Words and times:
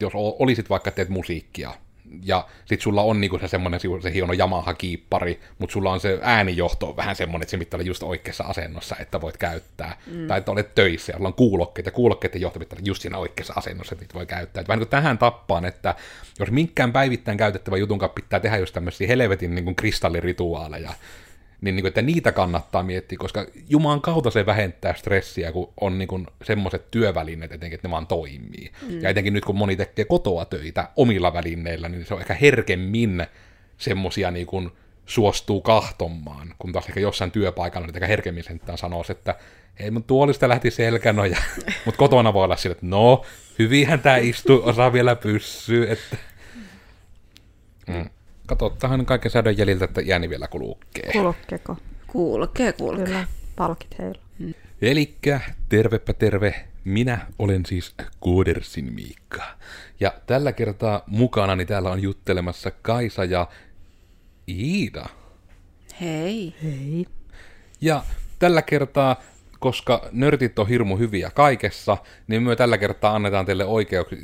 jos 0.00 0.12
olisit 0.14 0.70
vaikka 0.70 0.90
teet 0.90 1.08
musiikkia, 1.08 1.74
ja 2.22 2.46
sit 2.64 2.80
sulla 2.80 3.02
on 3.02 3.20
niinku 3.20 3.38
se 3.38 3.48
semmoinen 3.48 3.80
se 4.02 4.12
hieno 4.12 4.32
Yamaha-kiippari, 4.32 5.40
mutta 5.58 5.72
sulla 5.72 5.92
on 5.92 6.00
se 6.00 6.18
äänijohto 6.22 6.88
on 6.88 6.96
vähän 6.96 7.16
semmoinen, 7.16 7.42
että 7.42 7.50
se 7.50 7.58
pitää 7.58 7.78
olla 7.78 7.86
just 7.86 8.02
oikeassa 8.02 8.44
asennossa, 8.44 8.96
että 9.00 9.20
voit 9.20 9.36
käyttää. 9.36 9.96
Mm. 10.06 10.26
Tai 10.26 10.38
että 10.38 10.52
olet 10.52 10.74
töissä 10.74 11.12
ja 11.12 11.16
sulla 11.16 11.28
on 11.28 11.34
kuulokkeet, 11.34 11.86
ja 11.86 11.92
kuulokkeiden 11.92 12.40
johto 12.40 12.58
pitää 12.58 12.76
olla 12.76 12.86
just 12.86 13.02
siinä 13.02 13.18
oikeassa 13.18 13.54
asennossa, 13.56 13.94
että 13.94 14.02
niitä 14.02 14.14
voi 14.14 14.26
käyttää. 14.26 14.60
Et 14.60 14.68
vähän 14.68 14.78
niin 14.78 14.86
kuin 14.86 14.90
tähän 14.90 15.18
tappaan, 15.18 15.64
että 15.64 15.94
jos 16.38 16.50
minkään 16.50 16.92
päivittäin 16.92 17.38
käytettävä 17.38 17.76
jutun 17.76 17.98
pitää 18.14 18.40
tehdä 18.40 18.58
just 18.58 18.74
tämmöisiä 18.74 19.06
helvetin 19.06 19.54
niin 19.54 19.64
kuin 19.64 19.76
kristallirituaaleja, 19.76 20.92
niin, 21.64 21.76
niin 21.76 21.82
kuin, 21.82 21.88
että 21.88 22.02
niitä 22.02 22.32
kannattaa 22.32 22.82
miettiä, 22.82 23.18
koska 23.18 23.46
Jumalan 23.68 24.00
kautta 24.00 24.30
se 24.30 24.46
vähentää 24.46 24.94
stressiä, 24.94 25.52
kun 25.52 25.72
on 25.80 25.98
niin 25.98 26.08
kuin, 26.08 26.26
semmoiset 26.42 26.90
työvälineet 26.90 27.52
etenkin, 27.52 27.74
että 27.74 27.88
ne 27.88 27.92
vaan 27.92 28.06
toimii. 28.06 28.72
Mm. 28.88 29.00
Ja 29.00 29.10
etenkin 29.10 29.32
nyt, 29.32 29.44
kun 29.44 29.56
moni 29.56 29.76
tekee 29.76 30.04
kotoa 30.04 30.44
töitä 30.44 30.88
omilla 30.96 31.32
välineillä, 31.32 31.88
niin 31.88 32.06
se 32.06 32.14
on 32.14 32.20
ehkä 32.20 32.34
herkemmin 32.34 33.26
semmosia 33.78 34.30
niin 34.30 34.46
kuin, 34.46 34.70
suostuu 35.06 35.60
kahtomaan, 35.60 36.54
kun 36.58 36.72
taas 36.72 36.88
ehkä 36.88 37.00
jossain 37.00 37.30
työpaikalla 37.30 37.86
niin 37.86 37.96
ehkä 37.96 38.06
herkemmin 38.06 38.44
sentään 38.44 38.78
sanoisi, 38.78 39.12
että 39.12 39.34
ei 39.80 39.90
mun 39.90 40.04
tuolista 40.04 40.48
lähti 40.48 40.70
selkänoja, 40.70 41.36
mutta 41.84 41.98
kotona 41.98 42.32
voi 42.32 42.44
olla 42.44 42.56
sille, 42.56 42.72
että 42.72 42.86
no, 42.86 43.24
hyvinhän 43.58 44.00
tämä 44.00 44.16
istuu, 44.16 44.62
osaa 44.64 44.92
vielä 44.92 45.16
pyssyä, 45.16 45.92
että... 45.92 46.16
Mm. 47.86 48.10
Katsotaan 48.46 49.06
kaiken 49.06 49.30
säädön 49.30 49.58
jäljiltä, 49.58 49.84
että 49.84 50.00
jääni 50.00 50.30
vielä 50.30 50.48
kulkee. 50.48 51.12
Kulkeeko? 51.12 51.76
Kulkee, 52.06 52.72
kulkee. 52.72 53.04
Kyllä, 53.04 53.26
palkit 53.56 53.98
heillä. 53.98 54.20
Hmm. 54.38 54.54
Elikkä 54.82 55.40
tervepä 55.68 56.12
terve, 56.12 56.54
minä 56.84 57.26
olen 57.38 57.66
siis 57.66 57.94
Koodersin 58.20 58.92
Miikka. 58.92 59.42
Ja 60.00 60.12
tällä 60.26 60.52
kertaa 60.52 61.02
mukana 61.06 61.56
niin 61.56 61.66
täällä 61.66 61.90
on 61.90 62.02
juttelemassa 62.02 62.70
Kaisa 62.70 63.24
ja 63.24 63.48
Iida. 64.48 65.06
Hei. 66.00 66.54
Hei. 66.62 67.06
Ja 67.80 68.02
tällä 68.38 68.62
kertaa, 68.62 69.22
koska 69.58 70.08
nörtit 70.12 70.58
on 70.58 70.68
hirmu 70.68 70.96
hyviä 70.96 71.30
kaikessa, 71.34 71.96
niin 72.26 72.42
me 72.42 72.56
tällä 72.56 72.78
kertaa 72.78 73.14
annetaan 73.14 73.46
teille 73.46 73.64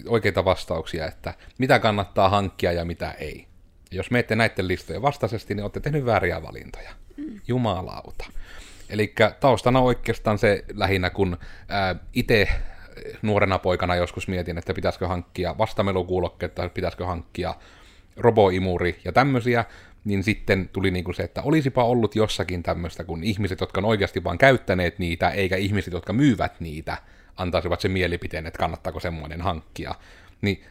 oikeita 0.09 0.45
vastauksia, 0.45 1.07
että 1.07 1.35
mitä 1.59 1.79
kannattaa 1.79 2.29
hankkia 2.29 2.73
ja 2.73 2.85
mitä 2.85 3.11
ei 3.11 3.50
jos 3.91 4.11
menette 4.11 4.37
näiden 4.37 4.69
listojen 4.69 5.03
vastaisesti, 5.03 5.55
niin 5.55 5.63
olette 5.63 5.81
tehnyt 5.81 6.05
vääriä 6.05 6.43
valintoja. 6.43 6.91
Mm. 7.17 7.41
Jumalauta. 7.49 8.25
Eli 8.89 9.15
taustana 9.41 9.81
oikeastaan 9.81 10.39
se 10.39 10.65
lähinnä, 10.75 11.11
kun 11.11 11.37
itse 12.13 12.49
nuorena 13.23 13.59
poikana 13.59 13.97
joskus 13.97 14.29
mietin, 14.29 14.59
että 14.59 14.75
pitäisikö 14.75 15.09
hankkia 15.09 15.59
vastamelukuulokkeet 15.59 16.55
tai 16.55 16.69
pitäisikö 16.69 17.07
hankkia 17.07 17.55
roboimuri 18.17 19.01
ja 19.05 19.13
tämmöisiä, 19.13 19.65
niin 20.05 20.23
sitten 20.23 20.69
tuli 20.69 20.91
niinku 20.91 21.13
se, 21.13 21.23
että 21.23 21.43
olisipa 21.43 21.85
ollut 21.85 22.17
jossakin 22.17 22.63
tämmöistä, 22.63 23.05
kun 23.05 23.25
ihmiset, 23.25 23.61
jotka 23.61 23.81
on 23.81 23.85
oikeasti 23.85 24.25
vaan 24.25 24.39
käyttäneet 24.39 24.99
niitä, 24.99 25.31
eikä 25.31 25.57
ihmiset, 25.57 25.93
jotka 25.93 26.13
myyvät 26.13 26.61
niitä, 26.61 26.97
antaisivat 27.37 27.81
sen 27.81 27.91
mielipiteen, 27.91 28.47
että 28.47 28.59
kannattaako 28.59 29.01
semmoinen 29.01 29.41
hankkia. 29.41 29.95
Niin 30.43 30.65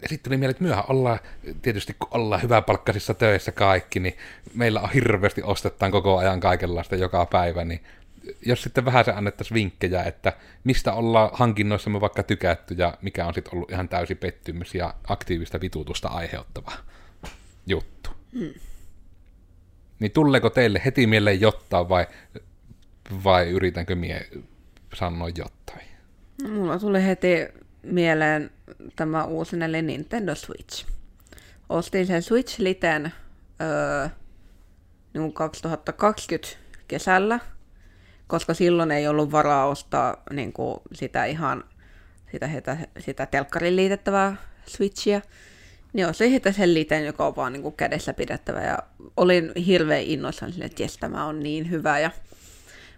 sitten 0.00 0.18
tuli 0.22 0.36
mieleen, 0.36 0.50
että 0.50 0.64
myöhän 0.64 0.84
ollaan, 0.88 1.18
tietysti 1.62 1.96
kun 1.98 2.08
ollaan 2.10 2.42
hyväpalkkaisissa 2.42 3.14
töissä 3.14 3.52
kaikki, 3.52 4.00
niin 4.00 4.16
meillä 4.54 4.80
on 4.80 4.90
hirveästi 4.90 5.42
ostetaan 5.42 5.92
koko 5.92 6.16
ajan 6.16 6.40
kaikenlaista 6.40 6.96
joka 6.96 7.26
päivä, 7.26 7.64
niin 7.64 7.80
jos 8.46 8.62
sitten 8.62 8.84
vähän 8.84 9.04
se 9.04 9.12
annettaisiin 9.12 9.54
vinkkejä, 9.54 10.02
että 10.02 10.32
mistä 10.64 10.92
ollaan 10.92 11.30
hankinnoissamme 11.32 12.00
vaikka 12.00 12.22
tykätty 12.22 12.74
ja 12.78 12.94
mikä 13.02 13.26
on 13.26 13.34
sitten 13.34 13.54
ollut 13.54 13.70
ihan 13.70 13.88
täysi 13.88 14.14
pettymys 14.14 14.74
ja 14.74 14.94
aktiivista 15.08 15.60
vitutusta 15.60 16.08
aiheuttava 16.08 16.72
juttu. 17.66 18.10
Hmm. 18.32 18.54
Niin 19.98 20.12
tuleeko 20.12 20.50
teille 20.50 20.82
heti 20.84 21.06
mieleen 21.06 21.40
jotain 21.40 21.88
vai, 21.88 22.06
vai 23.24 23.50
yritänkö 23.50 23.94
mie 23.94 24.28
sanoa 24.94 25.28
jotain? 25.28 25.88
Mulla 26.50 26.78
tuli 26.78 27.04
heti 27.04 27.28
mieleen 27.82 28.50
tämä 28.96 29.24
uusi 29.24 29.56
eli 29.64 29.82
Nintendo 29.82 30.34
Switch. 30.34 30.86
Ostin 31.68 32.06
sen 32.06 32.22
Switch 32.22 32.60
Liten 32.60 33.12
öö, 33.60 34.08
niin 35.14 35.32
2020 35.32 36.48
kesällä, 36.88 37.40
koska 38.26 38.54
silloin 38.54 38.90
ei 38.90 39.08
ollut 39.08 39.32
varaa 39.32 39.66
ostaa 39.66 40.22
niin 40.30 40.52
kuin 40.52 40.80
sitä 40.92 41.24
ihan 41.24 41.64
sitä, 42.32 42.48
sitä, 42.48 42.76
sitä 42.98 43.26
telkkarin 43.26 43.76
liitettävää 43.76 44.36
Switchia. 44.66 45.20
Niin 45.92 46.06
ostin 46.06 46.30
sitten 46.30 46.54
sen 46.54 46.74
liten, 46.74 47.06
joka 47.06 47.26
on 47.26 47.36
vaan 47.36 47.52
niin 47.52 47.62
kuin 47.62 47.74
kädessä 47.74 48.14
pidettävä. 48.14 48.60
Ja 48.60 48.78
olin 49.16 49.52
hirveän 49.66 50.02
innoissani 50.02 50.54
että 50.60 50.82
jes, 50.82 50.98
tämä 50.98 51.26
on 51.26 51.40
niin 51.40 51.70
hyvä. 51.70 51.98
Ja 51.98 52.10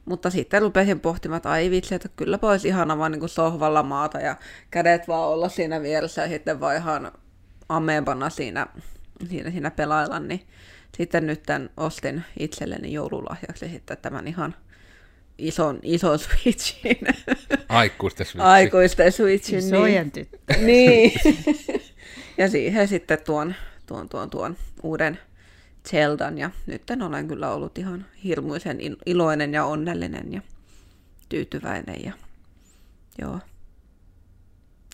mutta 0.05 0.31
sitten 0.31 0.63
rupesin 0.63 1.01
pohtimaan, 1.01 1.37
että 1.37 1.51
ai 1.51 1.71
vitsi, 1.71 1.95
että 1.95 2.09
kyllä 2.17 2.39
olisi 2.43 2.69
ihana 2.69 2.99
vaan 2.99 3.13
niin 3.13 3.21
kuin 3.21 3.31
sohvalla 3.31 3.83
maata 3.83 4.19
ja 4.19 4.37
kädet 4.71 5.09
vaan 5.09 5.29
olla 5.29 5.49
siinä 5.49 5.83
vieressä 5.83 6.23
ja 6.23 6.29
sitten 6.29 6.61
vaan 6.61 6.77
ihan 6.77 7.13
ameenpana 7.69 8.31
siinä, 8.31 8.67
siinä, 9.29 9.51
siinä 9.51 9.71
pelailla, 9.71 10.21
niin 10.21 10.47
sitten 10.97 11.27
nyt 11.27 11.43
tämän 11.43 11.71
ostin 11.77 12.25
itselleni 12.39 12.93
joululahjaksi 12.93 13.69
sitten 13.69 13.97
tämän 14.03 14.29
ihan 14.29 14.55
ison, 15.39 15.79
ison 15.83 16.19
switchin. 16.19 16.99
Aikuisten 17.69 18.27
switchin. 18.27 18.51
Aikuisten 18.51 19.13
switchin. 19.13 19.59
Isojen 19.59 20.11
niin. 20.15 20.27
tyttö. 20.27 20.55
Niin. 20.59 21.13
ja 22.39 22.49
siihen 22.49 22.89
sitten 22.89 23.19
tuon, 23.25 23.55
tuon, 23.87 24.09
tuon, 24.09 24.31
tuon 24.31 24.57
uuden 24.83 25.19
Zeldan 25.91 26.39
ja 26.39 26.51
nyt 26.67 26.83
olen 27.07 27.29
kyllä 27.29 27.51
ollut 27.51 27.79
ihan 27.79 28.07
hirmuisen 28.25 28.79
iloinen 29.07 29.53
ja 29.53 29.65
onnellinen 29.65 30.33
ja 30.33 30.43
tyytyväinen 31.29 32.05
ja 32.05 32.13
joo, 33.19 33.39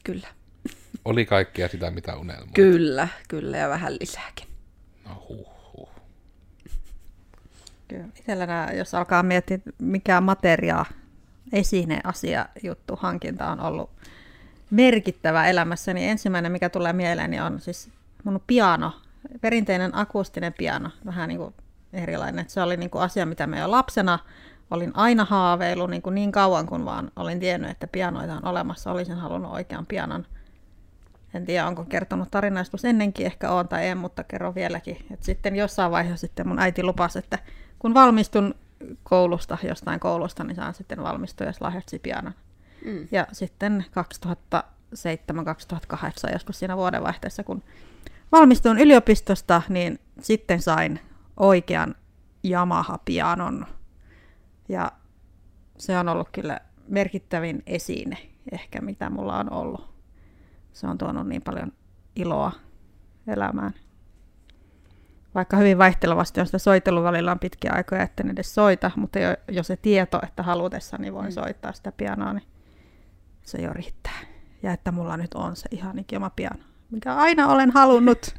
kyllä. 0.05 0.29
Oli 1.05 1.27
kaikkea 1.27 1.69
sitä, 1.69 1.91
mitä 1.91 2.17
unelmoit. 2.17 2.55
Kyllä, 2.55 3.09
kyllä 3.29 3.56
ja 3.56 3.69
vähän 3.69 3.97
lisääkin. 4.01 4.49
No 5.05 5.27
huh, 5.29 5.47
huh. 5.77 5.89
Kyllä. 7.89 8.05
Itsellä 8.17 8.69
jos 8.77 8.95
alkaa 8.95 9.23
miettiä, 9.23 9.59
mikä 9.79 10.21
materia, 10.21 10.85
esine, 11.53 12.01
asia, 12.05 12.47
juttu, 12.62 12.97
hankinta 12.97 13.51
on 13.51 13.61
ollut 13.61 13.91
merkittävä 14.71 15.47
elämässä, 15.47 15.95
niin 15.95 16.11
ensimmäinen, 16.11 16.53
mikä 16.53 16.69
tulee 16.69 16.93
mieleeni, 16.93 17.41
on 17.41 17.61
siis 17.61 17.91
mun 18.25 18.41
piano 18.47 18.93
perinteinen 19.41 19.94
akustinen 19.94 20.53
piano, 20.53 20.91
vähän 21.06 21.28
niin 21.28 21.38
kuin 21.38 21.54
erilainen. 21.92 22.44
Se 22.48 22.62
oli 22.62 22.76
niin 22.76 22.91
kuin 22.91 23.03
asia, 23.03 23.26
mitä 23.26 23.47
me 23.47 23.59
jo 23.59 23.70
lapsena 23.70 24.19
olin 24.70 24.92
aina 24.94 25.25
haaveillut 25.25 25.91
niin, 25.91 26.03
kuin 26.03 26.14
niin 26.14 26.32
kauan 26.32 26.66
kuin 26.66 26.84
vaan 26.84 27.10
olin 27.16 27.41
tiennyt, 27.41 27.70
että 27.70 27.87
pianoita 27.87 28.34
on 28.34 28.44
olemassa. 28.44 28.92
Olisin 28.92 29.16
halunnut 29.16 29.53
oikean 29.53 29.87
pianon. 29.87 30.26
En 31.34 31.47
tiedä, 31.47 31.66
onko 31.66 31.84
kertonut 31.84 32.31
tarinaistus 32.31 32.84
ennenkin, 32.84 33.26
ehkä 33.26 33.50
on 33.50 33.69
tai 33.69 33.88
en, 33.88 33.98
mutta 33.98 34.25
kerron 34.25 34.54
vieläkin. 34.54 35.06
Et 35.10 35.22
sitten 35.22 35.56
jossain 35.56 35.91
vaiheessa 35.91 36.26
sitten 36.26 36.48
mun 36.48 36.58
äiti 36.58 36.82
lupasi, 36.82 37.19
että 37.19 37.38
kun 37.78 37.94
valmistun 37.94 38.54
koulusta, 39.03 39.58
jostain 39.62 40.00
koulusta, 40.00 40.44
niin 40.44 40.56
saan 40.56 40.75
sitten 40.75 41.03
valmistua, 41.03 41.47
jos 41.47 41.60
lahjaksi 41.60 41.98
pianon. 41.98 42.32
Mm. 42.84 43.08
Ja 43.10 43.26
sitten 43.32 43.84
2007-2008, 44.54 46.32
joskus 46.32 46.58
siinä 46.58 46.76
vuodenvaihteessa, 46.76 47.44
kun 47.44 47.62
valmistuin 48.32 48.78
yliopistosta, 48.78 49.62
niin 49.69 49.98
sitten 50.20 50.62
sain 50.62 51.00
oikean 51.37 51.94
Yamaha-pianon. 52.50 53.66
Ja 54.69 54.92
se 55.78 55.98
on 55.98 56.09
ollut 56.09 56.28
kyllä 56.32 56.60
merkittävin 56.88 57.62
esine 57.66 58.19
ehkä, 58.53 58.81
mitä 58.81 59.10
mulla 59.10 59.38
on 59.38 59.53
ollut. 59.53 59.94
Se 60.72 60.87
on 60.87 60.98
tuonut 60.98 61.28
niin 61.28 61.42
paljon 61.42 61.72
iloa 62.16 62.53
elämään. 63.26 63.75
Vaikka 65.34 65.56
hyvin 65.56 65.79
vaihtelevasti 65.79 66.40
on 66.40 66.46
sitä 66.46 66.58
soitellut 66.58 67.05
välillä 67.05 67.32
on 67.32 67.38
pitkiä 67.38 67.72
aikoja, 67.75 68.02
että 68.02 68.22
en 68.22 68.31
edes 68.31 68.55
soita, 68.55 68.90
mutta 68.96 69.19
jo, 69.19 69.29
jo 69.49 69.62
se 69.62 69.76
tieto, 69.76 70.20
että 70.22 70.43
halutessani 70.43 71.12
voin 71.12 71.26
mm. 71.26 71.32
soittaa 71.32 71.72
sitä 71.72 71.93
pianoa, 71.93 72.32
niin 72.32 72.46
se 73.43 73.58
jo 73.62 73.72
riittää. 73.72 74.19
Ja 74.62 74.72
että 74.72 74.93
mulla 74.93 75.17
nyt 75.17 75.34
on 75.34 75.56
se 75.56 75.69
ihan 75.70 75.99
ikima 75.99 76.31
piano 76.31 76.64
mikä 76.91 77.15
aina 77.15 77.49
olen 77.49 77.71
halunnut. 77.71 78.35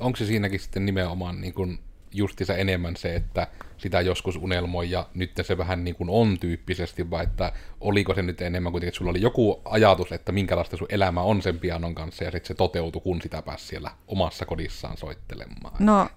Onko 0.00 0.16
se 0.16 0.26
siinäkin 0.26 0.60
sitten 0.60 0.86
nimenomaan 0.86 1.40
niin 1.40 1.54
kuin 1.54 1.78
justissa 2.14 2.54
enemmän 2.56 2.96
se, 2.96 3.14
että 3.14 3.46
sitä 3.76 4.00
joskus 4.00 4.36
unelmoi 4.36 4.90
ja 4.90 5.06
nyt 5.14 5.30
se 5.42 5.58
vähän 5.58 5.84
niin 5.84 5.94
kuin 5.94 6.10
on 6.10 6.38
tyyppisesti, 6.38 7.10
vai 7.10 7.24
että 7.24 7.52
oliko 7.80 8.14
se 8.14 8.22
nyt 8.22 8.40
enemmän 8.40 8.72
kuitenkin, 8.72 8.88
että 8.88 8.98
sulla 8.98 9.10
oli 9.10 9.20
joku 9.20 9.62
ajatus, 9.64 10.12
että 10.12 10.32
minkälaista 10.32 10.76
sun 10.76 10.86
elämä 10.90 11.22
on 11.22 11.42
sen 11.42 11.58
pianon 11.58 11.94
kanssa 11.94 12.24
ja 12.24 12.30
sitten 12.30 12.48
se 12.48 12.54
toteutui, 12.54 13.02
kun 13.02 13.22
sitä 13.22 13.42
pääsi 13.42 13.66
siellä 13.66 13.90
omassa 14.08 14.46
kodissaan 14.46 14.96
soittelemaan? 14.96 15.74
No 15.78 16.08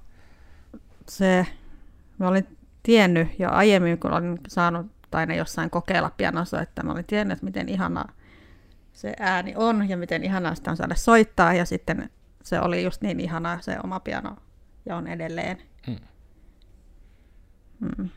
se, 1.10 1.48
mä 2.18 2.28
olin 2.28 2.58
tiennyt 2.84 3.40
jo 3.40 3.50
aiemmin, 3.52 3.98
kun 3.98 4.14
olin 4.14 4.40
saanut 4.48 4.86
aina 5.12 5.36
jossain 5.36 5.70
kokeilla 5.70 6.12
pianosoittaa, 6.18 6.86
mä 6.86 6.92
olin 6.92 7.06
tiennyt, 7.06 7.36
että 7.36 7.46
miten 7.46 7.70
ihanaa 7.70 8.12
se 8.96 9.14
ääni 9.20 9.54
on 9.56 9.90
ja 9.90 9.98
miten 9.98 10.24
ihanaa 10.24 10.56
sitä 10.56 10.72
on 10.72 10.78
saada 10.78 10.96
soittaa. 10.96 11.54
Ja 11.54 11.66
sitten 11.66 12.10
se 12.44 12.60
oli 12.60 12.84
just 12.84 13.02
niin 13.02 13.20
ihanaa 13.20 13.62
se 13.62 13.78
oma 13.84 14.00
piano 14.00 14.36
ja 14.86 14.96
on 14.96 15.08
edelleen. 15.08 15.62
Hmm. 15.88 15.98
Mm. 17.80 18.10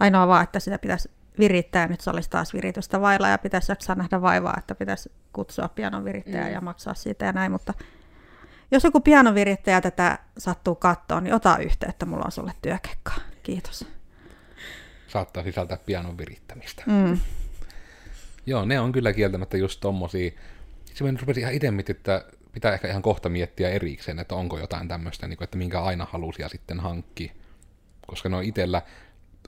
Ainoa 0.00 0.28
vaan, 0.28 0.44
että 0.44 0.60
sitä 0.60 0.78
pitäisi 0.78 1.10
virittää. 1.38 1.86
Nyt 1.86 2.00
se 2.00 2.10
olisi 2.10 2.30
taas 2.30 2.54
viritystä 2.54 3.00
vailla 3.00 3.28
ja 3.28 3.38
pitäisi 3.38 3.72
jaksaa 3.72 3.96
nähdä 3.96 4.22
vaivaa, 4.22 4.54
että 4.58 4.74
pitäisi 4.74 5.12
kutsua 5.32 5.68
pianon 5.68 6.04
virittäjää 6.04 6.46
Mm. 6.46 6.52
ja 6.52 6.60
maksaa 6.60 6.94
siitä 6.94 7.24
ja 7.24 7.32
näin. 7.32 7.52
Mutta 7.52 7.74
jos 8.70 8.84
joku 8.84 9.00
pianovirittäjä 9.00 9.80
tätä 9.80 10.18
sattuu 10.38 10.74
kattoon, 10.74 11.24
niin 11.24 11.34
ota 11.34 11.58
yhteyttä. 11.58 12.06
Mulla 12.06 12.24
on 12.24 12.32
sulle 12.32 12.52
työkekkaa. 12.62 13.16
Kiitos. 13.42 13.86
Saattaa 15.08 15.42
sisältää 15.42 15.78
pianon 15.86 16.18
virittämistä. 16.18 16.82
Mm. 16.86 17.18
Joo, 18.46 18.64
ne 18.64 18.80
on 18.80 18.92
kyllä 18.92 19.12
kieltämättä 19.12 19.56
just 19.56 19.80
tommosia. 19.80 20.30
Se 20.94 21.04
mä 21.04 21.10
rupesin 21.20 21.40
ihan 21.40 21.54
itse 21.54 21.72
että 21.88 22.24
pitää 22.52 22.74
ehkä 22.74 22.88
ihan 22.88 23.02
kohta 23.02 23.28
miettiä 23.28 23.70
erikseen, 23.70 24.18
että 24.18 24.34
onko 24.34 24.58
jotain 24.58 24.88
tämmöistä, 24.88 25.28
niin 25.28 25.42
että 25.42 25.58
minkä 25.58 25.82
aina 25.82 26.06
halusia 26.10 26.48
sitten 26.48 26.80
hankki. 26.80 27.32
Koska 28.06 28.28
no 28.28 28.40
itellä 28.40 28.82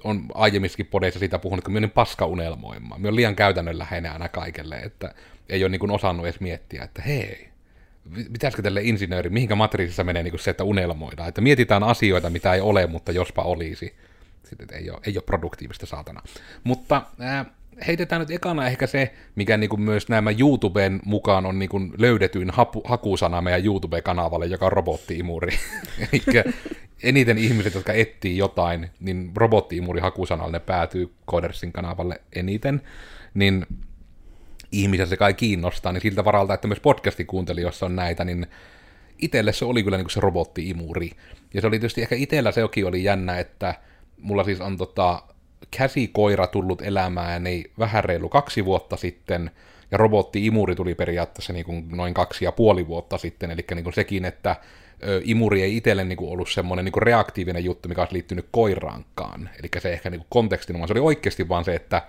on 0.04 0.26
aiemmissakin 0.34 0.86
podeissa 0.86 1.18
siitä 1.18 1.38
puhunut, 1.38 1.64
kun 1.64 1.74
mä 1.74 1.80
niin 1.80 1.90
paska 1.90 2.26
unelmoimaan. 2.26 3.00
Mä 3.00 3.08
oon 3.08 3.16
liian 3.16 3.36
käytännönläheinen 3.36 4.12
aina 4.12 4.28
kaikelle, 4.28 4.76
että 4.76 5.14
ei 5.48 5.64
ole 5.64 5.68
niin 5.70 5.90
osannut 5.90 6.26
edes 6.26 6.40
miettiä, 6.40 6.84
että 6.84 7.02
hei, 7.02 7.48
pitäisikö 8.32 8.62
tälle 8.62 8.82
insinööri, 8.82 9.30
mihinkä 9.30 9.54
matriisissa 9.54 10.04
menee 10.04 10.22
niin 10.22 10.38
se, 10.38 10.50
että 10.50 10.64
unelmoidaan. 10.64 11.28
Että 11.28 11.40
mietitään 11.40 11.82
asioita, 11.82 12.30
mitä 12.30 12.54
ei 12.54 12.60
ole, 12.60 12.86
mutta 12.86 13.12
jospa 13.12 13.42
olisi. 13.42 13.96
Sitten 14.44 14.68
ei 14.72 14.90
ole, 14.90 15.00
ei 15.06 15.16
ole 15.16 15.22
produktiivista 15.26 15.86
saatana. 15.86 16.22
Mutta 16.64 17.02
ää, 17.20 17.44
heitetään 17.86 18.20
nyt 18.20 18.30
ekana 18.30 18.66
ehkä 18.66 18.86
se, 18.86 19.14
mikä 19.34 19.56
niin 19.56 19.70
kuin 19.70 19.82
myös 19.82 20.08
nämä 20.08 20.30
YouTuben 20.38 21.00
mukaan 21.04 21.46
on 21.46 21.58
niin 21.58 21.68
kuin 21.68 21.92
löydetyin 21.98 22.50
hapu, 22.50 22.82
hakusana 22.84 23.40
meidän 23.40 23.64
YouTube-kanavalle, 23.64 24.46
joka 24.46 24.66
on 24.66 24.72
robottiimuri. 24.72 25.58
Eli 26.12 26.44
eniten 27.02 27.38
ihmiset, 27.38 27.74
jotka 27.74 27.92
etsii 27.92 28.36
jotain, 28.36 28.90
niin 29.00 29.30
robottiimuri 29.36 30.00
hakusanalle 30.00 30.52
ne 30.52 30.60
päätyy 30.60 31.12
Codersin 31.30 31.72
kanavalle 31.72 32.20
eniten. 32.32 32.82
Niin 33.34 33.66
ihmisiä 34.72 35.06
se 35.06 35.16
kai 35.16 35.34
kiinnostaa, 35.34 35.92
niin 35.92 36.00
siltä 36.00 36.24
varalta, 36.24 36.54
että 36.54 36.68
myös 36.68 36.80
podcastin 36.80 37.26
kuuntelijoissa 37.26 37.86
on 37.86 37.96
näitä, 37.96 38.24
niin 38.24 38.46
itselle 39.18 39.52
se 39.52 39.64
oli 39.64 39.82
kyllä 39.82 39.96
niin 39.96 40.04
kuin 40.04 40.12
se 40.12 40.20
robottiimuri. 40.20 41.10
Ja 41.54 41.60
se 41.60 41.66
oli 41.66 41.78
tietysti 41.78 42.02
ehkä 42.02 42.14
itsellä 42.14 42.52
sekin 42.52 42.86
oli 42.86 43.04
jännä, 43.04 43.38
että 43.38 43.74
mulla 44.18 44.44
siis 44.44 44.60
on 44.60 44.76
tota, 44.76 45.22
käsikoira 45.78 46.46
tullut 46.46 46.82
elämääni 46.82 47.64
vähän 47.78 48.04
reilu 48.04 48.28
kaksi 48.28 48.64
vuotta 48.64 48.96
sitten, 48.96 49.50
ja 49.90 49.98
robottiimuri 49.98 50.74
tuli 50.74 50.94
periaatteessa 50.94 51.52
niin 51.52 51.64
kuin 51.64 51.88
noin 51.88 52.14
kaksi 52.14 52.44
ja 52.44 52.52
puoli 52.52 52.86
vuotta 52.86 53.18
sitten, 53.18 53.50
eli 53.50 53.64
niin 53.74 53.84
kuin 53.84 53.94
sekin, 53.94 54.24
että 54.24 54.56
imuri 55.24 55.62
ei 55.62 55.76
itselle 55.76 56.04
niin 56.04 56.16
kuin 56.16 56.30
ollut 56.30 56.50
semmoinen 56.50 56.84
niin 56.84 56.92
kuin 56.92 57.02
reaktiivinen 57.02 57.64
juttu, 57.64 57.88
mikä 57.88 58.00
olisi 58.00 58.14
liittynyt 58.14 58.48
koiraankaan. 58.50 59.50
Eli 59.58 59.68
se 59.78 59.92
ehkä 59.92 60.10
niin 60.10 60.20
kuin 60.20 60.28
kontekstin, 60.30 60.76
se 60.86 60.92
oli 60.92 61.00
oikeasti 61.00 61.48
vaan 61.48 61.64
se, 61.64 61.74
että 61.74 62.02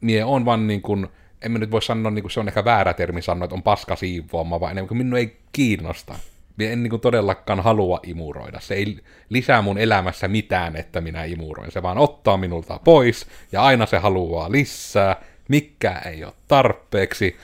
mie 0.00 0.24
on 0.24 0.44
vaan 0.44 0.66
niin 0.66 0.82
kuin, 0.82 1.06
en 1.42 1.52
mä 1.52 1.58
nyt 1.58 1.70
voi 1.70 1.82
sanoa, 1.82 2.10
niin 2.10 2.22
kuin 2.22 2.32
se 2.32 2.40
on 2.40 2.48
ehkä 2.48 2.64
väärä 2.64 2.94
termi 2.94 3.22
sanoa, 3.22 3.44
että 3.44 3.54
on 3.54 3.62
paska 3.62 3.96
siivoama, 3.96 4.60
vaan 4.60 4.72
enemmän 4.72 4.88
kuin 4.88 4.98
minun 4.98 5.18
ei 5.18 5.36
kiinnosta. 5.52 6.14
Mie 6.56 6.72
en 6.72 6.82
niin 6.82 7.00
todellakaan 7.00 7.60
halua 7.60 8.00
imuroida. 8.02 8.60
Se 8.60 8.74
ei 8.74 8.98
lisää 9.28 9.62
mun 9.62 9.78
elämässä 9.78 10.28
mitään, 10.28 10.76
että 10.76 11.00
minä 11.00 11.24
imuroin. 11.24 11.72
Se 11.72 11.82
vaan 11.82 11.98
ottaa 11.98 12.36
minulta 12.36 12.80
pois, 12.84 13.26
ja 13.52 13.62
aina 13.62 13.86
se 13.86 13.98
haluaa 13.98 14.52
lisää, 14.52 15.16
mikä 15.48 16.02
ei 16.06 16.24
ole 16.24 16.32
tarpeeksi. 16.48 17.36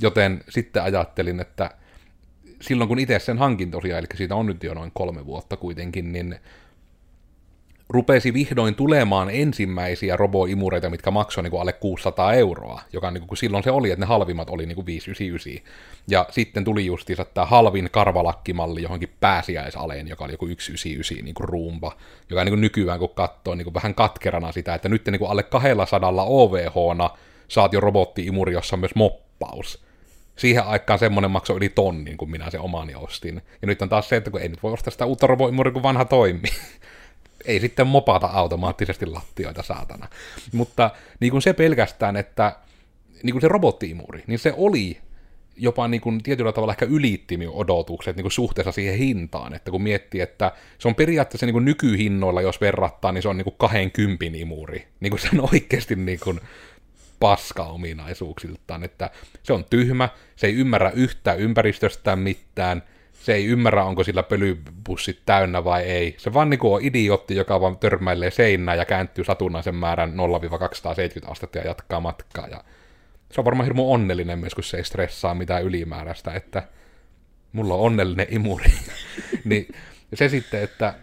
Joten 0.00 0.40
sitten 0.48 0.82
ajattelin, 0.82 1.40
että 1.40 1.70
silloin 2.60 2.88
kun 2.88 2.98
itse 2.98 3.18
sen 3.18 3.38
hankin 3.38 3.70
tosiaan, 3.70 3.98
eli 3.98 4.06
siitä 4.14 4.34
on 4.34 4.46
nyt 4.46 4.64
jo 4.64 4.74
noin 4.74 4.90
kolme 4.94 5.26
vuotta 5.26 5.56
kuitenkin, 5.56 6.12
niin 6.12 6.36
rupesi 7.90 8.34
vihdoin 8.34 8.74
tulemaan 8.74 9.30
ensimmäisiä 9.32 10.16
roboimureita, 10.16 10.90
mitkä 10.90 11.10
maksoi 11.10 11.42
niin 11.42 11.50
kuin 11.50 11.60
alle 11.60 11.72
600 11.72 12.34
euroa, 12.34 12.80
joka 12.92 13.10
niin 13.10 13.26
kuin, 13.26 13.38
silloin 13.38 13.64
se 13.64 13.70
oli, 13.70 13.90
että 13.90 14.00
ne 14.00 14.06
halvimmat 14.06 14.50
oli 14.50 14.66
niin 14.66 14.74
kuin 14.74 14.86
599. 14.86 15.72
Ja 16.08 16.26
sitten 16.30 16.64
tuli 16.64 16.86
justiinsa 16.86 17.24
tämä 17.24 17.46
halvin 17.46 17.88
karvalakkimalli 17.92 18.82
johonkin 18.82 19.12
pääsiäisaleen, 19.20 20.08
joka 20.08 20.24
oli 20.24 20.32
joku 20.32 20.46
199 20.46 21.24
niin 21.24 21.34
kuin 21.34 21.48
ruumba, 21.48 21.96
joka 22.30 22.44
niin 22.44 22.52
kuin 22.52 22.60
nykyään 22.60 22.98
kun 22.98 23.14
katsoo 23.14 23.54
niin 23.54 23.64
kuin 23.64 23.74
vähän 23.74 23.94
katkerana 23.94 24.52
sitä, 24.52 24.74
että 24.74 24.88
nyt 24.88 25.06
niin 25.06 25.18
kuin 25.18 25.30
alle 25.30 25.42
200 25.42 26.12
OVH-na 26.26 27.10
saat 27.48 27.72
jo 27.72 27.80
robottiimuri, 27.80 28.52
jossa 28.52 28.76
on 28.76 28.80
myös 28.80 28.94
moppaus 28.94 29.84
siihen 30.36 30.64
aikaan 30.64 30.98
semmoinen 30.98 31.30
maksoi 31.30 31.56
yli 31.56 31.68
tonnin, 31.68 32.16
kun 32.16 32.30
minä 32.30 32.50
se 32.50 32.58
omani 32.58 32.94
ostin. 32.94 33.42
Ja 33.62 33.66
nyt 33.66 33.82
on 33.82 33.88
taas 33.88 34.08
se, 34.08 34.16
että 34.16 34.30
kun 34.30 34.40
ei 34.40 34.48
nyt 34.48 34.62
voi 34.62 34.72
ostaa 34.72 34.90
sitä 34.90 35.06
uutta 35.06 35.26
roboimuria, 35.26 35.72
kun 35.72 35.82
vanha 35.82 36.04
toimii. 36.04 36.52
ei 37.44 37.60
sitten 37.60 37.86
mopata 37.86 38.26
automaattisesti 38.26 39.06
lattioita, 39.06 39.62
saatana. 39.62 40.08
Mutta 40.52 40.90
niin 41.20 41.30
kuin 41.30 41.42
se 41.42 41.52
pelkästään, 41.52 42.16
että 42.16 42.56
niin 43.22 43.32
kuin 43.32 43.40
se 43.40 43.48
robottiimuri, 43.48 44.24
niin 44.26 44.38
se 44.38 44.54
oli 44.56 44.98
jopa 45.56 45.88
niin 45.88 46.00
kuin 46.00 46.22
tietyllä 46.22 46.52
tavalla 46.52 46.72
ehkä 46.72 46.86
ylitti 46.86 47.36
minun 47.36 47.54
odotukset 47.54 48.16
niin 48.16 48.24
kuin 48.24 48.32
suhteessa 48.32 48.72
siihen 48.72 48.98
hintaan, 48.98 49.54
että 49.54 49.70
kun 49.70 49.82
miettii, 49.82 50.20
että 50.20 50.52
se 50.78 50.88
on 50.88 50.94
periaatteessa 50.94 51.46
niin 51.46 51.54
kuin 51.54 51.64
nykyhinnoilla, 51.64 52.42
jos 52.42 52.60
verrattaa, 52.60 53.12
niin 53.12 53.22
se 53.22 53.28
on 53.28 53.36
niin 53.36 53.44
kuin 53.44 53.56
20 53.58 54.24
imuri. 54.38 54.86
Niin 55.00 55.10
kuin 55.10 55.20
se 55.20 55.28
on 55.34 55.48
oikeasti 55.52 55.96
niin 55.96 56.20
kuin 56.24 56.40
paska 57.20 57.64
ominaisuuksiltaan, 57.64 58.84
että 58.84 59.10
se 59.42 59.52
on 59.52 59.64
tyhmä, 59.70 60.08
se 60.36 60.46
ei 60.46 60.54
ymmärrä 60.54 60.90
yhtään 60.90 61.38
ympäristöstään 61.38 62.18
mitään, 62.18 62.82
se 63.20 63.34
ei 63.34 63.46
ymmärrä, 63.46 63.84
onko 63.84 64.04
sillä 64.04 64.22
pölypussit 64.22 65.18
täynnä 65.26 65.64
vai 65.64 65.82
ei. 65.82 66.14
Se 66.18 66.34
vaan 66.34 66.50
niin 66.50 66.60
on 66.62 66.84
idiootti, 66.84 67.36
joka 67.36 67.60
vaan 67.60 67.78
törmäilee 67.78 68.30
seinään 68.30 68.78
ja 68.78 68.84
kääntyy 68.84 69.24
satunnaisen 69.24 69.74
määrän 69.74 70.14
0-270 71.26 71.30
astetta 71.30 71.58
ja 71.58 71.64
jatkaa 71.64 72.00
matkaa. 72.00 72.48
Ja 72.48 72.64
se 73.32 73.40
on 73.40 73.44
varmaan 73.44 73.64
hirmu 73.64 73.92
onnellinen 73.92 74.38
myös, 74.38 74.54
kun 74.54 74.64
se 74.64 74.76
ei 74.76 74.84
stressaa 74.84 75.34
mitään 75.34 75.64
ylimääräistä, 75.64 76.32
että 76.32 76.62
mulla 77.52 77.74
on 77.74 77.80
onnellinen 77.80 78.26
imuri. 78.30 78.72
niin 79.44 79.68
se 80.14 80.28
sitten, 80.28 80.62
että 80.62 80.94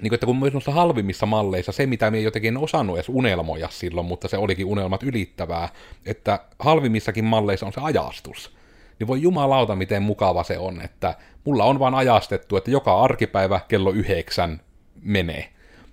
niin 0.00 0.08
kuin, 0.08 0.14
että 0.14 0.26
kun 0.26 0.38
myös 0.38 0.52
noissa 0.52 0.72
halvimmissa 0.72 1.26
malleissa 1.26 1.72
se, 1.72 1.86
mitä 1.86 2.12
ei 2.14 2.24
jotenkin 2.24 2.56
osannut 2.56 2.96
edes 2.96 3.08
unelmoja 3.08 3.68
silloin, 3.70 4.06
mutta 4.06 4.28
se 4.28 4.36
olikin 4.36 4.66
unelmat 4.66 5.02
ylittävää, 5.02 5.68
että 6.06 6.40
halvimmissakin 6.58 7.24
malleissa 7.24 7.66
on 7.66 7.72
se 7.72 7.80
ajastus. 7.80 8.59
Niin 9.00 9.08
voi 9.08 9.22
jumalauta, 9.22 9.76
miten 9.76 10.02
mukava 10.02 10.42
se 10.42 10.58
on, 10.58 10.80
että 10.80 11.14
mulla 11.44 11.64
on 11.64 11.78
vaan 11.78 11.94
ajastettu, 11.94 12.56
että 12.56 12.70
joka 12.70 13.00
arkipäivä 13.00 13.60
kello 13.68 13.90
yhdeksän 13.90 14.60
menee. 15.02 15.48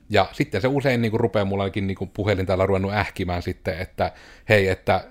Ja 0.10 0.25
sitten 0.32 0.62
se 0.62 0.67
usein 0.67 1.01
niin 1.01 1.12
kuin 1.12 1.20
rupeaa 1.20 1.46
mullakin 1.46 1.88
niin 1.88 1.98
kuin 1.98 2.10
puhelin 2.13 2.46
täällä 2.46 2.65
ruvennut 2.65 2.93
ähkimään 2.93 3.41
sitten, 3.41 3.79
että 3.79 4.12
hei, 4.50 4.67
että 4.67 5.03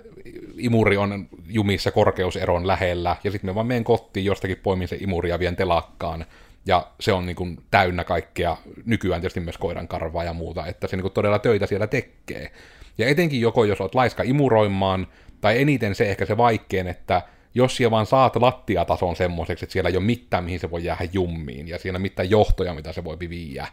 imuri 0.59 0.97
on 0.97 1.29
jumissa 1.47 1.91
korkeuseron 1.91 2.67
lähellä, 2.67 3.17
ja 3.25 3.31
sitten 3.31 3.51
me 3.51 3.55
vaan 3.55 3.67
menen 3.67 3.85
kotiin 3.85 4.27
jostakin 4.27 4.61
poimin 4.63 4.89
se 4.89 4.97
imuri 5.01 5.31
ja 5.31 5.39
vien 5.39 5.57
telakkaan, 5.57 6.27
ja 6.67 6.87
se 7.01 7.13
on 7.13 7.27
niin 7.27 7.37
kuin 7.37 7.59
täynnä 7.71 8.05
kaikkea, 8.05 8.57
nykyään 8.85 9.21
tietysti 9.21 9.41
myös 9.41 9.59
koiran 9.59 9.89
karvaa 9.89 10.25
ja 10.25 10.33
muuta, 10.33 10.67
että 10.67 10.87
se 10.87 10.97
niin 10.97 11.03
kuin 11.03 11.13
todella 11.13 11.39
töitä 11.39 11.67
siellä 11.67 11.87
tekee. 11.87 12.51
Ja 12.99 13.09
etenkin 13.09 13.41
joko 13.41 13.65
jos 13.65 13.81
oot 13.81 13.95
laiska 13.95 14.23
imuroimaan, 14.23 15.07
tai 15.41 15.61
eniten 15.61 15.95
se 15.95 16.11
ehkä 16.11 16.27
se 16.27 16.37
vaikein, 16.37 16.87
että 16.87 17.23
jos 17.57 17.77
siellä 17.77 17.91
vaan 17.91 18.07
saat 18.07 18.37
lattiatason 18.37 19.17
semmoiseksi, 19.17 19.65
että 19.65 19.73
siellä 19.73 19.91
ei 19.91 19.97
ole 19.97 20.05
mitään, 20.05 20.45
mihin 20.45 20.61
se 20.61 20.71
voi 20.71 20.85
jäädä 20.85 21.09
jummiin, 21.13 21.69
ja 21.69 21.79
siellä 21.79 21.99
mitään 21.99 22.31
johtoja, 22.31 22.75
mitä 22.75 22.93
se 22.93 23.05
voi 23.05 23.19
viiä, 23.19 23.67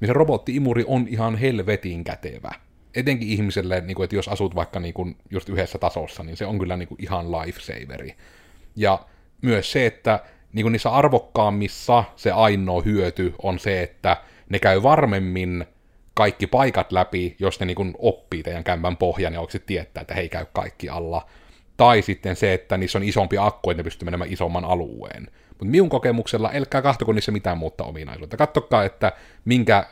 niin 0.00 0.06
se 0.06 0.12
robotti-imuri 0.12 0.84
on 0.86 1.06
ihan 1.08 1.36
helvetin 1.36 2.04
kätevä. 2.04 2.50
Etenkin 2.94 3.28
ihmiselle, 3.28 3.80
niin 3.80 3.94
kuin, 3.94 4.04
että 4.04 4.16
jos 4.16 4.28
asut 4.28 4.54
vaikka 4.54 4.80
niin 4.80 4.94
kuin 4.94 5.16
just 5.30 5.48
yhdessä 5.48 5.78
tasossa, 5.78 6.22
niin 6.22 6.36
se 6.36 6.46
on 6.46 6.58
kyllä 6.58 6.76
niin 6.76 6.88
kuin 6.88 7.02
ihan 7.02 7.32
lifesaveri. 7.32 8.14
Ja 8.76 8.98
myös 9.42 9.72
se, 9.72 9.86
että 9.86 10.20
niin 10.52 10.64
kuin 10.64 10.72
niissä 10.72 10.90
arvokkaammissa 10.90 12.04
se 12.16 12.30
ainoa 12.30 12.82
hyöty 12.82 13.34
on 13.42 13.58
se, 13.58 13.82
että 13.82 14.16
ne 14.48 14.58
käy 14.58 14.82
varmemmin 14.82 15.64
kaikki 16.14 16.46
paikat 16.46 16.92
läpi, 16.92 17.36
jos 17.38 17.60
ne 17.60 17.66
niin 17.66 17.74
kuin 17.74 17.94
oppii 17.98 18.42
teidän 18.42 18.64
kämpän 18.64 18.96
pohjan 18.96 19.32
ja 19.32 19.40
oikeasti 19.40 19.66
tietää, 19.66 20.00
että 20.00 20.14
hei 20.14 20.28
käy 20.28 20.46
kaikki 20.52 20.88
alla. 20.88 21.26
Tai 21.76 22.02
sitten 22.02 22.36
se, 22.36 22.54
että 22.54 22.76
niissä 22.76 22.98
on 22.98 23.04
isompi 23.04 23.38
akku, 23.38 23.70
että 23.70 23.78
ne 23.78 23.84
pystyy 23.84 24.06
menemään 24.06 24.32
isomman 24.32 24.64
alueen. 24.64 25.26
Mutta 25.48 25.64
minun 25.64 25.88
kokemuksella, 25.88 26.50
älkää 26.54 26.82
kahtoko 26.82 27.12
niissä 27.12 27.32
mitään 27.32 27.58
muuta 27.58 27.84
ominaisuutta. 27.84 28.36
Kattokaa, 28.36 28.84
että 28.84 29.12
minkä, 29.44 29.86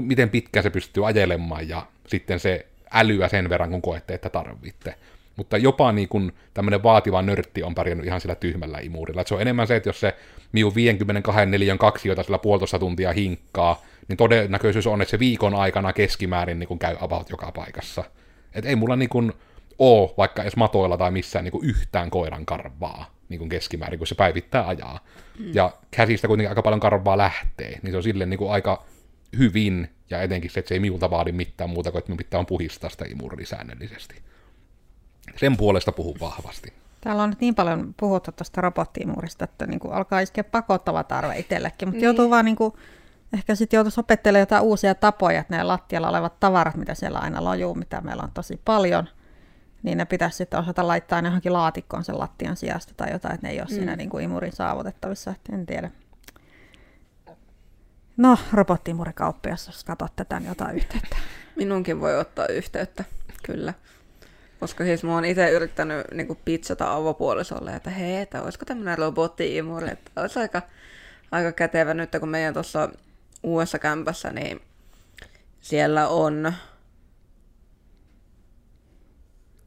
miten 0.00 0.30
pitkään 0.30 0.62
se 0.62 0.70
pystyy 0.70 1.08
ajelemaan 1.08 1.68
ja 1.68 1.86
sitten 2.06 2.40
se 2.40 2.66
älyä 2.92 3.28
sen 3.28 3.48
verran, 3.48 3.70
kun 3.70 3.82
koette, 3.82 4.14
että 4.14 4.30
tarvitte. 4.30 4.94
Mutta 5.36 5.56
jopa 5.56 5.92
niin 5.92 6.08
kuin 6.08 6.32
tämmöinen 6.54 6.82
vaativa 6.82 7.22
nörtti 7.22 7.62
on 7.62 7.74
pärjännyt 7.74 8.06
ihan 8.06 8.20
sillä 8.20 8.34
tyhmällä 8.34 8.78
imurilla. 8.78 9.20
Et 9.20 9.26
se 9.26 9.34
on 9.34 9.40
enemmän 9.40 9.66
se, 9.66 9.76
että 9.76 9.88
jos 9.88 10.00
se 10.00 10.14
miu 10.52 10.74
52 10.74 11.46
neliön 11.46 11.78
kaksioita 11.78 12.22
sillä 12.22 12.38
puolitoista 12.38 12.78
tuntia 12.78 13.12
hinkkaa, 13.12 13.82
niin 14.08 14.16
todennäköisyys 14.16 14.86
on, 14.86 15.02
että 15.02 15.10
se 15.10 15.18
viikon 15.18 15.54
aikana 15.54 15.92
keskimäärin 15.92 16.58
niin 16.58 16.68
kuin 16.68 16.78
käy 16.78 16.96
about 17.00 17.30
joka 17.30 17.52
paikassa. 17.52 18.04
Et 18.54 18.66
ei 18.66 18.76
mulla 18.76 18.96
niin 18.96 19.08
kuin 19.08 19.32
ole 19.78 20.10
vaikka 20.16 20.42
edes 20.42 20.56
matoilla 20.56 20.96
tai 20.96 21.10
missään 21.10 21.44
niin 21.44 21.52
kuin 21.52 21.64
yhtään 21.68 22.10
koiran 22.10 22.46
karvaa 22.46 23.16
niin 23.28 23.38
kuin 23.38 23.48
keskimäärin, 23.48 23.98
kun 23.98 24.06
se 24.06 24.14
päivittää 24.14 24.68
ajaa. 24.68 25.00
Mm. 25.38 25.54
Ja 25.54 25.72
käsistä 25.90 26.28
kuitenkin 26.28 26.48
aika 26.48 26.62
paljon 26.62 26.80
karvaa 26.80 27.18
lähtee, 27.18 27.78
niin 27.82 27.92
se 27.92 27.96
on 27.96 28.02
silleen 28.02 28.30
niin 28.30 28.38
kuin 28.38 28.50
aika 28.50 28.84
hyvin, 29.38 29.90
ja 30.10 30.22
etenkin 30.22 30.50
se, 30.50 30.60
että 30.60 30.68
se 30.68 30.74
ei 30.74 30.80
minulta 30.80 31.10
vaadi 31.10 31.32
mitään 31.32 31.70
muuta 31.70 31.90
kuin, 31.90 31.98
että 31.98 32.08
minun 32.08 32.16
pitää 32.16 32.40
on 32.40 32.46
puhistaa 32.46 32.90
sitä 32.90 33.04
imuria 33.04 33.46
säännöllisesti. 33.46 34.22
Sen 35.36 35.56
puolesta 35.56 35.92
puhun 35.92 36.16
vahvasti. 36.20 36.72
Täällä 37.00 37.22
on 37.22 37.30
nyt 37.30 37.40
niin 37.40 37.54
paljon 37.54 37.94
puhuttu 37.96 38.32
tuosta 38.32 38.60
robottiimurista, 38.60 39.44
että 39.44 39.66
niin 39.66 39.80
kuin 39.80 39.94
alkaa 39.94 40.20
iskeä 40.20 40.44
pakottava 40.44 41.04
tarve 41.04 41.38
itsellekin, 41.38 41.88
mutta 41.88 41.96
niin. 41.96 42.04
joutuu 42.04 42.30
vaan 42.30 42.44
niin 42.44 42.56
kuin, 42.56 42.74
ehkä 43.32 43.54
sitten 43.54 43.78
joutuisi 43.78 44.00
opettelemaan 44.00 44.42
jotain 44.42 44.62
uusia 44.62 44.94
tapoja, 44.94 45.40
että 45.40 45.56
ne 45.56 45.62
lattialla 45.62 46.08
olevat 46.08 46.40
tavarat, 46.40 46.76
mitä 46.76 46.94
siellä 46.94 47.18
aina 47.18 47.44
lojuu, 47.44 47.74
mitä 47.74 48.00
meillä 48.00 48.22
on 48.22 48.30
tosi 48.34 48.60
paljon, 48.64 49.08
niin 49.86 49.98
ne 49.98 50.04
pitäisi 50.04 50.36
sitten 50.36 50.60
osata 50.60 50.86
laittaa 50.86 51.22
ne 51.22 51.28
johonkin 51.28 51.52
laatikkoon 51.52 52.04
sen 52.04 52.18
lattian 52.18 52.56
sijasta 52.56 52.92
tai 52.96 53.12
jotain, 53.12 53.34
että 53.34 53.46
ne 53.46 53.52
ei 53.52 53.60
ole 53.60 53.66
mm. 53.70 53.74
siinä 53.74 53.96
niin 53.96 54.10
kuin 54.10 54.24
imurin 54.24 54.52
saavutettavissa, 54.52 55.30
että 55.30 55.54
en 55.54 55.66
tiedä. 55.66 55.90
No, 58.16 58.38
robottiimurikauppias, 58.52 59.66
jos 59.66 59.84
katsot 59.84 60.16
tätä, 60.16 60.40
niin 60.40 60.50
ota 60.50 60.70
yhteyttä. 60.70 61.16
Minunkin 61.56 62.00
voi 62.00 62.18
ottaa 62.18 62.46
yhteyttä, 62.46 63.04
kyllä. 63.42 63.74
Koska 64.60 64.84
siis 64.84 65.04
mä 65.04 65.14
oon 65.14 65.24
itse 65.24 65.50
yrittänyt 65.50 66.06
niin 66.12 66.38
pizzata 66.44 66.92
avopuolisolle, 66.92 67.76
että 67.76 67.90
hei, 67.90 68.16
että 68.16 68.42
olisiko 68.42 68.64
tämmöinen 68.64 68.98
robotti-imuri, 68.98 69.92
että 69.92 70.10
olisi 70.20 70.38
aika, 70.38 70.62
aika 71.30 71.52
kätevä 71.52 71.94
nyt, 71.94 72.10
kun 72.20 72.28
meidän 72.28 72.54
tuossa 72.54 72.88
uudessa 73.42 73.78
kämpässä, 73.78 74.32
niin 74.32 74.60
siellä 75.60 76.08
on 76.08 76.52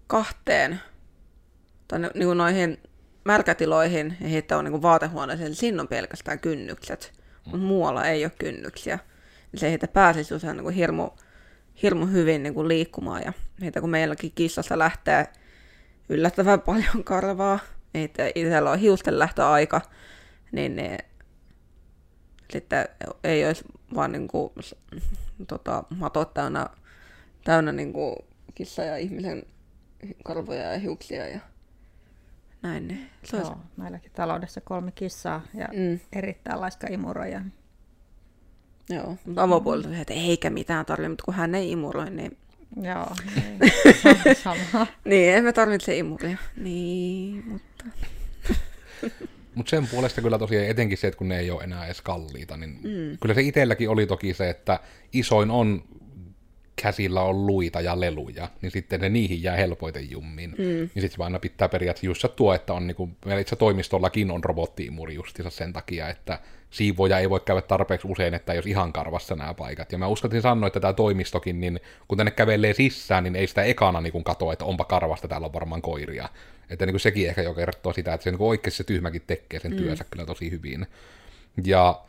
kahteen, 0.10 0.80
tai 1.88 2.00
niin 2.00 2.26
kuin 2.26 2.38
noihin 2.38 2.78
märkätiloihin 3.26 4.18
ja 4.22 4.30
sitten 4.30 4.58
on 4.58 4.66
niin 4.66 4.82
vaatehuoneeseen, 4.82 5.56
siinä 5.56 5.82
on 5.82 5.88
pelkästään 5.88 6.40
kynnykset, 6.40 7.14
mutta 7.46 7.58
muualla 7.58 8.06
ei 8.06 8.26
ole 8.26 8.32
kynnyksiä. 8.40 9.00
Se 9.56 9.68
ei 9.68 9.78
pääsisi 9.94 10.34
usein 10.34 10.58
niin 10.58 10.70
hirmu, 10.70 11.10
hirmu 11.84 12.06
hyvin 12.06 12.44
niin 12.44 12.54
kuin 12.54 12.68
liikkumaan. 12.68 13.22
Ja 13.26 13.34
heitä 13.62 13.82
kun 13.82 13.90
meilläkin 13.90 14.32
kissassa 14.36 14.80
lähtee 14.80 15.28
yllättävän 16.10 16.62
paljon 16.62 17.04
karvaa, 17.04 17.60
että 17.94 18.32
itsellä 18.36 18.72
on 18.72 18.80
hiusten 18.80 19.20
lähtöaika, 19.20 19.82
niin 20.52 20.76
ne, 20.76 20.98
sitten 22.52 22.86
ei 23.24 23.46
olisi 23.46 23.64
vaan 23.96 24.12
niin 24.12 24.28
kuin, 24.28 24.54
tota, 25.48 25.84
matot 25.90 26.34
täynnä, 26.34 26.68
täynnä 27.44 27.72
niin 27.72 27.94
kuin 27.94 28.16
kissa 28.56 28.84
ja 28.84 28.98
ihmisen 28.98 29.44
karvoja 30.24 30.74
ja 30.74 30.80
hiuksia 30.80 31.28
ja 31.28 31.40
näin. 32.62 32.88
Niin 32.88 33.10
se 33.24 33.38
Joo, 33.38 33.48
olisi... 33.48 33.62
meilläkin 33.78 34.12
taloudessa 34.12 34.62
kolme 34.62 34.92
kissaa 34.92 35.42
ja 35.54 35.68
mm. 35.74 36.00
erittäin 36.14 36.62
laiska 36.62 36.88
imuroja. 36.88 37.42
Joo, 38.90 39.18
mutta 39.26 39.44
avopuolelta 39.44 39.98
että 39.98 40.14
eikä 40.14 40.50
mitään 40.50 40.86
tarvitse, 40.86 41.10
mutta 41.10 41.24
kun 41.26 41.34
hän 41.34 41.56
ei 41.56 41.72
imuroi, 41.72 42.10
niin... 42.10 42.38
Joo, 42.82 43.16
niin. 43.36 44.36
sama. 44.44 44.88
niin, 45.06 45.34
emme 45.34 45.54
tarvitse 45.54 45.98
imuria. 45.98 46.38
Niin, 46.58 47.44
mutta... 47.48 47.86
Mutta 49.56 49.70
sen 49.70 49.88
puolesta 49.88 50.22
kyllä 50.22 50.40
tosiaan 50.40 50.68
etenkin 50.68 50.98
se, 50.98 51.08
että 51.08 51.18
kun 51.18 51.28
ne 51.28 51.40
ei 51.40 51.52
ole 51.52 51.64
enää 51.64 51.86
edes 51.86 52.02
kalliita, 52.02 52.58
niin 52.58 52.80
mm. 52.84 53.18
kyllä 53.22 53.36
se 53.36 53.42
itselläkin 53.42 53.90
oli 53.90 54.08
toki 54.08 54.34
se, 54.34 54.50
että 54.50 54.80
isoin 55.14 55.52
on 55.52 55.84
käsillä 56.82 57.22
on 57.22 57.48
luita 57.48 57.82
ja 57.82 58.00
leluja, 58.00 58.50
niin 58.62 58.72
sitten 58.72 59.02
ne 59.02 59.10
niihin 59.10 59.44
jää 59.44 59.56
helpoiten 59.56 60.12
jummiin. 60.12 60.50
Mm. 60.50 60.58
Niin 60.58 60.90
sitten 60.90 61.12
se 61.12 61.24
aina 61.24 61.40
pitää 61.40 61.70
periaatteessa 61.70 62.06
just 62.06 62.36
tuo, 62.36 62.54
että 62.54 62.74
on 62.74 62.88
niinku, 62.88 63.10
meillä 63.26 63.42
itse 63.42 63.56
toimistollakin 63.56 64.32
on 64.32 64.44
robottiimuri 64.44 65.16
justiinsa 65.16 65.50
sen 65.50 65.74
takia, 65.74 66.10
että 66.10 66.40
siivoja 66.70 67.20
ei 67.20 67.30
voi 67.30 67.40
käydä 67.40 67.62
tarpeeksi 67.62 68.08
usein, 68.08 68.34
että 68.34 68.54
jos 68.54 68.66
ihan 68.66 68.94
karvassa 68.94 69.36
nämä 69.36 69.54
paikat. 69.54 69.92
Ja 69.92 69.98
mä 69.98 70.08
uskaltin 70.08 70.42
sanoa, 70.42 70.68
että 70.68 70.80
tämä 70.80 70.94
toimistokin, 70.94 71.60
niin 71.60 71.80
kun 72.08 72.18
tänne 72.18 72.32
kävelee 72.32 72.74
sisään, 72.74 73.24
niin 73.24 73.36
ei 73.36 73.48
sitä 73.48 73.64
ekana 73.64 74.02
niin 74.02 74.24
katoa, 74.24 74.54
että 74.54 74.66
onpa 74.66 74.86
karvasta, 74.86 75.28
täällä 75.28 75.46
on 75.46 75.54
varmaan 75.54 75.82
koiria. 75.82 76.30
Että 76.70 76.86
niin 76.86 76.94
kuin 76.94 77.02
sekin 77.02 77.30
ehkä 77.30 77.42
jo 77.42 77.54
kertoo 77.54 77.94
sitä, 77.94 78.14
että 78.14 78.24
se 78.24 78.32
niin 78.32 78.42
oikeasti 78.42 78.78
se 78.78 78.84
tyhmäkin 78.84 79.22
tekee 79.28 79.60
sen 79.60 79.72
mm. 79.72 79.78
työnsä 79.78 80.06
kyllä 80.12 80.26
tosi 80.26 80.52
hyvin. 80.52 80.88
Ja 81.64 82.02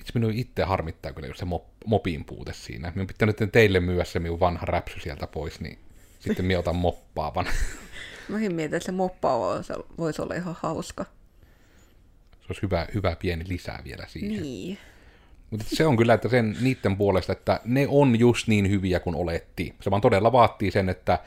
itse 0.00 0.12
minun 0.14 0.32
itse 0.32 0.62
harmittaa 0.62 1.12
kyllä 1.12 1.28
just 1.28 1.38
se 1.38 1.44
mop, 1.44 1.64
mopin 1.86 2.24
puute 2.24 2.52
siinä. 2.52 2.92
Minun 2.94 3.06
pitää 3.06 3.26
nyt 3.26 3.52
teille 3.52 3.80
myydä 3.80 4.04
se 4.04 4.18
minun 4.18 4.40
vanha 4.40 4.66
räpsy 4.66 5.00
sieltä 5.00 5.26
pois, 5.26 5.60
niin 5.60 5.78
sitten 6.20 6.46
minä 6.46 6.58
otan 6.58 6.76
moppaavan. 6.76 7.46
Mäkin 8.28 8.54
mietin, 8.54 8.76
että 8.76 8.86
se 8.86 8.92
moppaava 8.92 9.62
voisi 9.98 10.22
olla 10.22 10.34
ihan 10.34 10.56
hauska. 10.60 11.04
Se 12.30 12.46
olisi 12.48 12.62
hyvä, 12.62 12.86
hyvä 12.94 13.16
pieni 13.16 13.44
lisää 13.48 13.82
vielä 13.84 14.06
siihen. 14.08 14.42
Niin. 14.42 14.78
Mutta 15.50 15.64
se 15.68 15.86
on 15.86 15.96
kyllä, 15.96 16.14
että 16.14 16.28
sen 16.28 16.56
niiden 16.60 16.96
puolesta, 16.96 17.32
että 17.32 17.60
ne 17.64 17.86
on 17.90 18.18
just 18.18 18.48
niin 18.48 18.70
hyviä 18.70 19.00
kuin 19.00 19.16
oletti. 19.16 19.74
Se 19.80 19.90
vaan 19.90 20.02
todella 20.02 20.32
vaatii 20.32 20.70
sen, 20.70 20.88
että 20.88 21.18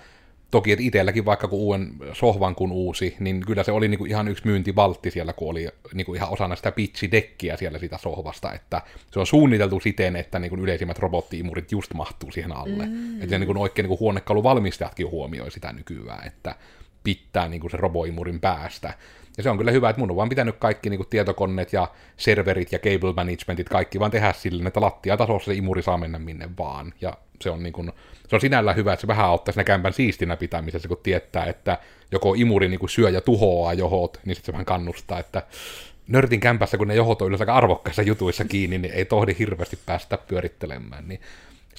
toki, 0.52 0.72
että 0.72 0.84
itselläkin 0.84 1.26
vaikka 1.26 1.48
kun 1.48 1.60
uuden 1.60 1.94
sohvan 2.14 2.56
kun 2.56 2.72
uusi, 2.72 3.16
niin 3.20 3.46
kyllä 3.46 3.64
se 3.64 3.72
oli 3.72 3.88
niinku 3.88 4.06
ihan 4.06 4.28
yksi 4.28 4.46
myyntivaltti 4.46 5.12
siellä, 5.12 5.34
kun 5.34 5.50
oli 5.50 5.68
niinku 5.94 6.14
ihan 6.14 6.30
osana 6.30 6.56
sitä 6.56 6.72
pitchidekkiä 6.72 7.58
siellä 7.58 7.80
sitä 7.80 7.98
sohvasta, 7.98 8.54
että 8.54 8.82
se 9.12 9.20
on 9.20 9.28
suunniteltu 9.28 9.80
siten, 9.80 10.16
että 10.16 10.40
niinku 10.40 10.58
yleisimmät 10.58 11.00
robottiimurit 11.00 11.72
just 11.72 11.94
mahtuu 11.94 12.32
siihen 12.32 12.52
alle. 12.52 12.86
Mm. 12.86 13.22
Että 13.22 13.40
niinku 13.40 13.62
oikein 13.62 13.84
niinku 13.84 14.00
huonekaluvalmistajatkin 14.00 15.12
huomioi 15.12 15.52
sitä 15.52 15.74
nykyään, 15.74 16.28
että 16.28 16.56
pitää 17.04 17.50
niinku 17.50 17.70
se 17.70 17.78
roboimurin 17.78 18.40
päästä. 18.40 18.94
Ja 19.40 19.44
se 19.44 19.50
on 19.50 19.58
kyllä 19.58 19.72
hyvä, 19.72 19.90
että 19.90 20.00
mun 20.00 20.12
on 20.12 20.16
vaan 20.16 20.30
pitänyt 20.30 20.56
kaikki 20.60 20.90
niin 20.90 20.98
kuin 20.98 21.08
tietokoneet 21.10 21.74
ja 21.74 21.88
serverit 22.18 22.72
ja 22.72 22.80
cable 22.80 23.14
managementit, 23.14 23.70
kaikki 23.70 24.00
vaan 24.00 24.12
tehdä 24.12 24.34
silleen, 24.34 24.68
että 24.68 24.82
lattiatasossa 24.82 25.52
se 25.52 25.58
imuri 25.58 25.82
saa 25.82 25.98
mennä 25.98 26.20
minne 26.20 26.50
vaan. 26.58 26.94
Ja 27.02 27.14
se 27.42 27.50
on, 27.50 27.64
niin 27.64 27.74
kuin, 27.74 27.92
se 28.28 28.36
on 28.36 28.42
sinällään 28.42 28.78
hyvä, 28.78 28.94
että 28.94 29.02
se 29.02 29.08
vähän 29.08 29.26
auttaa 29.26 29.54
siinä 29.54 29.64
kämpän 29.64 29.94
siistinä 29.94 30.38
pitämisessä, 30.38 30.88
kun 30.88 30.98
tietää, 31.04 31.46
että 31.46 31.78
joko 32.12 32.34
imuri 32.34 32.68
niin 32.70 32.80
kuin 32.80 32.90
syö 32.90 33.10
ja 33.10 33.22
tuhoaa 33.22 33.74
johot, 33.74 34.20
niin 34.26 34.36
sitten 34.36 34.46
se 34.46 34.52
vähän 34.52 34.66
kannustaa, 34.66 35.20
että 35.20 35.44
nörtin 36.08 36.40
kämpässä, 36.40 36.78
kun 36.78 36.88
ne 36.88 36.96
johot 36.96 37.22
on 37.22 37.28
yleensä 37.28 37.44
aika 37.44 37.56
arvokkaissa 37.56 38.02
jutuissa 38.02 38.46
kiinni, 38.46 38.78
niin 38.78 38.94
ei 38.94 39.06
tohdi 39.06 39.36
hirveästi 39.40 39.80
päästä 39.86 40.18
pyörittelemään, 40.18 41.08
niin 41.08 41.20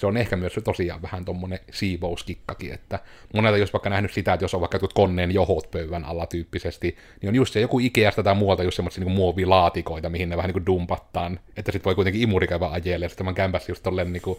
se 0.00 0.06
on 0.06 0.16
ehkä 0.16 0.36
myös 0.36 0.60
tosiaan 0.64 1.02
vähän 1.02 1.24
tuommoinen 1.24 1.58
siivouskikkakin, 1.70 2.72
että 2.72 2.98
monelta 3.34 3.58
jos 3.58 3.72
vaikka 3.72 3.90
nähnyt 3.90 4.12
sitä, 4.12 4.32
että 4.32 4.44
jos 4.44 4.54
on 4.54 4.60
vaikka 4.60 4.78
koneen 4.94 5.30
johot 5.30 5.70
pöydän 5.70 6.04
alla 6.04 6.26
tyyppisesti, 6.26 6.96
niin 7.20 7.28
on 7.28 7.34
just 7.34 7.52
se 7.52 7.60
joku 7.60 7.78
Ikeasta 7.78 8.22
tai 8.22 8.34
muualta 8.34 8.62
just 8.62 8.76
semmoisia 8.76 9.04
niin 9.04 9.14
muovilaatikoita, 9.14 10.10
mihin 10.10 10.28
ne 10.28 10.36
vähän 10.36 10.48
niin 10.48 10.52
kuin 10.52 10.66
dumpattaan, 10.66 11.40
että 11.56 11.72
sitten 11.72 11.84
voi 11.84 11.94
kuitenkin 11.94 12.22
imuri 12.22 12.46
käydä 12.46 12.66
ajelle, 12.66 13.04
ja 13.04 13.08
sitten 13.08 13.34
kämpässä 13.34 13.72
just 13.72 13.82
tolleen 13.82 14.12
niin 14.12 14.22
kuin, 14.22 14.38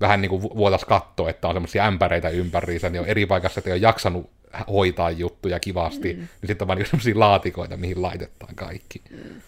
vähän 0.00 0.20
niin 0.20 0.30
kuin 0.30 0.42
vuotas 0.42 0.84
katsoa, 0.84 1.30
että 1.30 1.48
on 1.48 1.54
semmoisia 1.54 1.86
ämpäreitä 1.86 2.28
ympäriinsä, 2.28 2.90
niin 2.90 3.00
on 3.00 3.06
eri 3.06 3.26
paikassa, 3.26 3.60
että 3.60 3.70
ei 3.70 3.74
ole 3.74 3.80
jaksanut 3.80 4.30
hoitaa 4.68 5.10
juttuja 5.10 5.60
kivasti, 5.60 6.12
mm. 6.12 6.18
niin 6.18 6.46
sitten 6.46 6.64
on 6.64 6.68
vaan 6.68 6.78
niin 6.78 6.86
semmoisia 6.86 7.18
laatikoita, 7.18 7.76
mihin 7.76 8.02
laitetaan 8.02 8.54
kaikki. 8.54 9.02
Mm. 9.10 9.40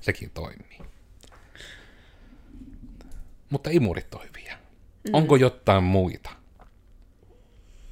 Sekin 0.00 0.30
toimii. 0.34 0.78
Mutta 3.50 3.70
imurit 3.70 4.14
on 4.14 4.20
hyviä. 4.22 4.37
Mm. 5.08 5.14
Onko 5.14 5.36
jotain 5.36 5.84
muita? 5.84 6.30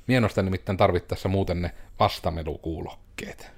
Mienosta 0.07 0.43
nimittäin 0.43 0.79
tarvittaessa 0.79 1.29
muuten 1.29 1.63
ne 1.63 1.75
vastamelukuulokkeet. 1.99 3.51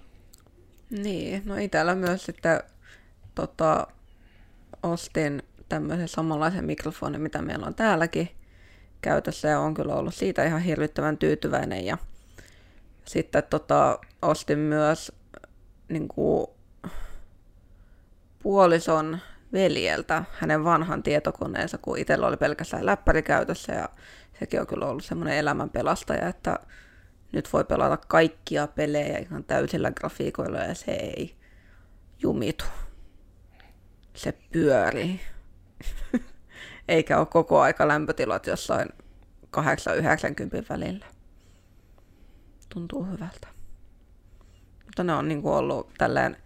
Niin, 0.90 1.42
no 1.44 1.56
itsellä 1.56 1.94
myös 1.94 2.24
sitten 2.24 2.60
tota, 3.34 3.86
ostin 4.82 5.42
tämmöisen 5.68 6.08
samanlaisen 6.08 6.64
mikrofonin, 6.64 7.20
mitä 7.20 7.42
meillä 7.42 7.66
on 7.66 7.74
täälläkin 7.74 8.28
käytössä 9.00 9.48
ja 9.48 9.60
on 9.60 9.74
kyllä 9.74 9.94
ollut 9.94 10.14
siitä 10.14 10.44
ihan 10.44 10.60
hirvittävän 10.60 11.18
tyytyväinen. 11.18 11.84
Ja 11.84 11.98
sitten 13.04 13.42
tota, 13.50 13.98
ostin 14.22 14.58
myös 14.58 15.12
niin 15.88 16.08
kuin, 16.08 16.46
puolison 18.42 19.18
veljeltä 19.52 20.24
hänen 20.32 20.64
vanhan 20.64 21.02
tietokoneensa, 21.02 21.78
kun 21.78 21.98
itsellä 21.98 22.26
oli 22.26 22.36
pelkästään 22.36 22.86
läppäri 22.86 23.22
käytössä 23.22 23.72
ja 23.72 23.88
sekin 24.38 24.60
on 24.60 24.66
kyllä 24.66 24.86
ollut 24.86 25.04
semmoinen 25.04 25.36
elämän 25.36 25.70
pelastaja, 25.70 26.28
että 26.28 26.58
nyt 27.32 27.52
voi 27.52 27.64
pelata 27.64 27.96
kaikkia 27.96 28.66
pelejä 28.66 29.18
ihan 29.18 29.44
täysillä 29.44 29.90
grafiikoilla 29.90 30.58
ja 30.58 30.74
se 30.74 30.90
ei 30.90 31.36
jumitu. 32.22 32.64
Se 34.14 34.32
pyörii. 34.52 35.20
Eikä 36.88 37.18
ole 37.18 37.26
koko 37.26 37.60
aika 37.60 37.88
lämpötilat 37.88 38.46
jossain 38.46 38.88
8-90 39.56 39.60
välillä. 40.68 41.06
Tuntuu 42.68 43.04
hyvältä. 43.04 43.48
Mutta 44.84 45.04
ne 45.04 45.14
on 45.14 45.28
niin 45.28 45.42
kuin 45.42 45.54
ollut 45.54 45.90
tälleen 45.98 46.36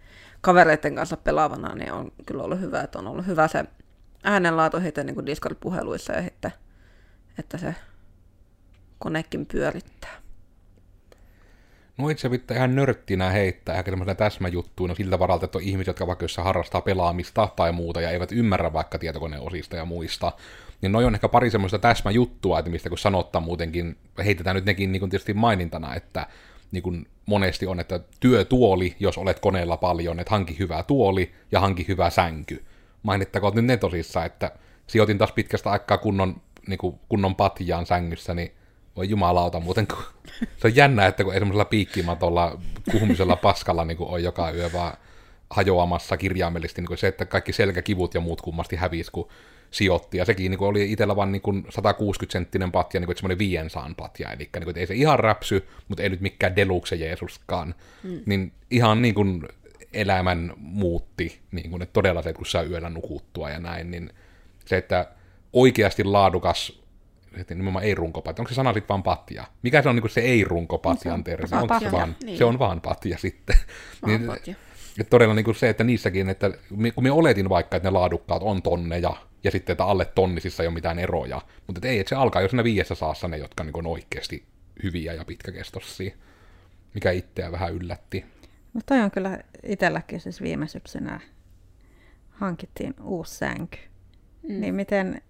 kavereiden 0.43 0.95
kanssa 0.95 1.17
pelaavana, 1.17 1.75
niin 1.75 1.93
on 1.93 2.11
kyllä 2.25 2.43
ollut 2.43 2.59
hyvä, 2.59 2.81
että 2.81 2.99
on 2.99 3.07
ollut 3.07 3.27
hyvä 3.27 3.47
se 3.47 3.65
äänenlaatu 4.23 4.79
sitten 4.79 5.05
niin 5.05 5.25
Discord-puheluissa 5.25 6.13
ja 6.13 6.23
sitten, 6.23 6.51
että 7.39 7.57
se 7.57 7.75
konekin 8.99 9.45
pyörittää. 9.45 10.23
No 11.97 12.09
itse 12.09 12.29
pitää 12.29 12.57
ihan 12.57 12.75
nörttinä 12.75 13.29
heittää 13.29 13.77
ehkä 13.77 13.91
tämmöisenä 13.91 14.15
täsmäjuttuina 14.15 14.95
siltä 14.95 15.19
varalta, 15.19 15.45
että 15.45 15.57
on 15.57 15.63
ihmisiä, 15.63 15.89
jotka 15.89 16.07
vaikka 16.07 16.23
jos 16.23 16.37
harrastaa 16.37 16.81
pelaamista 16.81 17.49
tai 17.55 17.71
muuta 17.71 18.01
ja 18.01 18.09
eivät 18.09 18.31
ymmärrä 18.31 18.73
vaikka 18.73 18.99
tietokoneosista 18.99 19.75
ja 19.75 19.85
muista, 19.85 20.31
niin 20.81 20.91
noin 20.91 21.05
on 21.07 21.15
ehkä 21.15 21.29
pari 21.29 21.49
semmoista 21.49 21.79
täsmäjuttua, 21.79 22.59
että 22.59 22.71
mistä 22.71 22.89
kun 22.89 22.97
sanottaa 22.97 23.41
muutenkin, 23.41 23.97
heitetään 24.25 24.55
nyt 24.55 24.65
nekin 24.65 24.91
niin 24.91 25.09
tietysti 25.09 25.33
mainintana, 25.33 25.95
että 25.95 26.27
niin 26.73 26.83
kuin 26.83 27.07
monesti 27.25 27.67
on, 27.67 27.79
että 27.79 27.99
työtuoli, 28.19 28.95
jos 28.99 29.17
olet 29.17 29.39
koneella 29.39 29.77
paljon, 29.77 30.19
että 30.19 30.31
hanki 30.31 30.59
hyvä 30.59 30.83
tuoli 30.83 31.31
ja 31.51 31.59
hanki 31.59 31.87
hyvä 31.87 32.09
sänky. 32.09 32.63
Mainittakoon 33.03 33.55
nyt 33.55 33.65
ne 33.65 33.77
tosissaan, 33.77 34.25
että 34.25 34.51
sijoitin 34.87 35.17
taas 35.17 35.31
pitkästä 35.31 35.71
aikaa 35.71 35.97
kunnon, 35.97 36.41
niin 36.67 36.77
kuin 36.77 36.99
kunnon 37.09 37.35
patjaan 37.35 37.85
sängyssä, 37.85 38.33
niin 38.33 38.51
voi 38.95 39.09
jumalauta 39.09 39.59
muuten, 39.59 39.87
kun 39.87 40.03
se 40.57 40.67
on 40.67 40.75
jännä, 40.75 41.05
että 41.05 41.23
kun 41.23 41.33
ei 41.33 41.39
semmoisella 41.39 41.65
piikkimatolla, 41.65 42.61
kuhumisella 42.91 43.35
paskalla 43.35 43.85
niin 43.85 43.97
kuin 43.97 44.09
on 44.09 44.23
joka 44.23 44.51
yö 44.51 44.69
vaan 44.73 44.97
hajoamassa 45.49 46.17
kirjaimellisesti 46.17 46.81
niin 46.81 46.87
kuin 46.87 46.97
se, 46.97 47.07
että 47.07 47.25
kaikki 47.25 47.53
selkäkivut 47.53 48.13
ja 48.13 48.21
muut 48.21 48.41
kummasti 48.41 48.75
hävisi, 48.75 49.11
kun 49.11 49.29
sijoitti. 49.71 50.17
Ja 50.17 50.25
sekin 50.25 50.49
niin 50.51 50.57
kuin 50.57 50.69
oli 50.69 50.91
itsellä 50.91 51.15
vain 51.15 51.31
niin 51.31 51.41
160-senttinen 51.67 52.71
patja, 52.71 52.99
niin 52.99 53.05
kuin 53.05 53.17
semmoinen 53.17 53.39
viiensaan 53.39 53.95
patja. 53.95 54.31
Eli 54.31 54.49
niin 54.53 54.63
kuin, 54.63 54.77
ei 54.77 54.87
se 54.87 54.93
ihan 54.93 55.19
räpsy, 55.19 55.67
mutta 55.87 56.03
ei 56.03 56.09
nyt 56.09 56.21
mikään 56.21 56.55
deluxe 56.55 56.95
Jeesuskaan. 56.95 57.75
Mm. 58.03 58.21
Niin 58.25 58.51
ihan 58.69 59.01
niin 59.01 59.15
kuin 59.15 59.43
elämän 59.93 60.53
muutti, 60.57 61.39
niin 61.51 61.69
kuin, 61.69 61.81
että 61.81 61.93
todella 61.93 62.21
se, 62.21 62.29
että 62.29 62.37
kun 62.37 62.45
saa 62.45 62.63
yöllä 62.63 62.89
nukuttua 62.89 63.49
ja 63.49 63.59
näin, 63.59 63.91
niin 63.91 64.09
se, 64.65 64.77
että 64.77 65.07
oikeasti 65.53 66.03
laadukas 66.03 66.83
että 67.37 67.53
nimenomaan 67.53 67.85
ei-runkopatja. 67.85 68.41
Onko 68.41 68.49
se 68.49 68.55
sana 68.55 68.73
sitten 68.73 68.89
vaan 68.89 69.03
patja? 69.03 69.43
Mikä 69.61 69.81
se 69.81 69.89
on 69.89 69.95
niin 69.95 70.09
se 70.09 70.21
ei-runkopatjan 70.21 71.23
termi? 71.23 71.47
Se, 71.47 71.55
on 71.55 71.69
se, 71.79 71.91
vaan, 71.91 72.15
niin. 72.23 72.37
se 72.37 72.45
on 72.45 72.59
vaan 72.59 72.81
patja 72.81 73.17
sitten. 73.17 73.55
Vaan 74.01 74.19
niin, 74.19 74.27
patja. 74.27 74.55
Että 74.99 75.09
todella 75.09 75.33
niin 75.33 75.45
kuin 75.45 75.55
se, 75.55 75.69
että 75.69 75.83
niissäkin, 75.83 76.29
että 76.29 76.51
kun 76.95 77.03
me 77.03 77.11
oletin 77.11 77.49
vaikka, 77.49 77.77
että 77.77 77.89
ne 77.89 77.93
laadukkaat 77.93 78.43
on 78.43 78.61
tonneja, 78.61 79.13
ja 79.43 79.51
sitten, 79.51 79.73
että 79.73 79.85
alle 79.85 80.05
tonnisissa 80.05 80.63
ei 80.63 80.67
ole 80.67 80.73
mitään 80.73 80.99
eroja, 80.99 81.41
mutta 81.67 81.79
että 81.79 81.87
ei, 81.87 81.99
että 81.99 82.09
se 82.09 82.15
alkaa 82.15 82.41
jo 82.41 82.49
siinä 82.49 82.63
viidessä 82.63 82.95
saassa 82.95 83.27
ne, 83.27 83.37
jotka 83.37 83.63
niin 83.63 83.77
on 83.77 83.87
oikeasti 83.87 84.45
hyviä 84.83 85.13
ja 85.13 85.25
pitkäkestoisia, 85.25 86.15
mikä 86.93 87.11
itseä 87.11 87.51
vähän 87.51 87.73
yllätti. 87.73 88.25
No 88.73 88.81
toi 88.85 88.99
on 88.99 89.11
kyllä 89.11 89.39
itselläkin 89.63 90.19
siis 90.19 90.41
viime 90.41 90.67
syksynä 90.67 91.19
hankittiin 92.29 92.95
uusi 93.01 93.35
sänky. 93.35 93.77
Mm. 94.43 94.61
Niin 94.61 94.75
miten 94.75 95.21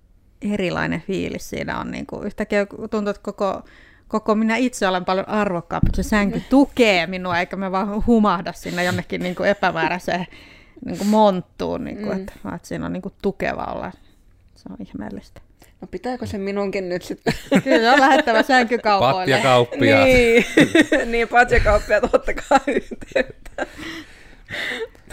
erilainen 0.42 1.02
fiilis 1.02 1.50
siinä 1.50 1.80
on. 1.80 1.92
Niin 1.92 2.06
kuin 2.06 2.26
yhtäkkiä 2.26 2.66
tuntuu, 2.66 3.10
että 3.10 3.24
koko, 3.24 3.64
koko 4.14 4.36
minä 4.36 4.56
itse 4.56 4.88
olen 4.88 5.06
paljon 5.06 5.30
arvokkaampi, 5.30 5.90
se 5.96 6.04
sänky 6.04 6.42
tukee 6.50 7.08
minua, 7.08 7.40
eikä 7.40 7.56
me 7.56 7.72
vaan 7.72 8.06
humahda 8.06 8.54
sinne 8.54 8.84
jonnekin 8.84 9.22
niin 9.22 9.36
kuin 9.36 9.50
epämääräiseen 9.50 10.26
niin 10.86 10.98
kuin 10.98 11.08
monttuun, 11.08 11.84
niin 11.84 11.98
kuin, 11.98 12.18
mm. 12.18 12.20
että, 12.20 12.34
että 12.56 12.68
siinä 12.68 12.86
on 12.86 12.94
niin 12.94 13.02
kuin 13.02 13.14
tukeva 13.22 13.64
olla. 13.64 13.92
Se 14.56 14.70
on 14.70 14.78
ihmeellistä. 14.80 15.42
No 15.82 15.88
pitääkö 15.88 16.26
se 16.26 16.38
minunkin 16.38 16.90
nyt 16.90 17.02
sitten? 17.02 17.34
Kyllä 17.64 17.94
on 17.94 18.00
lähettävä 18.00 18.44
sänkykauppoille. 18.44 19.20
Patjakauppia. 19.20 20.04
Niin, 20.06 20.46
niin 21.12 21.28
patjakauppia 21.28 22.00
ottakaa 22.14 22.60
yhteyttä. 22.68 23.66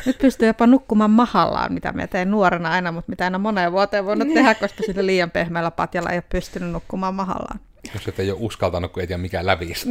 Nyt 0.07 0.19
pystyy 0.19 0.49
jopa 0.49 0.67
nukkumaan 0.67 1.11
mahallaan, 1.11 1.73
mitä 1.73 1.93
me 1.93 2.07
tein 2.07 2.31
nuorena 2.31 2.71
aina, 2.71 2.93
mutta 2.93 3.11
mitä 3.11 3.27
en 3.27 3.35
ole 3.35 3.43
moneen 3.43 3.73
vuoteen 3.73 4.07
voinut 4.07 4.29
niin. 4.29 4.35
tehdä, 4.35 4.55
koska 4.55 4.83
sillä 4.87 5.07
liian 5.07 5.31
pehmeällä 5.31 5.71
patjalla 5.71 6.11
ei 6.11 6.17
ole 6.17 6.25
pystynyt 6.29 6.71
nukkumaan 6.71 7.15
mahallaan. 7.15 7.61
Jos 7.95 8.09
et 8.09 8.21
ei 8.21 8.31
ole 8.31 8.39
uskaltanut, 8.41 8.93
kun 8.93 9.01
ei 9.01 9.07
tiedä 9.07 9.23
mikä 9.23 9.47
lävistä. 9.47 9.91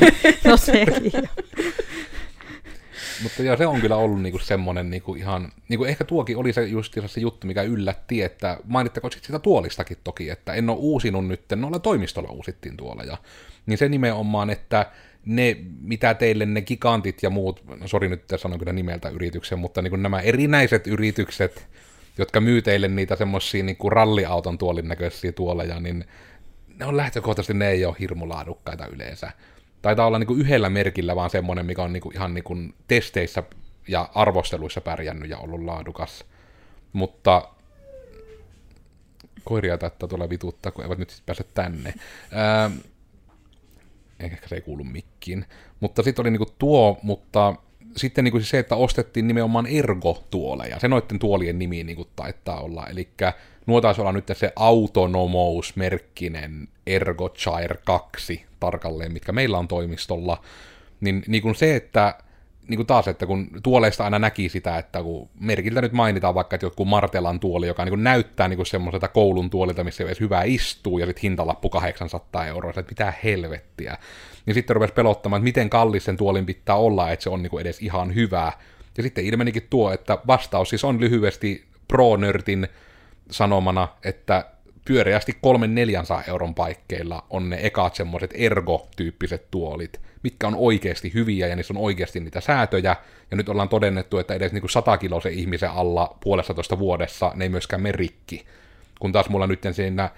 no 0.44 0.56
sekin 0.56 1.12
Mutta 3.22 3.42
joo, 3.42 3.56
se 3.56 3.66
on 3.66 3.80
kyllä 3.80 3.96
ollut 3.96 4.22
niinku 4.22 4.38
semmoinen 4.38 4.90
niinku 4.90 5.14
ihan, 5.14 5.52
niinku 5.68 5.84
ehkä 5.84 6.04
tuokin 6.04 6.36
oli 6.36 6.52
se 6.52 6.66
just 6.66 6.94
se 7.06 7.20
juttu, 7.20 7.46
mikä 7.46 7.62
yllätti, 7.62 8.22
että 8.22 8.58
mainittako 8.64 9.10
sitten 9.10 9.26
sitä 9.26 9.38
tuolistakin 9.38 9.96
toki, 10.04 10.30
että 10.30 10.52
en 10.52 10.70
ole 10.70 10.78
uusinut 10.80 11.26
nyt, 11.26 11.40
noilla 11.56 11.78
toimistolla 11.78 12.30
uusittiin 12.30 12.76
tuolla, 12.76 13.02
ja 13.02 13.16
niin 13.66 13.78
se 13.78 13.88
nimenomaan, 13.88 14.50
että 14.50 14.86
ne, 15.26 15.56
mitä 15.80 16.14
teille 16.14 16.46
ne 16.46 16.62
gigantit 16.62 17.22
ja 17.22 17.30
muut, 17.30 17.62
no 17.80 17.88
sori 17.88 18.08
nyt 18.08 18.22
sanon 18.36 18.58
kyllä 18.58 18.72
nimeltä 18.72 19.08
yrityksen, 19.08 19.58
mutta 19.58 19.82
niin 19.82 20.02
nämä 20.02 20.20
erinäiset 20.20 20.86
yritykset, 20.86 21.66
jotka 22.18 22.40
myy 22.40 22.62
teille 22.62 22.88
niitä 22.88 23.16
semmoisia 23.16 23.62
niin 23.62 23.76
kuin 23.76 23.92
ralliauton 23.92 24.58
tuolin 24.58 24.88
näköisiä 24.88 25.32
tuoleja, 25.32 25.80
niin 25.80 26.04
ne 26.80 26.86
on 26.86 26.96
lähtökohtaisesti, 26.96 27.54
ne 27.54 27.68
ei 27.68 27.84
ole 27.84 27.96
hirmu 28.00 28.28
laadukkaita 28.28 28.86
yleensä. 28.86 29.32
Taitaa 29.82 30.06
olla 30.06 30.18
niin 30.18 30.26
kuin 30.26 30.40
yhdellä 30.40 30.70
merkillä 30.70 31.16
vaan 31.16 31.30
semmoinen, 31.30 31.66
mikä 31.66 31.82
on 31.82 31.92
niin 31.92 32.00
kuin 32.00 32.16
ihan 32.16 32.34
niin 32.34 32.44
kuin 32.44 32.74
testeissä 32.88 33.42
ja 33.88 34.08
arvosteluissa 34.14 34.80
pärjännyt 34.80 35.30
ja 35.30 35.38
ollut 35.38 35.64
laadukas. 35.64 36.24
Mutta 36.92 37.48
koiria 39.44 39.78
taittaa 39.78 40.08
tulla 40.08 40.30
vituttaa, 40.30 40.72
kun 40.72 40.84
eivät 40.84 40.98
nyt 40.98 41.10
sitten 41.10 41.26
pääse 41.26 41.44
tänne. 41.54 41.94
Ää, 42.32 42.70
ehkä 44.20 44.48
se 44.48 44.54
ei 44.54 44.60
kuulu 44.60 44.84
mikkiin. 44.84 45.44
Mutta 45.80 46.02
sitten 46.02 46.22
oli 46.22 46.30
niinku 46.30 46.54
tuo, 46.58 46.98
mutta 47.02 47.54
sitten 47.96 48.24
niinku 48.24 48.40
se, 48.40 48.58
että 48.58 48.76
ostettiin 48.76 49.26
nimenomaan 49.26 49.66
Ergo-tuoleja. 49.66 50.78
Se 50.78 50.88
noiden 50.88 51.18
tuolien 51.18 51.58
nimi 51.58 51.84
niinku 51.84 52.06
taittaa 52.16 52.60
olla. 52.60 52.86
Eli 52.86 53.08
nuo 53.66 53.80
taisi 53.80 54.00
olla 54.00 54.12
nyt 54.12 54.30
se 54.32 54.52
Autonomous-merkkinen 54.56 56.68
Ergo 56.86 57.28
Chair 57.28 57.76
2 57.84 58.44
tarkalleen, 58.60 59.12
mitkä 59.12 59.32
meillä 59.32 59.58
on 59.58 59.68
toimistolla. 59.68 60.42
Niin, 61.00 61.22
niin 61.26 61.42
kuin 61.42 61.54
se, 61.54 61.76
että 61.76 62.14
niin 62.68 62.78
kuin 62.78 62.86
taas, 62.86 63.08
että 63.08 63.26
kun 63.26 63.48
tuoleista 63.62 64.04
aina 64.04 64.18
näki 64.18 64.48
sitä, 64.48 64.78
että 64.78 65.02
kun 65.02 65.30
merkiltä 65.40 65.80
nyt 65.80 65.92
mainitaan 65.92 66.34
vaikka, 66.34 66.56
että 66.56 66.66
joku 66.66 66.84
Martelan 66.84 67.40
tuoli, 67.40 67.66
joka 67.66 67.84
niin 67.84 67.90
kuin 67.90 68.04
näyttää 68.04 68.48
niin 68.48 68.66
semmoiselta 68.66 69.08
koulun 69.08 69.50
tuolilta, 69.50 69.84
missä 69.84 70.04
ei 70.04 70.06
edes 70.06 70.20
hyvä 70.20 70.42
istuu, 70.42 70.98
ja 70.98 71.06
sitten 71.06 71.22
hintalappu 71.22 71.68
800 71.68 72.46
euroa, 72.46 72.70
että 72.70 72.90
mitä 72.90 73.12
helvettiä. 73.24 73.96
Niin 74.46 74.54
sitten 74.54 74.76
rupesi 74.76 74.92
pelottamaan, 74.92 75.40
että 75.40 75.44
miten 75.44 75.70
kallis 75.70 76.04
sen 76.04 76.16
tuolin 76.16 76.46
pitää 76.46 76.76
olla, 76.76 77.10
että 77.10 77.22
se 77.22 77.30
on 77.30 77.42
niin 77.42 77.50
kuin 77.50 77.60
edes 77.60 77.82
ihan 77.82 78.14
hyvä. 78.14 78.52
Ja 78.96 79.02
sitten 79.02 79.24
ilmenikin 79.24 79.66
tuo, 79.70 79.92
että 79.92 80.18
vastaus 80.26 80.68
siis 80.68 80.84
on 80.84 81.00
lyhyesti 81.00 81.64
pro-nörtin 81.88 82.68
sanomana, 83.30 83.88
että 84.04 84.44
pyöreästi 84.90 85.32
300-400 86.26 86.28
euron 86.28 86.54
paikkeilla 86.54 87.24
on 87.30 87.50
ne 87.50 87.58
ekat 87.62 87.94
semmoiset 87.94 88.30
ergo-tyyppiset 88.34 89.50
tuolit, 89.50 90.00
mitkä 90.22 90.46
on 90.46 90.54
oikeasti 90.56 91.14
hyviä 91.14 91.46
ja 91.46 91.56
niissä 91.56 91.74
on 91.74 91.84
oikeasti 91.84 92.20
niitä 92.20 92.40
säätöjä, 92.40 92.96
ja 93.30 93.36
nyt 93.36 93.48
ollaan 93.48 93.68
todennettu, 93.68 94.18
että 94.18 94.34
edes 94.34 94.52
niin 94.52 94.70
100 94.70 94.98
kiloisen 94.98 95.32
ihmisen 95.32 95.70
alla 95.70 96.16
puolestatoista 96.24 96.78
vuodessa 96.78 97.32
ne 97.34 97.44
ei 97.44 97.48
myöskään 97.48 97.82
merikki. 97.82 98.46
Kun 99.00 99.12
taas 99.12 99.28
mulla 99.28 99.46
nyt 99.46 99.62
siinä 99.72 100.10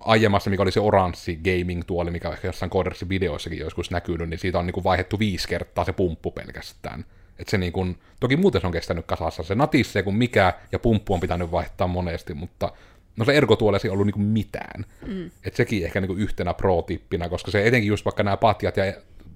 aiemmassa, 0.00 0.50
mikä 0.50 0.62
oli 0.62 0.72
se 0.72 0.80
oranssi 0.80 1.40
gaming-tuoli, 1.44 2.10
mikä 2.10 2.30
ehkä 2.30 2.48
jossain 2.48 2.70
Codersin 2.70 3.08
videoissakin 3.08 3.58
joskus 3.58 3.90
näkynyt, 3.90 4.28
niin 4.28 4.38
siitä 4.38 4.58
on 4.58 4.66
niin 4.66 4.74
kuin 4.74 4.84
vaihdettu 4.84 5.18
viisi 5.18 5.48
kertaa 5.48 5.84
se 5.84 5.92
pumppu 5.92 6.30
pelkästään. 6.30 7.04
Et 7.38 7.48
se 7.48 7.58
niin 7.58 7.72
kuin, 7.72 7.98
toki 8.20 8.36
muuten 8.36 8.60
se 8.60 8.66
on 8.66 8.72
kestänyt 8.72 9.06
kasassa, 9.06 9.42
se 9.42 9.54
natissee 9.54 10.02
kuin 10.02 10.16
mikä, 10.16 10.54
ja 10.72 10.78
pumppu 10.78 11.14
on 11.14 11.20
pitänyt 11.20 11.50
vaihtaa 11.50 11.86
monesti, 11.86 12.34
mutta 12.34 12.72
no 13.16 13.24
se 13.24 13.32
ergotuolesi 13.32 13.86
ei 13.86 13.92
ollut 13.92 14.06
niinku 14.06 14.20
mitään. 14.20 14.84
Mm. 15.06 15.30
Et 15.44 15.56
sekin 15.56 15.84
ehkä 15.84 16.00
niinku 16.00 16.14
yhtenä 16.14 16.54
pro-tippinä, 16.54 17.28
koska 17.28 17.50
se 17.50 17.66
etenkin 17.66 17.88
just 17.88 18.04
vaikka 18.04 18.22
nämä 18.22 18.36
patjat 18.36 18.76
ja 18.76 18.84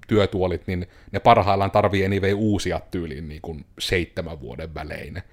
työtuolit, 0.07 0.67
niin 0.67 0.87
ne 1.11 1.19
parhaillaan 1.19 1.71
tarvii 1.71 2.05
anyway 2.05 2.33
uusia 2.33 2.79
tyyliin 2.91 3.27
niinku 3.27 3.57
seitsemän 3.79 4.39
vuoden 4.39 4.73
välein. 4.73 5.23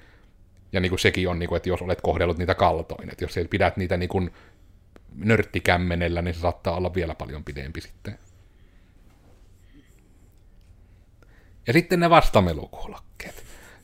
Ja 0.72 0.80
niinku 0.80 0.98
sekin 0.98 1.28
on, 1.28 1.38
niinku, 1.38 1.54
että 1.54 1.68
jos 1.68 1.82
olet 1.82 2.00
kohdellut 2.00 2.38
niitä 2.38 2.54
kaltoin, 2.54 3.11
että 3.11 3.24
jos 3.24 3.37
et 3.37 3.50
pidät 3.50 3.76
niitä 3.76 3.96
niinku 3.96 4.28
nörttikämmenellä, 5.14 6.22
niin 6.22 6.34
se 6.34 6.40
saattaa 6.40 6.76
olla 6.76 6.94
vielä 6.94 7.14
paljon 7.14 7.44
pidempi 7.44 7.80
sitten. 7.80 8.18
Ja 11.66 11.72
sitten 11.72 12.00
ne 12.00 12.11
vastamelukuulokkeet. 12.11 13.08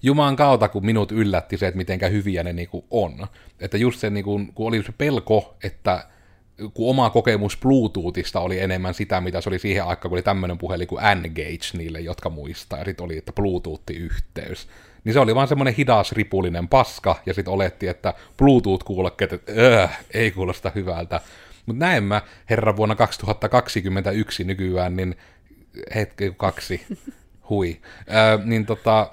Juman 0.05 0.37
kautta, 0.37 0.69
kun 0.69 0.87
minut 0.87 1.12
yllätti 1.12 1.59
se, 1.59 1.67
että 1.67 1.79
mitenkä 1.79 2.09
hyviä 2.09 2.43
ne 2.43 2.53
niinku 2.53 2.85
on. 2.90 3.27
Että 3.61 3.77
just 3.77 4.01
se, 4.01 4.11
niinku, 4.11 4.40
kun 4.55 4.67
oli 4.67 4.83
se 4.83 4.93
pelko, 4.99 5.57
että 5.62 6.07
kun 6.75 6.90
oma 6.90 7.11
kokemus 7.11 7.57
Bluetoothista 7.57 8.40
oli 8.40 8.61
enemmän 8.61 8.95
sitä, 8.95 9.21
mitä 9.21 9.40
se 9.40 9.49
oli 9.49 9.59
siihen 9.59 9.85
aikaan, 9.85 10.11
kun 10.11 10.17
oli 10.17 10.23
tämmöinen 10.23 10.59
puhelin 10.59 10.88
kuin 10.88 11.03
N-Gage 11.14 11.79
niille, 11.79 12.01
jotka 12.01 12.31
muistaa, 12.31 12.79
ja 12.79 12.85
sitten 12.85 13.05
oli, 13.05 13.19
että 13.19 13.33
Bluetooth-yhteys. 13.33 14.69
Niin 15.05 15.12
se 15.12 15.21
oli 15.21 15.35
vaan 15.35 15.49
semmoinen 15.49 15.75
hidas 15.75 16.12
ripullinen 16.12 16.69
paska, 16.69 17.17
ja 17.27 17.35
sitten 17.35 17.55
oletti, 17.55 17.88
että 17.88 18.14
Bluetooth-kuulokkeet, 18.37 19.33
että 19.33 19.53
öö, 19.57 19.88
ei 20.14 20.31
kuulosta 20.31 20.73
hyvältä. 20.75 21.21
Mutta 21.67 21.85
näin 21.85 22.05
mä, 22.05 22.23
herra, 22.51 22.77
vuonna 22.77 22.95
2021 22.95 24.45
nykyään, 24.45 24.97
niin 24.97 25.17
hetki 25.95 26.35
kaksi, 26.37 26.87
hui, 27.51 27.81
öö, 28.14 28.45
niin 28.45 28.67
tota, 28.67 29.11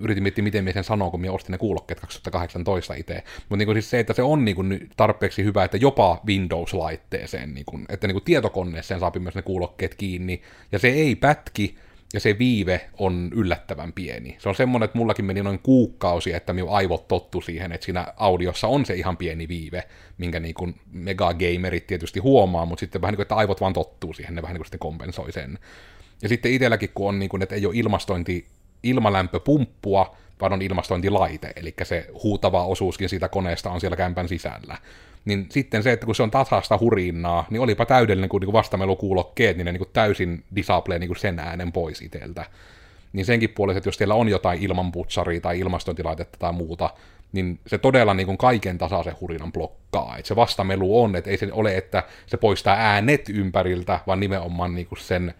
yritin 0.00 0.22
miettiä, 0.22 0.44
miten 0.44 0.64
minä 0.64 0.74
sen 0.74 0.84
sanon, 0.84 1.10
kun 1.10 1.20
minä 1.20 1.32
ostin 1.32 1.52
ne 1.52 1.58
kuulokkeet 1.58 2.00
2018 2.00 2.94
itse. 2.94 3.24
Mutta 3.48 3.56
niin 3.56 3.74
siis 3.74 3.90
se, 3.90 4.00
että 4.00 4.12
se 4.12 4.22
on 4.22 4.44
niin 4.44 4.56
kuin 4.56 4.88
tarpeeksi 4.96 5.44
hyvä, 5.44 5.64
että 5.64 5.76
jopa 5.76 6.20
Windows-laitteeseen, 6.26 7.54
niin 7.54 7.64
kuin, 7.64 7.84
että 7.88 8.06
niin 8.06 8.14
kuin 8.14 8.24
tietokoneeseen 8.24 9.00
saa 9.00 9.12
myös 9.18 9.34
ne 9.34 9.42
kuulokkeet 9.42 9.94
kiinni, 9.94 10.42
ja 10.72 10.78
se 10.78 10.88
ei 10.88 11.14
pätki, 11.14 11.76
ja 12.14 12.20
se 12.20 12.38
viive 12.38 12.88
on 12.98 13.30
yllättävän 13.34 13.92
pieni. 13.92 14.36
Se 14.38 14.48
on 14.48 14.54
semmoinen, 14.54 14.84
että 14.84 14.98
mullakin 14.98 15.24
meni 15.24 15.42
noin 15.42 15.58
kuukausi, 15.58 16.32
että 16.32 16.52
minun 16.52 16.70
aivot 16.70 17.08
tottu 17.08 17.40
siihen, 17.40 17.72
että 17.72 17.84
siinä 17.84 18.06
audiossa 18.16 18.68
on 18.68 18.86
se 18.86 18.94
ihan 18.94 19.16
pieni 19.16 19.48
viive, 19.48 19.82
minkä 20.18 20.40
niin 20.40 20.54
kuin 20.54 20.74
megagamerit 20.92 21.86
tietysti 21.86 22.20
huomaa, 22.20 22.66
mutta 22.66 22.80
sitten 22.80 23.02
vähän 23.02 23.12
niin 23.12 23.16
kuin, 23.16 23.24
että 23.24 23.36
aivot 23.36 23.60
vaan 23.60 23.72
tottuu 23.72 24.12
siihen, 24.12 24.34
ne 24.34 24.42
vähän 24.42 24.54
niin 24.54 24.60
kuin 24.60 24.66
sitten 24.66 24.78
kompensoi 24.78 25.32
sen. 25.32 25.58
Ja 26.22 26.28
sitten 26.28 26.52
itselläkin, 26.52 26.90
kun 26.94 27.08
on 27.08 27.18
niin 27.18 27.28
kuin, 27.28 27.42
että 27.42 27.54
ei 27.54 27.66
ole 27.66 27.76
ilmastointi, 27.76 28.46
ilmalämpöpumppua, 28.82 30.16
vaan 30.40 30.52
on 30.52 30.62
ilmastointilaite, 30.62 31.52
eli 31.56 31.74
se 31.82 32.06
huutava 32.22 32.64
osuuskin 32.66 33.08
siitä 33.08 33.28
koneesta 33.28 33.70
on 33.70 33.80
siellä 33.80 33.96
kämpän 33.96 34.28
sisällä. 34.28 34.78
Niin 35.24 35.46
sitten 35.50 35.82
se, 35.82 35.92
että 35.92 36.06
kun 36.06 36.14
se 36.14 36.22
on 36.22 36.30
tasasta 36.30 36.78
hurinnaa, 36.78 37.46
niin 37.50 37.60
olipa 37.60 37.86
täydellinen, 37.86 38.28
kun 38.28 38.40
niin 38.40 38.52
vastamelukuulokkeet, 38.52 39.56
niin 39.56 39.64
ne 39.64 39.72
niin 39.72 39.78
kuin 39.78 39.90
täysin 39.92 40.44
disable 40.56 40.98
niin 40.98 41.08
kuin 41.08 41.18
sen 41.18 41.38
äänen 41.38 41.72
pois 41.72 42.02
itseltä. 42.02 42.44
Niin 43.12 43.26
senkin 43.26 43.50
puolesta, 43.50 43.78
että 43.78 43.88
jos 43.88 43.98
teillä 43.98 44.14
on 44.14 44.28
jotain 44.28 44.62
ilmanputsaria 44.62 45.40
tai 45.40 45.58
ilmastointilaitetta 45.58 46.38
tai 46.38 46.52
muuta, 46.52 46.90
niin 47.32 47.60
se 47.66 47.78
todella 47.78 48.14
niin 48.14 48.26
kuin 48.26 48.38
kaiken 48.38 48.78
tasaisen 48.78 49.16
hurinan 49.20 49.52
blokkaa. 49.52 50.16
Et 50.18 50.26
se 50.26 50.36
vastamelu 50.36 51.02
on, 51.02 51.16
että 51.16 51.30
ei 51.30 51.36
se 51.36 51.48
ole, 51.52 51.76
että 51.76 52.02
se 52.26 52.36
poistaa 52.36 52.76
äänet 52.76 53.28
ympäriltä, 53.28 54.00
vaan 54.06 54.20
nimenomaan 54.20 54.74
niin 54.74 54.86
kuin 54.86 54.98
sen 54.98 55.34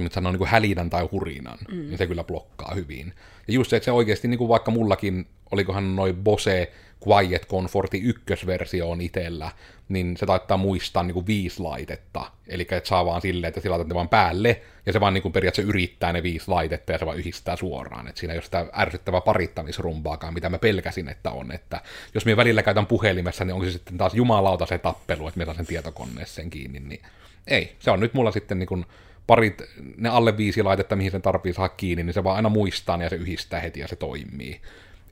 kun 0.00 0.04
nyt 0.04 0.12
sanoo 0.12 0.32
niin 0.32 0.38
kuin 0.38 0.50
hälinän 0.50 0.90
tai 0.90 1.08
hurinan, 1.12 1.58
mm. 1.68 1.76
niin 1.76 1.98
se 1.98 2.06
kyllä 2.06 2.24
blokkaa 2.24 2.74
hyvin. 2.74 3.12
Ja 3.48 3.54
just 3.54 3.70
se, 3.70 3.76
että 3.76 3.84
se 3.84 3.92
oikeasti, 3.92 4.28
niin 4.28 4.38
kuin 4.38 4.48
vaikka 4.48 4.70
mullakin, 4.70 5.26
olikohan 5.50 5.96
noin 5.96 6.16
Bose 6.16 6.72
Quiet 7.08 7.48
Comforti 7.48 7.98
ykkösversio 7.98 8.90
on 8.90 9.00
itellä, 9.00 9.50
niin 9.88 10.16
se 10.16 10.26
taittaa 10.26 10.56
muistaa 10.56 11.02
niin 11.02 11.14
kuin 11.14 11.26
viisi 11.26 11.62
laitetta. 11.62 12.30
Eli 12.48 12.62
että 12.62 12.88
saa 12.88 13.04
vaan 13.04 13.20
silleen, 13.20 13.48
että 13.48 13.60
sillä 13.60 13.78
ne 13.78 13.94
vaan 13.94 14.08
päälle, 14.08 14.62
ja 14.86 14.92
se 14.92 15.00
vaan 15.00 15.14
niin 15.14 15.22
kuin 15.22 15.32
periaatteessa 15.32 15.68
yrittää 15.68 16.12
ne 16.12 16.22
viisi 16.22 16.48
laitetta, 16.48 16.92
ja 16.92 16.98
se 16.98 17.06
vaan 17.06 17.18
yhdistää 17.18 17.56
suoraan. 17.56 18.08
Että 18.08 18.20
siinä 18.20 18.34
ei 18.34 18.38
ole 18.38 18.44
sitä 18.44 18.66
ärsyttävää 18.76 19.20
parittamisrumpaakaan, 19.20 20.34
mitä 20.34 20.48
mä 20.48 20.58
pelkäsin, 20.58 21.08
että 21.08 21.30
on. 21.30 21.52
Että 21.52 21.80
jos 22.14 22.24
minä 22.24 22.36
välillä 22.36 22.62
käytän 22.62 22.86
puhelimessa, 22.86 23.44
niin 23.44 23.54
onko 23.54 23.66
se 23.66 23.72
sitten 23.72 23.98
taas 23.98 24.14
jumalauta 24.14 24.66
se 24.66 24.78
tappelu, 24.78 25.28
että 25.28 25.38
minä 25.38 25.46
saan 25.46 25.56
sen 25.56 25.66
tietokoneeseen 25.66 26.50
kiinni, 26.50 26.80
niin 26.80 27.02
ei. 27.46 27.76
Se 27.78 27.90
on 27.90 28.00
nyt 28.00 28.14
mulla 28.14 28.30
sitten 28.30 28.58
niin 28.58 28.66
kuin 28.68 28.86
parit, 29.30 29.62
ne 29.96 30.08
alle 30.08 30.36
viisi 30.36 30.62
laitetta, 30.62 30.96
mihin 30.96 31.10
sen 31.10 31.22
tarvii 31.22 31.52
saada 31.52 31.68
kiinni, 31.68 32.02
niin 32.02 32.14
se 32.14 32.24
vaan 32.24 32.36
aina 32.36 32.48
muistaa 32.48 33.02
ja 33.02 33.08
se 33.08 33.16
yhdistää 33.16 33.60
heti 33.60 33.80
ja 33.80 33.88
se 33.88 33.96
toimii. 33.96 34.60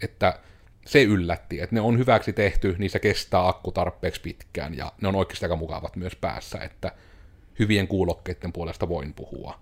Että 0.03 0.39
se 0.87 1.03
yllätti, 1.03 1.61
että 1.61 1.75
ne 1.75 1.81
on 1.81 1.99
hyväksi 1.99 2.33
tehty, 2.33 2.75
niin 2.79 2.91
se 2.91 2.99
kestää 2.99 3.49
akku 3.49 3.73
tarpeeksi 3.73 4.21
pitkään 4.21 4.77
ja 4.77 4.93
ne 5.01 5.09
on 5.09 5.17
oikeasti 5.17 5.45
aika 5.45 5.57
mukavat 5.57 5.97
myös 5.97 6.17
päässä, 6.17 6.59
että 6.59 6.93
hyvien 7.59 7.89
kuulokkeiden 7.89 8.53
puolesta 8.53 8.89
voin 8.89 9.15
puhua. 9.15 9.59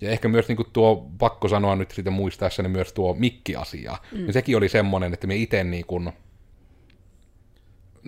Ja 0.00 0.10
ehkä 0.10 0.28
myös 0.28 0.48
niin 0.48 0.56
kuin 0.56 0.68
tuo, 0.72 1.10
pakko 1.18 1.48
sanoa 1.48 1.76
nyt 1.76 1.90
sitten 1.90 2.12
muistaessani 2.12 2.68
myös 2.68 2.92
tuo 2.92 3.14
mikki-asia, 3.14 3.98
mm. 4.12 4.18
niin 4.18 4.32
sekin 4.32 4.56
oli 4.56 4.68
semmoinen, 4.68 5.14
että 5.14 5.26
me 5.26 5.36
itse 5.36 5.64
niin 5.64 5.86
kuin, 5.86 6.12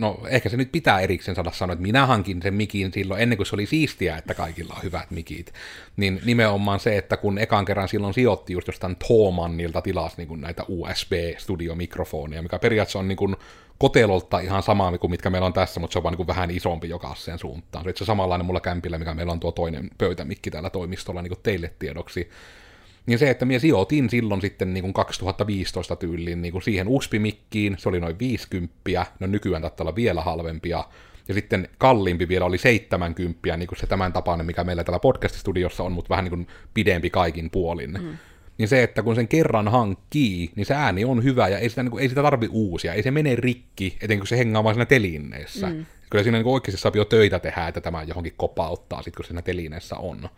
no 0.00 0.20
ehkä 0.28 0.48
se 0.48 0.56
nyt 0.56 0.72
pitää 0.72 1.00
erikseen 1.00 1.34
saada 1.34 1.52
sanoa, 1.52 1.72
että 1.72 1.82
minä 1.82 2.06
hankin 2.06 2.42
sen 2.42 2.54
mikin 2.54 2.92
silloin, 2.92 3.22
ennen 3.22 3.36
kuin 3.36 3.46
se 3.46 3.56
oli 3.56 3.66
siistiä, 3.66 4.16
että 4.16 4.34
kaikilla 4.34 4.74
on 4.76 4.82
hyvät 4.82 5.10
mikit. 5.10 5.52
Niin 5.96 6.20
nimenomaan 6.24 6.80
se, 6.80 6.98
että 6.98 7.16
kun 7.16 7.38
ekan 7.38 7.64
kerran 7.64 7.88
silloin 7.88 8.14
sijoitti 8.14 8.52
just 8.52 8.66
jostain 8.66 8.96
Thomannilta 8.96 9.82
tilas 9.82 10.16
niin 10.16 10.28
kuin 10.28 10.40
näitä 10.40 10.64
USB-studiomikrofoneja, 10.68 12.42
mikä 12.42 12.58
periaatteessa 12.58 12.98
on 12.98 13.08
niin 13.08 13.16
kuin 13.16 13.36
kotelolta 13.78 14.38
ihan 14.38 14.62
sama 14.62 14.98
kuin 14.98 15.10
mitkä 15.10 15.30
meillä 15.30 15.46
on 15.46 15.52
tässä, 15.52 15.80
mutta 15.80 15.92
se 15.92 15.98
on 15.98 16.02
vaan 16.02 16.12
niin 16.12 16.16
kuin 16.16 16.26
vähän 16.26 16.50
isompi 16.50 16.88
jokaiseen 16.88 17.38
suuntaan. 17.38 17.84
Se 17.84 17.90
on 18.00 18.06
samanlainen 18.06 18.46
mulla 18.46 18.60
kämpillä, 18.60 18.98
mikä 18.98 19.14
meillä 19.14 19.32
on 19.32 19.40
tuo 19.40 19.52
toinen 19.52 19.90
pöytämikki 19.98 20.50
täällä 20.50 20.70
toimistolla 20.70 21.22
niin 21.22 21.30
kuin 21.30 21.42
teille 21.42 21.72
tiedoksi. 21.78 22.30
Niin 23.06 23.18
se, 23.18 23.30
että 23.30 23.44
minä 23.44 23.58
sijoitin 23.58 24.10
silloin 24.10 24.40
sitten 24.40 24.74
niin 24.74 24.82
kuin 24.82 24.92
2015 24.92 25.96
tyyliin 25.96 26.42
niin 26.42 26.52
kuin 26.52 26.62
siihen 26.62 26.88
USB-mikkiin, 26.88 27.76
se 27.78 27.88
oli 27.88 28.00
noin 28.00 28.18
50, 28.18 29.06
no 29.20 29.26
nykyään 29.26 29.62
täyttää 29.62 29.84
olla 29.84 29.96
vielä 29.96 30.20
halvempia, 30.20 30.84
ja 31.28 31.34
sitten 31.34 31.68
kalliimpi 31.78 32.28
vielä 32.28 32.44
oli 32.44 32.58
70, 32.58 33.56
niin 33.56 33.66
kuin 33.66 33.78
se 33.78 33.86
tämän 33.86 34.12
tapainen, 34.12 34.46
mikä 34.46 34.64
meillä 34.64 34.84
täällä 34.84 34.98
podcast-studiossa 34.98 35.82
on, 35.82 35.92
mutta 35.92 36.08
vähän 36.08 36.24
niin 36.24 36.30
kuin 36.30 36.46
pidempi 36.74 37.10
kaikin 37.10 37.50
puolin. 37.50 37.90
Mm. 37.90 38.16
Niin 38.58 38.68
se, 38.68 38.82
että 38.82 39.02
kun 39.02 39.14
sen 39.14 39.28
kerran 39.28 39.68
hankkii, 39.68 40.50
niin 40.56 40.66
se 40.66 40.74
ääni 40.74 41.04
on 41.04 41.24
hyvä 41.24 41.48
ja 41.48 41.58
ei 41.58 41.68
sitä, 41.68 41.82
niin 41.82 41.90
kuin, 41.90 42.02
ei 42.02 42.08
sitä 42.08 42.22
tarvi 42.22 42.48
uusia, 42.50 42.94
ei 42.94 43.02
se 43.02 43.10
mene 43.10 43.36
rikki, 43.36 43.96
etenkin 43.96 44.18
kun 44.18 44.26
se 44.26 44.38
hengaa 44.38 44.64
vaan 44.64 44.74
siinä 44.74 44.86
telineessä. 44.86 45.66
Mm. 45.66 45.86
Kyllä 46.10 46.22
siinä 46.22 46.38
niin 46.38 46.46
oikeasti 46.46 46.80
saa 46.80 46.92
jo 46.94 47.04
töitä 47.04 47.38
tehdä, 47.38 47.68
että 47.68 47.80
tämä 47.80 48.02
johonkin 48.02 48.34
kopauttaa, 48.36 49.02
sit, 49.02 49.16
kun 49.16 49.24
siinä 49.24 49.42
telineessä 49.42 49.96
on. 49.96 50.28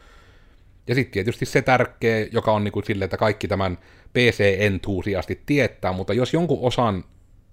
Ja 0.86 0.94
sitten 0.94 1.12
tietysti 1.12 1.46
se 1.46 1.62
tärkeä, 1.62 2.26
joka 2.32 2.52
on 2.52 2.64
niin 2.64 2.72
kuin 2.72 2.84
sille, 2.84 3.04
että 3.04 3.16
kaikki 3.16 3.48
tämän 3.48 3.78
PC-entuusiasti 4.12 5.42
tietää, 5.46 5.92
mutta 5.92 6.14
jos 6.14 6.32
jonkun 6.32 6.58
osan 6.62 7.04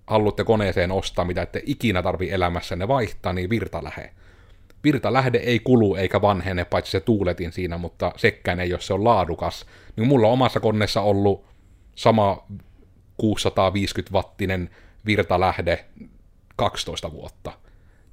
haluatte 0.07 0.43
koneeseen 0.43 0.91
ostaa, 0.91 1.25
mitä 1.25 1.41
ette 1.41 1.63
ikinä 1.65 2.03
tarvi 2.03 2.31
elämässänne 2.31 2.87
vaihtaa, 2.87 3.33
niin 3.33 3.49
virtalähe. 3.49 4.09
Virtalähde 4.83 5.37
ei 5.37 5.59
kulu 5.59 5.95
eikä 5.95 6.21
vanhene, 6.21 6.65
paitsi 6.65 6.91
se 6.91 6.99
tuuletin 6.99 7.51
siinä, 7.51 7.77
mutta 7.77 8.11
sekään 8.17 8.59
ei, 8.59 8.69
jos 8.69 8.87
se 8.87 8.93
on 8.93 9.03
laadukas. 9.03 9.65
Niin 9.95 10.07
mulla 10.07 10.27
on 10.27 10.33
omassa 10.33 10.59
koneessa 10.59 11.01
ollut 11.01 11.45
sama 11.95 12.47
650-wattinen 13.21 14.69
virtalähde 15.05 15.85
12 16.55 17.11
vuotta. 17.11 17.51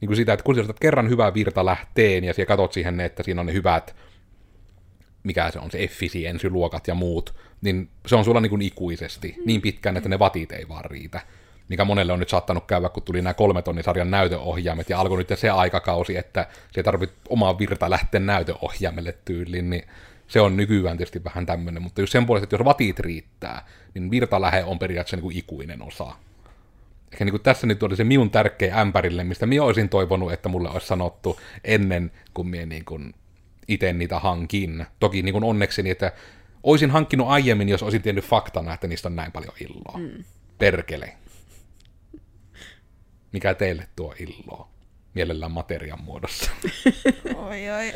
Niin 0.00 0.06
kuin 0.06 0.16
sitä, 0.16 0.32
että 0.32 0.44
kun 0.44 0.54
sä 0.54 0.62
kerran 0.80 1.08
hyvää 1.08 1.34
virtalähteen 1.34 2.24
ja 2.24 2.34
siellä 2.34 2.48
katsot 2.48 2.72
siihen, 2.72 3.00
että 3.00 3.22
siinä 3.22 3.40
on 3.40 3.46
ne 3.46 3.52
hyvät 3.52 3.96
mikä 5.26 5.50
se 5.50 5.58
on, 5.58 5.70
se 5.70 5.82
efficiency-luokat 5.82 6.88
ja 6.88 6.94
muut, 6.94 7.34
niin 7.60 7.88
se 8.06 8.16
on 8.16 8.24
sulla 8.24 8.40
niin 8.40 8.50
kuin 8.50 8.62
ikuisesti, 8.62 9.36
niin 9.44 9.62
pitkään, 9.62 9.96
että 9.96 10.08
ne 10.08 10.18
vatit 10.18 10.52
ei 10.52 10.68
vaan 10.68 10.84
riitä. 10.84 11.20
Mikä 11.68 11.84
monelle 11.84 12.12
on 12.12 12.18
nyt 12.18 12.28
saattanut 12.28 12.66
käydä, 12.66 12.88
kun 12.88 13.02
tuli 13.02 13.22
nämä 13.22 13.34
kolmetonnisarjan 13.34 14.10
näytöohjaimet, 14.10 14.90
ja 14.90 15.00
alkoi 15.00 15.18
nyt 15.18 15.38
se 15.38 15.50
aikakausi, 15.50 16.16
että 16.16 16.46
se 16.72 16.82
tarvitsee 16.82 17.18
omaa 17.28 17.58
virta 17.58 17.90
lähteä 17.90 18.20
näytöohjaimelle 18.20 19.14
tyyliin, 19.24 19.70
niin 19.70 19.84
se 20.28 20.40
on 20.40 20.56
nykyään 20.56 20.96
tietysti 20.96 21.24
vähän 21.24 21.46
tämmöinen, 21.46 21.82
mutta 21.82 22.00
jos 22.00 22.10
sen 22.10 22.26
puolesta, 22.26 22.44
että 22.44 22.56
jos 22.56 22.64
vatit 22.64 23.00
riittää, 23.00 23.66
niin 23.94 24.10
virtalähe 24.10 24.64
on 24.64 24.78
periaatteessa 24.78 25.16
niin 25.16 25.22
kuin 25.22 25.36
ikuinen 25.36 25.82
osa. 25.82 26.12
Ehkä 27.12 27.24
niin 27.24 27.32
kuin 27.32 27.42
tässä 27.42 27.66
nyt 27.66 27.82
oli 27.82 27.96
se 27.96 28.04
minun 28.04 28.30
tärkeä 28.30 28.80
ämpärille, 28.80 29.24
mistä 29.24 29.46
minä 29.46 29.62
olisin 29.62 29.88
toivonut, 29.88 30.32
että 30.32 30.48
mulle 30.48 30.70
olisi 30.70 30.86
sanottu 30.86 31.40
ennen 31.64 32.12
kuin 32.34 32.48
minä 32.48 32.66
niin 32.66 32.84
kuin 32.84 33.14
itse 33.68 33.92
niitä 33.92 34.18
hankin. 34.18 34.86
Toki 35.00 35.22
niin 35.22 35.32
kuin 35.32 35.44
onnekseni, 35.44 35.90
että 35.90 36.12
olisin 36.62 36.90
hankkinut 36.90 37.28
aiemmin, 37.28 37.68
jos 37.68 37.82
olisin 37.82 38.02
tiennyt 38.02 38.24
faktana, 38.24 38.74
että 38.74 38.86
niistä 38.86 39.08
on 39.08 39.16
näin 39.16 39.32
paljon 39.32 39.54
illoa. 39.60 39.98
Mm. 39.98 40.24
Perkele. 40.58 41.16
Mikä 43.32 43.54
teille 43.54 43.88
tuo 43.96 44.14
illoa? 44.18 44.68
Mielellään 45.14 45.52
materian 45.52 46.02
muodossa. 46.02 46.50
oi, 47.48 47.70
oi. 47.70 47.92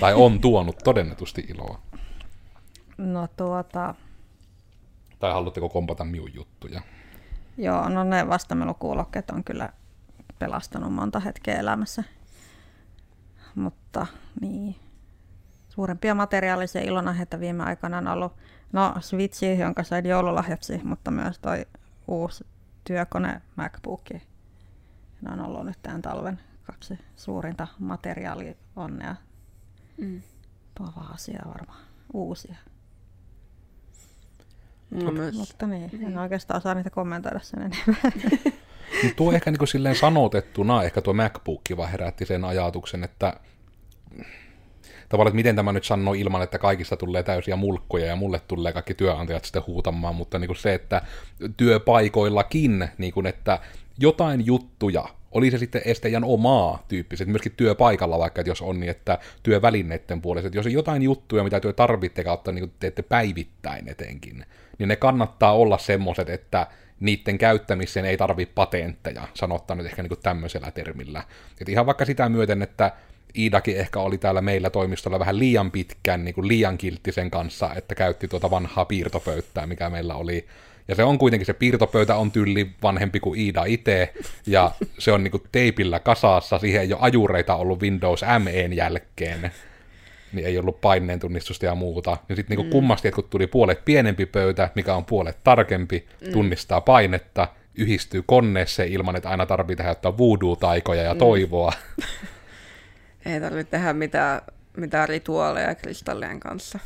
tai 0.00 0.14
on 0.14 0.40
tuonut 0.40 0.78
todennetusti 0.84 1.46
iloa. 1.48 1.82
No 2.98 3.28
tuota... 3.36 3.94
Tai 5.18 5.32
haluatteko 5.32 5.68
kompata 5.68 6.04
minun 6.04 6.34
juttuja? 6.34 6.80
Joo, 7.58 7.88
no 7.88 8.04
ne 8.04 8.28
vastamelukuulokkeet 8.28 9.30
on 9.30 9.44
kyllä 9.44 9.68
pelastanut 10.38 10.94
monta 10.94 11.20
hetkeä 11.20 11.58
elämässä 11.58 12.04
mutta 13.54 14.06
niin, 14.40 14.76
suurempia 15.68 16.14
materiaalisia 16.14 16.82
ilonaiheita 16.82 17.40
viime 17.40 17.64
aikana 17.64 17.98
on 17.98 18.08
ollut, 18.08 18.32
no 18.72 18.94
Switchi, 19.00 19.58
jonka 19.58 19.82
sain 19.82 20.06
joululahjaksi, 20.06 20.80
mutta 20.84 21.10
myös 21.10 21.38
toi 21.38 21.66
uusi 22.08 22.46
työkone 22.84 23.42
MacBook. 23.56 24.10
Ne 25.22 25.32
on 25.32 25.40
ollut 25.40 25.66
nyt 25.66 25.78
tämän 25.82 26.02
talven 26.02 26.40
kaksi 26.62 26.98
suurinta 27.16 27.68
materiaalionnea. 27.78 29.16
Mm. 29.98 30.22
Pava 30.78 31.06
asia 31.14 31.42
varmaan, 31.46 31.80
uusia. 32.12 32.56
No, 34.90 35.10
myös. 35.10 35.34
Mutta 35.34 35.66
niin, 35.66 35.90
en 35.92 36.00
niin. 36.00 36.18
oikeastaan 36.18 36.58
osaa 36.58 36.74
niitä 36.74 36.90
kommentoida 36.90 37.40
sen 37.40 37.62
enemmän. 37.62 38.12
Niin 39.02 39.14
tuo 39.16 39.32
ehkä 39.32 39.50
niin 39.50 39.68
silleen 39.68 39.96
sanotettuna, 39.96 40.82
ehkä 40.82 41.00
tuo 41.00 41.14
MacBook 41.14 41.60
vaan 41.76 41.90
herätti 41.90 42.26
sen 42.26 42.44
ajatuksen, 42.44 43.04
että 43.04 43.34
tavallaan, 45.08 45.30
että 45.30 45.36
miten 45.36 45.56
tämä 45.56 45.72
nyt 45.72 45.84
sanoo 45.84 46.14
ilman, 46.14 46.42
että 46.42 46.58
kaikista 46.58 46.96
tulee 46.96 47.22
täysiä 47.22 47.56
mulkkuja 47.56 48.06
ja 48.06 48.16
mulle 48.16 48.40
tulee 48.48 48.72
kaikki 48.72 48.94
työnantajat 48.94 49.44
sitten 49.44 49.62
huutamaan, 49.66 50.14
mutta 50.14 50.38
niin 50.38 50.56
se, 50.56 50.74
että 50.74 51.02
työpaikoillakin, 51.56 52.88
niin 52.98 53.12
kuin, 53.12 53.26
että 53.26 53.58
jotain 53.98 54.46
juttuja 54.46 55.04
oli 55.32 55.50
se 55.50 55.58
sitten 55.58 55.82
estejan 55.84 56.24
omaa 56.24 56.84
tyyppiset, 56.88 57.28
myöskin 57.28 57.52
työpaikalla 57.56 58.18
vaikka, 58.18 58.40
että 58.40 58.50
jos 58.50 58.62
on 58.62 58.80
niin, 58.80 58.90
että 58.90 59.18
työvälineiden 59.42 60.22
puolesta, 60.22 60.46
että 60.46 60.58
jos 60.58 60.66
on 60.66 60.72
jotain 60.72 61.02
juttuja, 61.02 61.44
mitä 61.44 61.60
työ 61.60 61.72
tarvitte 61.72 62.24
kautta 62.24 62.52
niin 62.52 62.72
teette 62.80 63.02
päivittäin 63.02 63.88
etenkin, 63.88 64.46
niin 64.78 64.88
ne 64.88 64.96
kannattaa 64.96 65.52
olla 65.52 65.78
semmoiset, 65.78 66.30
että 66.30 66.66
niiden 67.02 67.38
käyttämiseen 67.38 68.06
ei 68.06 68.16
tarvi 68.16 68.46
patentteja, 68.46 69.28
sanottaa 69.34 69.76
nyt 69.76 69.86
ehkä 69.86 70.02
niin 70.02 70.12
tämmöisellä 70.22 70.70
termillä. 70.70 71.22
Et 71.60 71.68
ihan 71.68 71.86
vaikka 71.86 72.04
sitä 72.04 72.28
myöten, 72.28 72.62
että 72.62 72.92
Iidakin 73.38 73.76
ehkä 73.76 74.00
oli 74.00 74.18
täällä 74.18 74.40
meillä 74.40 74.70
toimistolla 74.70 75.18
vähän 75.18 75.38
liian 75.38 75.70
pitkän, 75.70 76.24
niin 76.24 76.34
kuin 76.34 76.48
liian 76.48 76.78
kilttisen 76.78 77.30
kanssa, 77.30 77.74
että 77.74 77.94
käytti 77.94 78.28
tuota 78.28 78.50
vanhaa 78.50 78.84
piirtopöytää, 78.84 79.66
mikä 79.66 79.90
meillä 79.90 80.14
oli. 80.14 80.46
Ja 80.88 80.94
se 80.94 81.04
on 81.04 81.18
kuitenkin, 81.18 81.46
se 81.46 81.52
piirtopöytä 81.52 82.16
on 82.16 82.30
tylli 82.30 82.70
vanhempi 82.82 83.20
kuin 83.20 83.40
Iida 83.40 83.64
itse, 83.64 84.12
ja 84.46 84.70
se 84.98 85.12
on 85.12 85.24
niin 85.24 85.30
kuin 85.30 85.42
teipillä 85.52 86.00
kasassa, 86.00 86.58
siihen 86.58 86.82
ei 86.82 86.92
ole 86.92 87.00
ajureita 87.02 87.54
ollut 87.54 87.82
Windows 87.82 88.20
MEn 88.38 88.72
jälkeen, 88.72 89.52
niin 90.32 90.46
ei 90.46 90.58
ollut 90.58 90.80
paineen 90.80 91.20
tunnistusta 91.20 91.66
ja 91.66 91.74
muuta. 91.74 92.16
Niin 92.28 92.36
sitten 92.36 92.56
niin 92.56 92.66
mm. 92.66 92.70
kummasti, 92.70 93.08
että 93.08 93.14
kun 93.14 93.30
tuli 93.30 93.46
puolet 93.46 93.84
pienempi 93.84 94.26
pöytä, 94.26 94.70
mikä 94.74 94.94
on 94.94 95.04
puolet 95.04 95.38
tarkempi, 95.44 96.06
mm. 96.26 96.32
tunnistaa 96.32 96.80
painetta, 96.80 97.48
yhdistyy 97.74 98.22
koneeseen 98.26 98.92
ilman, 98.92 99.16
että 99.16 99.28
aina 99.28 99.46
tarvitsee 99.46 99.76
tehdä 99.76 99.90
jotain 99.90 100.18
voodoo-taikoja 100.18 101.02
ja 101.02 101.14
mm. 101.14 101.18
toivoa. 101.18 101.72
Ei 103.26 103.40
tarvitse 103.40 103.70
tehdä 103.70 103.92
mitään, 103.92 104.40
mitään 104.76 105.08
rituaaleja 105.08 105.74
kristallien 105.74 106.40
kanssa. 106.40 106.78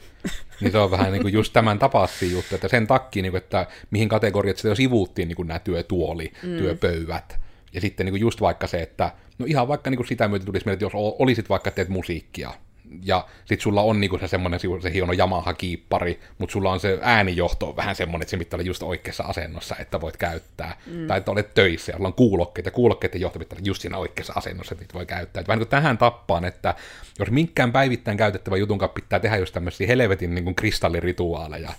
niin 0.60 0.72
se 0.72 0.78
on 0.78 0.90
vähän 0.90 1.12
niin 1.12 1.22
kuin 1.22 1.34
just 1.34 1.52
tämän 1.52 1.78
tapaisia 1.78 2.30
juttu, 2.30 2.54
että 2.54 2.68
sen 2.68 2.86
takia, 2.86 3.22
niin 3.22 3.32
kuin, 3.32 3.42
että 3.42 3.66
mihin 3.90 4.08
kategoriat 4.08 4.56
sitä 4.56 4.68
jo 4.68 4.74
sivuuttiin 4.74 5.28
niin 5.28 5.36
kuin 5.36 5.48
nämä 5.48 5.58
työtuoli, 5.58 6.32
mm. 6.42 6.56
työpöydät. 6.56 7.38
Ja 7.72 7.80
sitten 7.80 8.06
niin 8.06 8.12
kuin 8.12 8.20
just 8.20 8.40
vaikka 8.40 8.66
se, 8.66 8.82
että 8.82 9.12
no 9.38 9.46
ihan 9.48 9.68
vaikka 9.68 9.90
niin 9.90 9.96
kuin 9.96 10.06
sitä 10.06 10.28
myötä 10.28 10.46
tulisi 10.46 10.66
mieleen, 10.66 10.74
että 10.74 10.84
jos 10.84 11.14
olisit 11.18 11.48
vaikka 11.48 11.70
teet 11.70 11.88
musiikkia, 11.88 12.54
ja 13.02 13.26
sit 13.44 13.60
sulla 13.60 13.82
on 13.82 14.00
niinku 14.00 14.18
se 14.18 14.28
semmonen 14.28 14.60
se 14.60 14.92
hieno 14.92 15.12
Yamaha-kiippari, 15.12 16.20
mutta 16.38 16.52
sulla 16.52 16.72
on 16.72 16.80
se 16.80 16.98
äänijohto 17.02 17.76
vähän 17.76 17.96
semmonen, 17.96 18.22
että 18.22 18.30
se 18.30 18.36
pitää 18.36 18.56
olla 18.56 18.66
just 18.66 18.82
oikeassa 18.82 19.24
asennossa, 19.24 19.76
että 19.78 20.00
voit 20.00 20.16
käyttää. 20.16 20.76
Mm. 20.86 21.06
Tai 21.06 21.18
että 21.18 21.30
olet 21.30 21.54
töissä 21.54 21.92
ja 21.92 21.96
sulla 21.96 22.08
on 22.08 22.14
kuulokkeet, 22.14 22.66
ja 22.66 22.70
kuulokkeiden 22.70 23.20
johto 23.20 23.38
pitää 23.38 23.56
olla 23.56 23.66
just 23.66 23.82
siinä 23.82 23.98
oikeassa 23.98 24.32
asennossa, 24.36 24.76
että 24.80 24.94
voi 24.94 25.06
käyttää. 25.06 25.40
Et 25.40 25.48
vähän 25.48 25.58
niin 25.58 25.66
kuin 25.66 25.70
tähän 25.70 25.98
tappaan, 25.98 26.44
että 26.44 26.74
jos 27.18 27.30
minkään 27.30 27.72
päivittäin 27.72 28.16
käytettävä 28.16 28.56
jutun 28.56 28.78
pitää 28.94 29.20
tehdä 29.20 29.36
just 29.36 29.54
tämmöisiä 29.54 29.86
helvetin 29.86 30.34
niin 30.34 30.44
kuin 30.44 30.56
kristallirituaaleja, 30.56 31.72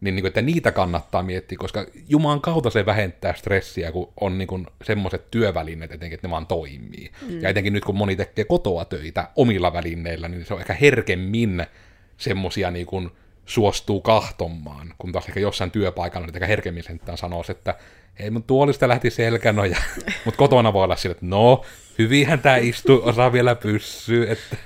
niin, 0.00 0.14
niin 0.14 0.22
kuin, 0.22 0.28
että 0.28 0.42
niitä 0.42 0.72
kannattaa 0.72 1.22
miettiä, 1.22 1.58
koska 1.58 1.86
Jumalan 2.08 2.40
kautta 2.40 2.70
se 2.70 2.86
vähentää 2.86 3.34
stressiä, 3.34 3.92
kun 3.92 4.12
on 4.20 4.38
niin 4.38 4.48
kuin, 4.48 4.66
semmoiset 4.84 5.30
työvälineet 5.30 5.92
etenkin, 5.92 6.14
että 6.14 6.28
ne 6.28 6.30
vaan 6.30 6.46
toimii. 6.46 7.10
Mm. 7.28 7.40
Ja 7.40 7.48
etenkin 7.48 7.72
nyt, 7.72 7.84
kun 7.84 7.96
moni 7.96 8.16
tekee 8.16 8.44
kotoa 8.44 8.84
töitä 8.84 9.28
omilla 9.36 9.72
välineillä, 9.72 10.28
niin 10.28 10.44
se 10.44 10.54
on 10.54 10.60
ehkä 10.60 10.74
herkemmin 10.74 11.66
semmosia 12.16 12.70
niin 12.70 12.86
kuin, 12.86 13.10
suostuu 13.46 14.00
kahtomaan, 14.00 14.94
kun 14.98 15.12
taas 15.12 15.28
ehkä 15.28 15.40
jossain 15.40 15.70
työpaikalla 15.70 16.26
niin 16.26 16.36
ehkä 16.36 16.46
herkemmin 16.46 16.82
sen 16.82 17.00
sanoisi, 17.14 17.52
että 17.52 17.74
ei 18.18 18.30
mun 18.30 18.42
tuolista 18.42 18.88
lähti 18.88 19.10
selkänoja, 19.10 19.76
mutta 20.24 20.38
kotona 20.38 20.72
voi 20.72 20.84
olla 20.84 20.96
sille, 20.96 21.12
että 21.12 21.26
no, 21.26 21.64
hyvinhän 21.98 22.40
tämä 22.40 22.56
istuu, 22.56 23.00
osaa 23.04 23.32
vielä 23.32 23.54
pyssyä, 23.54 24.32
että... 24.32 24.56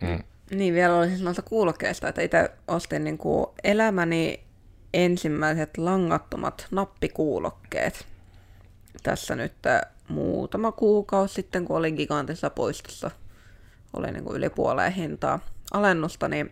Mm. 0.00 0.22
Niin, 0.50 0.74
vielä 0.74 0.96
oli 0.96 1.08
siis 1.08 1.22
noista 1.22 1.42
kuulokkeista, 1.42 2.08
että 2.08 2.22
itse 2.22 2.50
ostin 2.68 3.04
niin 3.04 3.18
kuin 3.18 3.46
elämäni 3.64 4.44
ensimmäiset 4.94 5.78
langattomat 5.78 6.66
nappikuulokkeet. 6.70 8.06
Tässä 9.02 9.36
nyt 9.36 9.52
muutama 10.08 10.72
kuukausi 10.72 11.34
sitten, 11.34 11.64
kun 11.64 11.76
olin 11.76 11.94
gigantisessa 11.94 12.50
poistossa, 12.50 13.10
oli 13.96 14.12
niin 14.12 14.24
kuin 14.24 14.36
yli 14.36 14.50
puoleen 14.50 14.92
hintaa 14.92 15.40
alennusta, 15.72 16.28
niin 16.28 16.50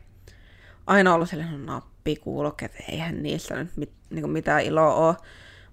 aina 0.87 1.15
ollut 1.15 1.29
sellainen 1.29 1.67
nappikuulokkeet, 1.67 2.73
eihän 2.89 3.23
niissä 3.23 3.55
nyt 3.57 3.77
mit, 3.77 3.93
niin 4.11 4.23
kuin 4.23 4.33
mitään 4.33 4.63
iloa 4.63 4.95
ole. 4.95 5.17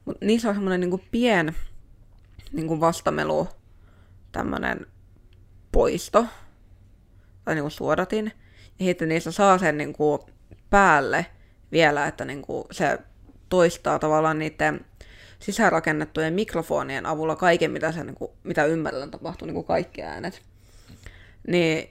Mutta 0.06 0.26
niissä 0.26 0.50
on 0.50 0.56
semmoinen 0.56 0.80
niin 0.80 1.08
pien 1.12 1.56
niin 2.52 2.68
kuin 2.68 2.80
vastamelu, 2.80 3.48
tämmöinen 4.32 4.88
poisto, 5.72 6.26
tai 7.46 7.56
niin 7.56 7.64
kuin 7.64 7.72
suodatin, 7.72 8.32
ja 8.80 8.86
sitten 8.86 9.10
niissä 9.10 9.32
saa 9.32 9.58
sen 9.58 9.78
niin 9.78 9.94
kuin 9.94 10.20
päälle 10.70 11.26
vielä, 11.72 12.08
että 12.08 12.26
niin 12.26 12.42
kuin 12.42 12.64
se 12.72 13.00
toistaa 13.50 14.00
tavallaan 14.00 14.40
niiden 14.40 14.86
sisäänrakennettujen 15.40 16.34
mikrofonien 16.34 17.06
avulla 17.06 17.36
kaiken, 17.36 17.72
mitä, 17.72 17.92
se, 17.92 18.04
niin 18.04 18.16
kuin, 18.16 18.32
mitä 18.44 18.66
ympärillä 18.66 19.08
tapahtuu, 19.08 19.46
niin 19.46 19.54
kuin 19.54 19.66
kaikki 19.66 20.04
äänet. 20.04 20.42
Niin 21.48 21.90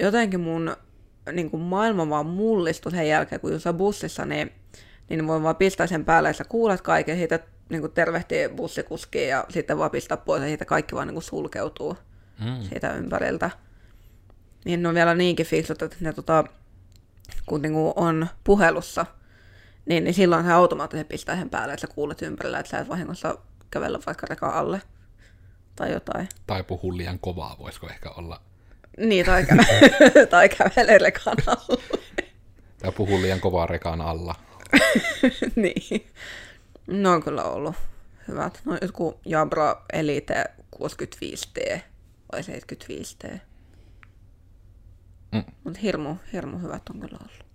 jotenkin 0.00 0.40
mun 0.40 0.76
niin 1.32 1.50
kuin 1.50 1.62
maailma 1.62 2.08
vaan 2.08 2.26
mullistui 2.26 2.92
sen 2.92 3.08
jälkeen, 3.08 3.40
kun 3.40 3.52
jossain 3.52 3.76
bussissa, 3.76 4.24
niin, 4.24 4.52
niin 5.08 5.26
voin 5.26 5.42
vaan 5.42 5.56
pistää 5.56 5.86
sen 5.86 6.04
päälle, 6.04 6.30
että 6.30 6.38
sä 6.38 6.48
kuulet 6.48 6.80
kaiken, 6.80 7.16
siitä 7.16 7.38
niin 7.68 7.80
kuin 7.80 7.92
tervehtii 7.92 8.48
bussikuskiin 8.48 9.28
ja 9.28 9.44
sitten 9.48 9.78
vaan 9.78 9.90
pistää 9.90 10.16
pois 10.16 10.42
ja 10.42 10.48
siitä 10.48 10.64
kaikki 10.64 10.94
vaan 10.94 11.06
niin 11.06 11.14
kuin 11.14 11.24
sulkeutuu 11.24 11.96
mm. 12.44 12.62
siitä 12.62 12.92
ympäriltä 12.92 13.50
niin 14.66 14.82
ne 14.82 14.88
on 14.88 14.94
vielä 14.94 15.14
niinkin 15.14 15.46
fiksut, 15.46 15.82
että 15.82 15.96
ne 16.00 16.12
tota, 16.12 16.44
kun 17.46 17.62
niinku 17.62 17.92
on 17.96 18.26
puhelussa, 18.44 19.06
niin, 19.86 20.04
niin 20.04 20.14
silloin 20.14 20.44
se 20.44 20.52
automaattisesti 20.52 21.08
pistää 21.08 21.36
sen 21.36 21.50
päälle, 21.50 21.72
että 21.72 21.86
sä 21.86 21.94
kuulet 21.94 22.22
ympärillä, 22.22 22.58
että 22.58 22.70
sä 22.70 22.78
et 22.78 22.88
vahingossa 22.88 23.38
kävellä 23.70 23.98
vaikka 24.06 24.26
rekaan 24.30 24.54
alle 24.54 24.82
tai 25.76 25.92
jotain. 25.92 26.28
Tai 26.46 26.62
puhu 26.62 26.96
liian 26.96 27.18
kovaa, 27.18 27.56
voisiko 27.58 27.88
ehkä 27.88 28.10
olla. 28.10 28.40
Niin, 28.98 29.26
tai, 29.26 29.42
kä- 29.42 30.26
tai 30.30 30.48
kävele 30.48 30.98
rekan 30.98 31.36
alle. 31.46 31.82
Tai 32.78 32.92
puhu 32.92 33.22
liian 33.22 33.40
kovaa 33.40 33.66
rekan 33.66 34.00
alla. 34.00 34.34
niin. 35.56 36.06
Ne 36.86 37.08
on 37.08 37.22
kyllä 37.22 37.44
ollut 37.44 37.74
hyvät. 38.28 38.60
No 38.64 38.78
jotkut 38.82 39.20
Jabra 39.24 39.82
Elite 39.92 40.44
65T 40.76 41.80
vai 42.32 42.40
75T. 42.40 43.40
Mm. 45.32 45.44
Mutta 45.64 45.80
hirmu, 45.80 46.14
hirmu 46.32 46.58
hyvät 46.58 46.82
on 46.94 47.00
kyllä 47.00 47.18
ollut. 47.20 47.46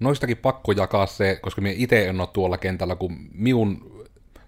Noistakin 0.00 0.36
pakko 0.36 0.72
jakaa 0.72 1.06
se, 1.06 1.38
koska 1.42 1.60
minä 1.60 1.74
itse 1.78 2.08
en 2.08 2.20
ole 2.20 2.28
tuolla 2.32 2.58
kentällä, 2.58 2.96
kun 2.96 3.16
minun 3.32 3.93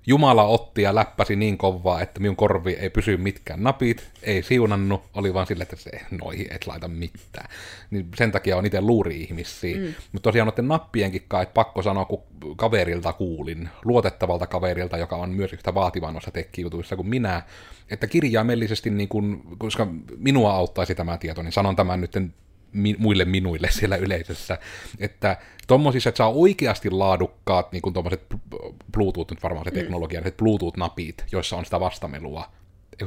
Jumala 0.08 0.44
otti 0.44 0.82
ja 0.82 0.94
läppäsi 0.94 1.36
niin 1.36 1.58
kovaa, 1.58 2.00
että 2.00 2.20
minun 2.20 2.36
korvi 2.36 2.72
ei 2.72 2.90
pysy 2.90 3.16
mitkään 3.16 3.62
napit, 3.62 4.10
ei 4.22 4.42
siunannut, 4.42 5.02
oli 5.14 5.34
vaan 5.34 5.46
sille, 5.46 5.62
että 5.62 5.76
se 5.76 5.90
noihin 6.10 6.46
et 6.50 6.66
laita 6.66 6.88
mitään. 6.88 7.48
Niin 7.90 8.08
sen 8.16 8.32
takia 8.32 8.56
on 8.56 8.66
itse 8.66 8.80
luuri-ihmisiä. 8.80 9.76
Mm. 9.76 9.94
Mutta 10.12 10.28
tosiaan 10.28 10.46
noiden 10.46 10.68
nappienkin 10.68 11.22
kai, 11.28 11.42
että 11.42 11.54
pakko 11.54 11.82
sanoa, 11.82 12.04
kun 12.04 12.22
kaverilta 12.56 13.12
kuulin, 13.12 13.68
luotettavalta 13.84 14.46
kaverilta, 14.46 14.98
joka 14.98 15.16
on 15.16 15.30
myös 15.30 15.52
yhtä 15.52 15.74
vaativan 15.74 16.12
noissa 16.14 16.30
tekkijutuissa 16.30 16.96
kuin 16.96 17.08
minä, 17.08 17.42
että 17.90 18.06
kirjaimellisesti, 18.06 18.90
niin 18.90 19.08
kun, 19.08 19.56
koska 19.58 19.86
minua 20.18 20.52
auttaisi 20.52 20.94
tämä 20.94 21.18
tieto, 21.18 21.42
niin 21.42 21.52
sanon 21.52 21.76
tämän 21.76 22.00
nyt 22.00 22.16
mi- 22.76 22.96
muille 22.98 23.24
minuille 23.24 23.68
siellä 23.78 23.96
yleisössä, 23.96 24.58
että 24.98 25.36
tommosissa, 25.66 26.08
että 26.08 26.16
saa 26.16 26.32
oikeasti 26.32 26.90
laadukkaat, 26.90 27.72
niin 27.72 27.82
kuin 27.82 27.92
tommoset 27.92 28.22
Bluetooth, 28.92 29.32
nyt 29.32 29.42
varmaan 29.42 29.64
se 29.64 29.70
mm. 29.70 29.74
teknologia, 29.74 30.20
mm. 30.20 30.32
Bluetooth-napit, 30.42 31.24
joissa 31.32 31.56
on 31.56 31.64
sitä 31.64 31.80
vastamelua, 31.80 32.50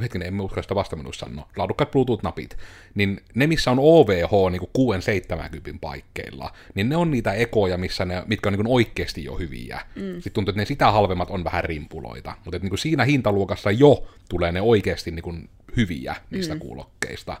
hetkinen, 0.02 0.28
en 0.28 0.40
usko 0.40 0.62
sitä 0.62 0.74
vastamelussa 0.74 1.26
sanoa, 1.26 1.48
laadukkaat 1.56 1.90
Bluetooth-napit, 1.90 2.56
niin 2.94 3.20
ne, 3.34 3.46
missä 3.46 3.70
on 3.70 3.78
OVH 3.78 4.50
niin 4.50 4.60
kuin 4.60 4.70
670 4.72 5.80
paikkeilla, 5.80 6.52
niin 6.74 6.88
ne 6.88 6.96
on 6.96 7.10
niitä 7.10 7.32
ekoja, 7.32 7.78
missä 7.78 8.04
ne, 8.04 8.22
mitkä 8.26 8.48
on 8.48 8.52
niin 8.52 8.64
kuin 8.64 8.74
oikeasti 8.74 9.24
jo 9.24 9.38
hyviä. 9.38 9.80
Mm. 9.96 10.14
Sitten 10.14 10.32
tuntuu, 10.32 10.50
että 10.50 10.62
ne 10.62 10.66
sitä 10.66 10.90
halvemmat 10.90 11.30
on 11.30 11.44
vähän 11.44 11.64
rimpuloita, 11.64 12.32
mutta 12.44 12.56
että 12.56 12.64
niin 12.64 12.70
kuin 12.70 12.78
siinä 12.78 13.04
hintaluokassa 13.04 13.70
jo 13.70 14.06
tulee 14.28 14.52
ne 14.52 14.60
oikeasti 14.60 15.10
niin 15.10 15.22
kuin 15.22 15.48
hyviä 15.76 16.16
niistä 16.30 16.54
mm. 16.54 16.60
kuulokkeista 16.60 17.36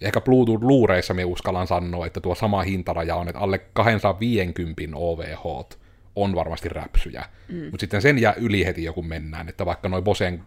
ehkä 0.00 0.20
Bluetooth-luureissa 0.20 1.14
me 1.14 1.24
uskallan 1.24 1.66
sanoa, 1.66 2.06
että 2.06 2.20
tuo 2.20 2.34
sama 2.34 2.62
hintaraja 2.62 3.16
on, 3.16 3.28
että 3.28 3.40
alle 3.40 3.58
250 3.72 4.82
OVH 4.94 5.66
on 6.16 6.34
varmasti 6.34 6.68
räpsyjä. 6.68 7.24
Mm. 7.48 7.64
Mutta 7.64 7.80
sitten 7.80 8.02
sen 8.02 8.18
jää 8.18 8.34
yli 8.36 8.64
heti 8.64 8.84
joku 8.84 9.02
mennään, 9.02 9.48
että 9.48 9.66
vaikka 9.66 9.88
noin 9.88 10.04
Bosen 10.04 10.42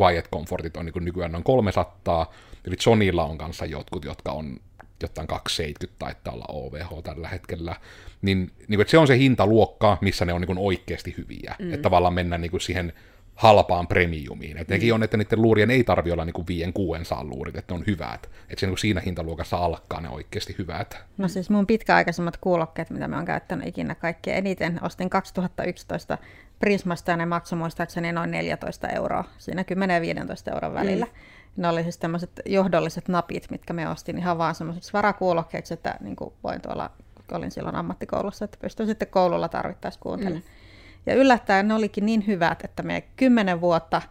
Quiet 0.00 0.28
Comfortit 0.30 0.76
on 0.76 0.86
niin 0.86 1.04
nykyään 1.04 1.32
noin 1.32 1.44
300, 1.44 2.32
eli 2.66 2.76
Sonylla 2.80 3.24
on 3.24 3.38
kanssa 3.38 3.66
jotkut, 3.66 4.04
jotka 4.04 4.32
on 4.32 4.56
jotain 5.02 5.26
270 5.26 5.98
taitaa 5.98 6.34
olla 6.34 6.44
OVH 6.48 7.02
tällä 7.02 7.28
hetkellä, 7.28 7.76
niin, 8.22 8.50
niin 8.68 8.80
että 8.80 8.90
se 8.90 8.98
on 8.98 9.06
se 9.06 9.18
hintaluokka, 9.18 9.98
missä 10.00 10.24
ne 10.24 10.32
on 10.32 10.40
niin 10.40 10.58
oikeasti 10.58 11.14
hyviä. 11.18 11.54
Mm. 11.58 11.74
Että 11.74 11.82
tavallaan 11.82 12.14
mennään 12.14 12.40
niin 12.40 12.60
siihen 12.60 12.92
halpaan 13.34 13.86
premiumiin. 13.86 14.56
Et 14.56 14.68
nekin 14.68 14.94
on, 14.94 15.02
että 15.02 15.16
niiden 15.16 15.42
luurien 15.42 15.70
ei 15.70 15.84
tarvi 15.84 16.12
olla 16.12 16.24
niinku 16.24 16.44
viien 16.48 16.72
kuuen 16.72 17.04
saan 17.04 17.30
luurit, 17.30 17.56
että 17.56 17.74
ne 17.74 17.78
on 17.78 17.84
hyvät. 17.86 18.30
Että 18.48 18.60
se 18.60 18.66
niinku 18.66 18.76
siinä 18.76 19.00
hintaluokassa 19.06 19.56
alkaa 19.56 20.00
ne 20.00 20.08
oikeasti 20.08 20.54
hyvät. 20.58 20.96
No 21.18 21.28
siis 21.28 21.50
mun 21.50 21.66
pitkäaikaisemmat 21.66 22.36
kuulokkeet, 22.36 22.90
mitä 22.90 23.08
mä 23.08 23.16
oon 23.16 23.24
käyttänyt 23.24 23.68
ikinä 23.68 23.94
kaikkein 23.94 24.38
eniten, 24.38 24.80
ostin 24.82 25.10
2011 25.10 26.18
Prismasta 26.58 27.10
ja 27.10 27.16
ne 27.16 27.26
maksoi 27.26 27.58
muistaakseni 27.58 28.12
noin 28.12 28.30
14 28.30 28.88
euroa, 28.88 29.24
siinä 29.38 29.62
10-15 29.62 30.54
euron 30.54 30.74
välillä. 30.74 31.06
Mm. 31.06 31.12
Ne 31.56 31.68
oli 31.68 31.82
siis 31.82 31.98
tämmöiset 31.98 32.40
johdolliset 32.46 33.08
napit, 33.08 33.50
mitkä 33.50 33.72
me 33.72 33.88
ostin 33.88 34.18
ihan 34.18 34.38
vaan 34.38 34.54
semmoisiksi 34.54 34.92
varakuulokkeiksi, 34.92 35.74
että 35.74 35.96
niin 36.00 36.16
kuin 36.16 36.34
voin 36.44 36.60
tuolla, 36.60 36.90
olin 37.32 37.50
silloin 37.50 37.76
ammattikoulussa, 37.76 38.44
että 38.44 38.58
pystyn 38.60 38.86
sitten 38.86 39.08
koululla 39.08 39.48
tarvittaessa 39.48 40.00
kuuntelemaan. 40.00 40.42
Mm. 40.42 40.63
Ja 41.06 41.14
yllättäen 41.14 41.68
ne 41.68 41.74
olikin 41.74 42.06
niin 42.06 42.26
hyvät, 42.26 42.64
että 42.64 42.82
me 42.82 43.04
kymmenen 43.16 43.60
vuotta 43.60 44.02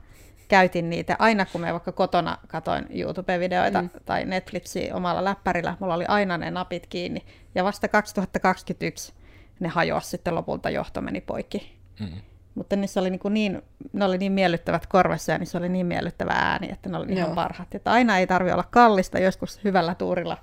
käytin 0.48 0.90
niitä 0.90 1.16
aina, 1.20 1.46
kun 1.46 1.62
me 1.62 1.72
vaikka 1.72 1.92
kotona 1.92 2.38
katoin 2.48 2.86
YouTube-videoita 2.90 3.82
mm. 3.82 3.90
tai 4.06 4.26
Netflixiä 4.26 4.96
omalla 4.96 5.24
läppärillä. 5.24 5.78
Mulla 5.80 5.94
oli 5.94 6.06
aina 6.08 6.38
ne 6.38 6.52
napit 6.52 6.88
kiinni. 6.88 7.26
Ja 7.56 7.64
vasta 7.64 7.88
2021 7.88 9.14
ne 9.60 9.68
hajosi 9.68 10.10
sitten 10.10 10.36
lopulta, 10.36 10.70
johto 10.70 11.02
meni 11.02 11.22
poikki. 11.22 11.78
Mm. 12.00 12.08
Mutta 12.56 12.76
niissä 12.76 13.00
oli 13.00 13.10
niin, 13.10 13.20
niin, 13.30 13.62
ne 13.94 14.06
oli 14.06 14.18
niin 14.18 14.32
miellyttävät 14.32 14.88
korvassa 14.88 15.32
ja 15.32 15.38
niissä 15.38 15.58
oli 15.58 15.70
niin 15.70 15.86
miellyttävä 15.86 16.32
ääni, 16.32 16.70
että 16.72 16.90
ne 16.90 16.98
oli 16.98 17.06
Joo. 17.10 17.18
ihan 17.18 17.36
parhaat. 17.36 17.76
Että 17.76 17.92
aina 17.92 18.18
ei 18.18 18.28
tarvi 18.28 18.52
olla 18.52 18.64
kallista, 18.72 19.20
joskus 19.20 19.64
hyvällä 19.64 19.96
tuurilla, 19.96 20.38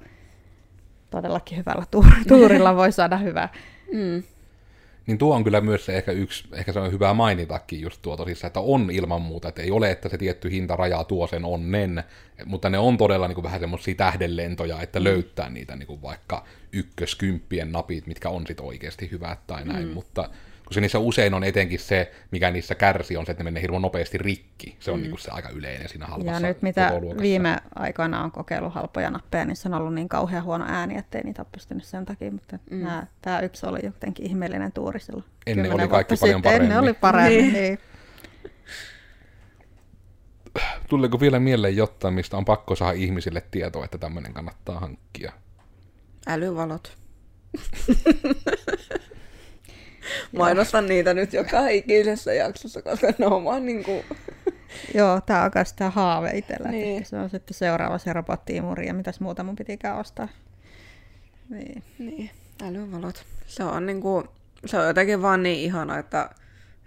todellakin 1.10 1.58
hyvällä 1.58 1.84
tuurilla 2.28 2.76
voi 2.82 2.92
saada 2.92 3.16
hyvää. 3.16 3.48
Mm 3.92 4.22
niin 5.10 5.18
tuo 5.18 5.34
on 5.34 5.44
kyllä 5.44 5.60
myös 5.60 5.86
se 5.86 5.96
ehkä 5.96 6.12
yksi, 6.12 6.44
ehkä 6.52 6.72
se 6.72 6.80
on 6.80 6.92
hyvä 6.92 7.14
mainitakin 7.14 7.80
just 7.80 8.02
tuo 8.02 8.16
tosissaan, 8.16 8.46
että 8.46 8.60
on 8.60 8.90
ilman 8.90 9.22
muuta, 9.22 9.48
että 9.48 9.62
ei 9.62 9.70
ole, 9.70 9.90
että 9.90 10.08
se 10.08 10.18
tietty 10.18 10.50
hintaraja 10.50 11.04
tuo 11.04 11.26
sen 11.26 11.44
onnen, 11.44 12.04
mutta 12.44 12.70
ne 12.70 12.78
on 12.78 12.96
todella 12.96 13.28
niin 13.28 13.34
kuin 13.34 13.42
vähän 13.42 13.60
semmoisia 13.60 13.94
tähdenlentoja, 13.94 14.82
että 14.82 15.00
mm. 15.00 15.04
löytää 15.04 15.48
niitä 15.48 15.76
niin 15.76 15.86
kuin 15.86 16.02
vaikka 16.02 16.44
ykköskymppien 16.72 17.72
napit, 17.72 18.06
mitkä 18.06 18.28
on 18.28 18.46
sitten 18.46 18.66
oikeasti 18.66 19.10
hyvät 19.10 19.46
tai 19.46 19.64
näin, 19.64 19.86
mm. 19.86 19.94
mutta 19.94 20.30
koska 20.70 20.80
niissä 20.80 20.98
usein 20.98 21.34
on 21.34 21.44
etenkin 21.44 21.78
se, 21.78 22.12
mikä 22.30 22.50
niissä 22.50 22.74
kärsii, 22.74 23.16
on 23.16 23.26
se, 23.26 23.32
että 23.32 23.44
ne 23.44 23.50
menee 23.50 23.62
hirveän 23.62 23.82
nopeasti 23.82 24.18
rikki. 24.18 24.76
Se 24.80 24.90
on 24.90 24.98
mm. 24.98 25.02
niin 25.02 25.10
kuin 25.10 25.20
se 25.20 25.30
aika 25.30 25.48
yleinen 25.48 25.88
siinä 25.88 26.06
halvassa 26.06 26.32
Ja 26.32 26.40
nyt 26.40 26.62
mitä 26.62 26.92
viime 27.20 27.56
aikoina 27.74 28.24
on 28.24 28.30
kokeillut 28.30 28.74
halpoja 28.74 29.10
nappeja, 29.10 29.44
niin 29.44 29.56
se 29.56 29.68
on 29.68 29.74
ollut 29.74 29.94
niin 29.94 30.08
kauhean 30.08 30.44
huono 30.44 30.64
ääni, 30.68 30.98
ettei 30.98 31.22
niitä 31.22 31.42
ole 31.42 31.48
pystynyt 31.52 31.84
sen 31.84 32.04
takia, 32.04 32.30
mutta 32.30 32.58
mm. 32.70 32.78
nämä, 32.78 33.06
tämä 33.22 33.40
yksi 33.40 33.66
oli 33.66 33.78
jotenkin 33.82 34.26
ihmeellinen 34.26 34.72
tuuri 34.72 35.00
silloin. 35.00 35.24
Ennen 35.46 35.72
oli 35.72 35.88
kaikki 35.88 36.14
paljon 36.20 36.42
paremmin. 36.42 36.62
Ennen 36.62 36.78
oli 36.78 36.92
paremmin, 36.92 37.38
niin. 37.38 37.52
niin. 37.52 37.78
Tuleeko 40.88 41.20
vielä 41.20 41.40
mieleen 41.40 41.76
jotain, 41.76 42.14
mistä 42.14 42.36
on 42.36 42.44
pakko 42.44 42.76
saada 42.76 42.92
ihmisille 42.92 43.42
tietoa, 43.50 43.84
että 43.84 43.98
tämmöinen 43.98 44.34
kannattaa 44.34 44.80
hankkia? 44.80 45.32
Älyvalot. 46.26 46.96
Mainostan 50.36 50.86
niitä 50.86 51.14
nyt 51.14 51.32
joka 51.32 51.68
ikisessä 51.68 52.32
jaksossa, 52.32 52.82
koska 52.82 53.12
ne 53.18 53.26
on 53.26 53.44
vaan 53.44 53.66
niin 53.66 53.84
kuin... 53.84 54.04
Joo, 54.94 55.20
tämä 55.26 55.44
on 55.44 55.50
myös 55.54 55.72
tämä 55.72 55.90
haave 55.90 56.30
itsellä. 56.30 56.70
Niin. 56.70 57.04
Se 57.04 57.16
on 57.16 57.30
sitten 57.30 57.54
seuraava 57.54 57.98
se 57.98 58.12
robottiimuri 58.12 58.86
ja 58.86 58.94
mitäs 58.94 59.20
muuta 59.20 59.44
mun 59.44 59.56
pitikään 59.56 59.98
ostaa. 59.98 60.28
Niin. 61.48 61.82
niin. 61.98 62.30
Älyvalot. 62.62 63.24
Se 63.46 63.64
on, 63.64 63.86
niin 63.86 64.00
kuin, 64.00 64.24
se 64.66 64.78
on 64.78 64.86
jotenkin 64.86 65.22
vaan 65.22 65.42
niin 65.42 65.58
ihana, 65.58 65.98
että, 65.98 66.30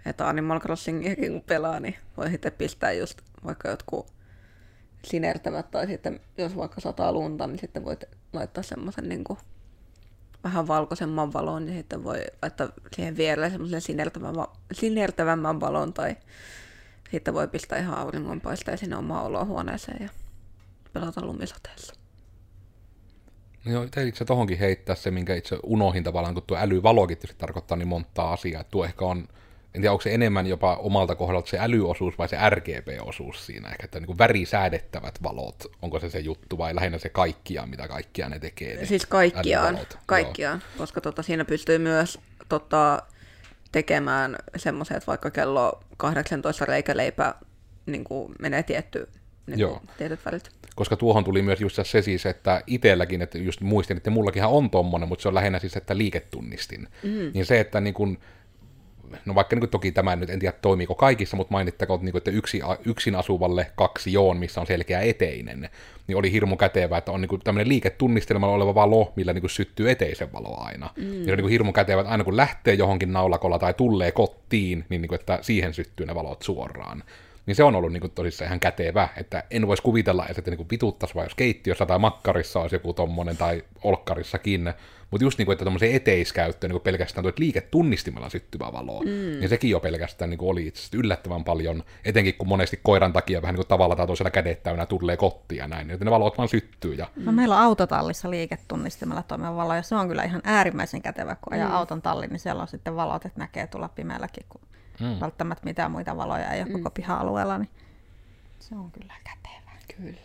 että 0.06 0.28
Animal 0.28 0.60
Crossingiakin 0.60 1.32
kun 1.32 1.42
pelaa, 1.42 1.80
niin 1.80 1.94
voi 2.16 2.30
sitten 2.30 2.52
pistää 2.52 2.92
just 2.92 3.22
vaikka 3.44 3.68
jotkut 3.68 4.06
sinertävät 5.04 5.70
tai 5.70 5.86
sitten 5.86 6.20
jos 6.38 6.56
vaikka 6.56 6.80
sataa 6.80 7.12
lunta, 7.12 7.46
niin 7.46 7.58
sitten 7.58 7.84
voit 7.84 8.04
laittaa 8.32 8.62
semmoisen 8.62 9.08
niin 9.08 9.24
kuin 9.24 9.38
vähän 10.44 10.68
valkoisemman 10.68 11.32
valon, 11.32 11.64
niin 11.64 11.76
sitten 11.76 12.04
voi 12.04 12.24
laittaa 12.42 12.68
siihen 12.92 13.16
vierelle 13.16 13.50
semmoisen 13.50 13.80
sinertävämmän, 13.80 14.46
sinertävämmän 14.72 15.60
valon, 15.60 15.92
tai 15.92 16.16
sitten 17.10 17.34
voi 17.34 17.48
pistää 17.48 17.78
ihan 17.78 17.98
auringonpaisteen 17.98 18.78
sinne 18.78 18.96
omaan 18.96 19.24
olohuoneeseen 19.24 20.02
ja 20.02 20.08
pelata 20.92 21.26
lumisateessa. 21.26 21.94
No 23.64 23.72
joo, 23.72 23.86
itse 24.06 24.24
tohonkin 24.24 24.58
heittää 24.58 24.94
se, 24.94 25.10
minkä 25.10 25.34
itse 25.34 25.58
unohin 25.62 26.04
tavallaan, 26.04 26.34
kun 26.34 26.42
tuo 26.46 26.56
älyvalokin 26.56 27.18
tarkoittaa 27.38 27.76
niin 27.76 27.88
montaa 27.88 28.32
asiaa. 28.32 28.60
Että 28.60 28.70
tuo 28.70 28.84
ehkä 28.84 29.04
on 29.04 29.28
en 29.74 29.80
tiedä, 29.80 29.92
onko 29.92 30.02
se 30.02 30.14
enemmän 30.14 30.46
jopa 30.46 30.76
omalta 30.76 31.14
kohdalta 31.14 31.50
se 31.50 31.58
älyosuus 31.58 32.18
vai 32.18 32.28
se 32.28 32.36
RGB-osuus 32.50 33.46
siinä, 33.46 33.68
ehkä 33.68 33.84
että 33.84 34.00
niin 34.00 34.18
värisäädettävät 34.18 35.22
valot, 35.22 35.64
onko 35.82 36.00
se 36.00 36.10
se 36.10 36.18
juttu 36.18 36.58
vai 36.58 36.74
lähinnä 36.74 36.98
se 36.98 37.08
kaikkiaan, 37.08 37.70
mitä 37.70 37.88
kaikkia 37.88 38.28
ne 38.28 38.38
tekee. 38.38 38.76
Ne 38.76 38.86
siis 38.86 39.06
kaikkiaan, 39.06 39.78
kaikkiaan 40.06 40.62
koska 40.78 41.00
tota, 41.00 41.22
siinä 41.22 41.44
pystyy 41.44 41.78
myös 41.78 42.18
tota, 42.48 43.02
tekemään 43.72 44.36
semmoiset, 44.56 44.96
että 44.96 45.06
vaikka 45.06 45.30
kello 45.30 45.80
18 45.96 46.64
reikäleipä 46.64 47.34
niin 47.86 48.04
kuin 48.04 48.32
menee 48.38 48.62
tietty, 48.62 49.08
niin 49.46 49.58
Joo. 49.58 49.82
tietyt 49.98 50.24
välit. 50.24 50.50
Koska 50.74 50.96
tuohon 50.96 51.24
tuli 51.24 51.42
myös 51.42 51.60
just 51.60 51.78
se 51.82 52.02
siis, 52.02 52.26
että 52.26 52.62
itselläkin, 52.66 53.22
että 53.22 53.38
just 53.38 53.60
muistin, 53.60 53.96
että 53.96 54.10
mullakinhan 54.10 54.50
on 54.50 54.70
tommonen, 54.70 55.08
mutta 55.08 55.22
se 55.22 55.28
on 55.28 55.34
lähinnä 55.34 55.58
siis, 55.58 55.76
että 55.76 55.98
liiketunnistin. 55.98 56.88
Mm. 57.02 57.30
Niin 57.34 57.46
se, 57.46 57.60
että 57.60 57.80
niin 57.80 57.94
kun 57.94 58.18
no 59.24 59.34
vaikka 59.34 59.56
niin 59.56 59.68
toki 59.70 59.92
tämä 59.92 60.16
nyt 60.16 60.30
en 60.30 60.38
tiedä 60.38 60.56
toimiiko 60.62 60.94
kaikissa, 60.94 61.36
mutta 61.36 61.52
mainittakoon, 61.52 62.04
niin 62.04 62.16
että 62.16 62.30
yksi, 62.30 62.60
yksin 62.84 63.14
asuvalle 63.14 63.66
kaksi 63.76 64.12
joon, 64.12 64.36
missä 64.36 64.60
on 64.60 64.66
selkeä 64.66 65.00
eteinen, 65.00 65.68
niin 66.06 66.16
oli 66.16 66.32
hirmu 66.32 66.56
kätevä, 66.56 66.98
että 66.98 67.12
on 67.12 67.20
niin 67.20 67.40
tämmöinen 67.44 67.68
liiketunnistelmalla 67.68 68.54
oleva 68.54 68.74
valo, 68.74 69.12
millä 69.16 69.32
niin 69.32 69.50
syttyy 69.50 69.90
eteisen 69.90 70.32
valo 70.32 70.60
aina. 70.60 70.90
Mm. 70.96 71.26
Ja 71.26 71.32
on 71.32 71.38
niin 71.38 71.48
hirmu 71.48 71.72
kätevä, 71.72 72.00
että 72.00 72.10
aina 72.10 72.24
kun 72.24 72.36
lähtee 72.36 72.74
johonkin 72.74 73.12
naulakolla 73.12 73.58
tai 73.58 73.74
tulee 73.74 74.12
kotiin, 74.12 74.84
niin, 74.88 75.02
niin 75.02 75.08
kuin, 75.08 75.20
että 75.20 75.38
siihen 75.42 75.74
syttyy 75.74 76.06
ne 76.06 76.14
valot 76.14 76.42
suoraan. 76.42 77.02
Niin 77.46 77.54
se 77.54 77.64
on 77.64 77.76
ollut 77.76 77.92
niin 77.92 78.00
kuin, 78.00 78.10
tosissaan 78.10 78.46
ihan 78.46 78.60
kätevä, 78.60 79.08
että 79.16 79.44
en 79.50 79.66
voisi 79.66 79.82
kuvitella, 79.82 80.26
että 80.28 80.50
niin 80.50 80.70
vituttaisi 80.70 81.14
vai 81.14 81.24
jos 81.24 81.34
keittiössä 81.34 81.86
tai 81.86 81.98
makkarissa 81.98 82.60
olisi 82.60 82.76
joku 82.76 82.92
tommonen 82.92 83.36
tai 83.36 83.64
olkkarissakin, 83.82 84.74
mutta 85.10 85.24
just 85.24 85.38
niin 85.38 85.46
kuin, 85.46 85.52
että 85.52 85.64
tuommoisen 85.64 85.94
eteiskäyttö 85.94 86.68
niin 86.68 86.80
pelkästään 86.80 87.22
tuo 87.22 87.32
liiketunnistimella 87.38 88.30
syttyvä 88.30 88.72
valo, 88.72 89.00
mm. 89.00 89.08
niin 89.10 89.48
sekin 89.48 89.70
jo 89.70 89.80
pelkästään 89.80 90.30
niin 90.30 90.38
kuin 90.38 90.50
oli 90.50 90.66
itse 90.66 90.96
yllättävän 90.96 91.44
paljon, 91.44 91.84
etenkin 92.04 92.34
kun 92.34 92.48
monesti 92.48 92.80
koiran 92.82 93.12
takia 93.12 93.42
vähän 93.42 93.52
niin 93.52 93.60
kuin 93.60 93.68
tavalla 93.68 93.96
tai 93.96 94.06
toisella 94.06 94.30
kädet 94.30 94.62
täynnä 94.62 94.86
tulee 94.86 95.16
kotiin 95.16 95.58
ja 95.58 95.68
näin, 95.68 95.90
että 95.90 96.04
ne 96.04 96.10
valot 96.10 96.38
vaan 96.38 96.48
syttyy. 96.48 96.94
Ja... 96.94 97.08
No, 97.16 97.32
meillä 97.32 97.56
on 97.56 97.62
autotallissa 97.62 98.30
liiketunnistimella 98.30 99.22
toimiva 99.22 99.56
valo, 99.56 99.74
ja 99.74 99.82
se 99.82 99.94
on 99.94 100.08
kyllä 100.08 100.22
ihan 100.22 100.40
äärimmäisen 100.44 101.02
kätevä, 101.02 101.36
kun 101.36 101.52
ajaa 101.52 101.68
mm. 101.68 101.74
auton 101.74 102.02
talliin, 102.02 102.30
niin 102.30 102.40
siellä 102.40 102.62
on 102.62 102.68
sitten 102.68 102.96
valot, 102.96 103.24
että 103.24 103.40
näkee 103.40 103.66
tulla 103.66 103.88
pimeälläkin, 103.88 104.46
kun 104.48 104.60
mm. 105.00 105.20
välttämättä 105.20 105.64
mitään 105.64 105.90
muita 105.90 106.16
valoja 106.16 106.50
ei 106.50 106.62
ole 106.62 106.68
mm. 106.68 106.72
koko 106.72 106.90
piha-alueella, 106.90 107.58
niin 107.58 107.70
se 108.58 108.74
on 108.74 108.90
kyllä 108.90 109.14
kätevä. 109.24 109.70
Kyllä. 109.96 110.20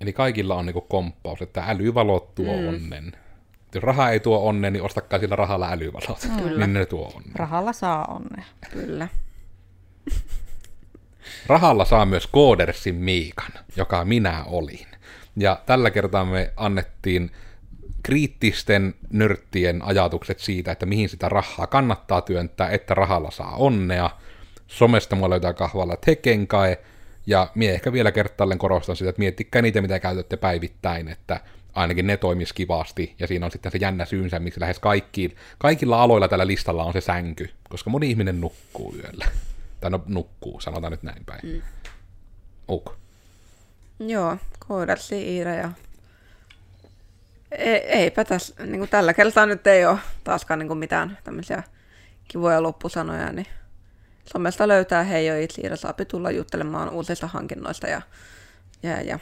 Eli 0.00 0.12
kaikilla 0.12 0.54
on 0.54 0.66
niinku 0.66 0.80
komppaus, 0.80 1.42
että 1.42 1.64
älyvalot 1.66 2.34
tuo 2.34 2.56
mm. 2.56 2.68
onnen 2.68 3.12
jos 3.74 3.84
raha 3.84 4.10
ei 4.10 4.20
tuo 4.20 4.48
onnea, 4.48 4.70
niin 4.70 4.82
ostakaa 4.82 5.18
sillä 5.18 5.36
rahalla 5.36 5.72
älyvalot. 5.72 6.28
Kyllä. 6.42 6.66
Niin 6.66 6.74
ne 6.74 6.86
tuo 6.86 7.12
onnea. 7.14 7.32
Rahalla 7.34 7.72
saa 7.72 8.04
onnea. 8.04 8.44
Kyllä. 8.70 9.08
Rahalla 11.46 11.84
saa 11.84 12.06
myös 12.06 12.26
Koodersin 12.26 12.94
Miikan, 12.94 13.50
joka 13.76 14.04
minä 14.04 14.44
olin. 14.44 14.86
Ja 15.36 15.60
tällä 15.66 15.90
kertaa 15.90 16.24
me 16.24 16.52
annettiin 16.56 17.30
kriittisten 18.02 18.94
nörttien 19.10 19.82
ajatukset 19.82 20.38
siitä, 20.38 20.72
että 20.72 20.86
mihin 20.86 21.08
sitä 21.08 21.28
rahaa 21.28 21.66
kannattaa 21.66 22.20
työntää, 22.20 22.68
että 22.68 22.94
rahalla 22.94 23.30
saa 23.30 23.56
onnea. 23.56 24.10
Somesta 24.66 25.16
mua 25.16 25.30
löytää 25.30 25.52
kahvalla 25.52 25.96
Tekenkae, 25.96 26.78
ja 27.26 27.48
mie 27.54 27.74
ehkä 27.74 27.92
vielä 27.92 28.12
kertaalleen 28.12 28.58
korostan 28.58 28.96
sitä, 28.96 29.10
että 29.10 29.20
miettikää 29.20 29.62
niitä, 29.62 29.80
mitä 29.80 30.00
käytätte 30.00 30.36
päivittäin, 30.36 31.08
että 31.08 31.40
ainakin 31.72 32.06
ne 32.06 32.16
toimisi 32.16 32.54
kivasti, 32.54 33.14
ja 33.18 33.26
siinä 33.26 33.46
on 33.46 33.52
sitten 33.52 33.72
se 33.72 33.78
jännä 33.78 34.04
syynsä, 34.04 34.38
miksi 34.38 34.60
lähes 34.60 34.78
kaikkiin, 34.78 35.36
kaikilla 35.58 36.02
aloilla 36.02 36.28
tällä 36.28 36.46
listalla 36.46 36.84
on 36.84 36.92
se 36.92 37.00
sänky, 37.00 37.50
koska 37.68 37.90
moni 37.90 38.10
ihminen 38.10 38.40
nukkuu 38.40 38.94
yöllä. 38.94 39.26
Tai 39.80 39.90
no 39.90 40.02
nukkuu, 40.06 40.60
sanotaan 40.60 40.90
nyt 40.90 41.02
näin 41.02 41.24
päin. 41.24 41.40
Mm. 41.42 41.62
Uk. 42.68 42.94
Joo, 43.98 44.36
koodarsi 44.68 45.36
Iira 45.36 45.54
ja 45.54 45.70
ei, 47.50 47.76
eipä 47.76 48.24
tässä, 48.24 48.64
niin 48.64 48.78
kuin 48.78 48.90
tällä 48.90 49.14
kertaa 49.14 49.46
nyt 49.46 49.66
ei 49.66 49.86
ole 49.86 49.98
taaskaan 50.24 50.58
niin 50.58 50.68
kuin 50.68 50.78
mitään 50.78 51.18
tämmöisiä 51.24 51.62
kivoja 52.28 52.62
loppusanoja, 52.62 53.32
niin 53.32 53.46
somesta 54.32 54.68
löytää 54.68 55.02
hei 55.02 55.26
jo 55.26 55.38
itse 55.38 55.76
saapi 55.76 56.04
tulla 56.04 56.30
juttelemaan 56.30 56.90
uusista 56.90 57.26
hankinnoista 57.26 57.88
ja, 57.88 58.02
ja, 58.82 59.00
ja 59.00 59.18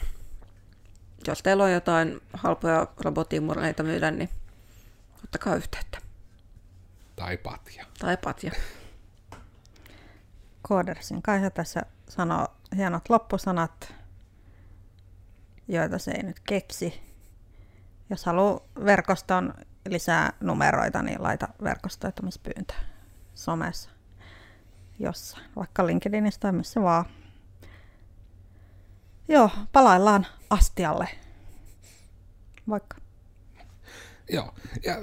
jos 1.27 1.43
teillä 1.43 1.63
on 1.63 1.71
jotain 1.71 2.21
halpoja 2.33 2.87
robottiimurneita 2.97 3.83
myydä, 3.83 4.11
niin 4.11 4.29
ottakaa 5.23 5.55
yhteyttä. 5.55 5.97
Tai 7.15 7.37
patja. 7.37 7.85
Tai 7.99 8.17
patja. 8.17 8.51
Koodersin. 10.61 11.21
Kaisa 11.21 11.49
tässä 11.49 11.81
sanoo 12.09 12.47
hienot 12.75 13.09
loppusanat, 13.09 13.93
joita 15.67 15.97
se 15.97 16.11
ei 16.11 16.23
nyt 16.23 16.39
keksi. 16.39 17.01
Jos 18.09 18.25
haluaa 18.25 18.59
verkoston 18.85 19.53
lisää 19.89 20.33
numeroita, 20.39 21.03
niin 21.03 21.23
laita 21.23 21.47
verkostoitumispyyntö 21.63 22.73
somessa 23.33 23.89
jossain, 24.99 25.45
vaikka 25.55 25.87
LinkedInistä 25.87 26.41
tai 26.41 26.51
missä 26.51 26.81
vaan. 26.81 27.05
Joo, 29.27 29.49
palaillaan 29.71 30.25
astialle. 30.49 31.09
Vaikka. 32.69 32.98
Joo, 34.29 34.53
ja 34.85 34.95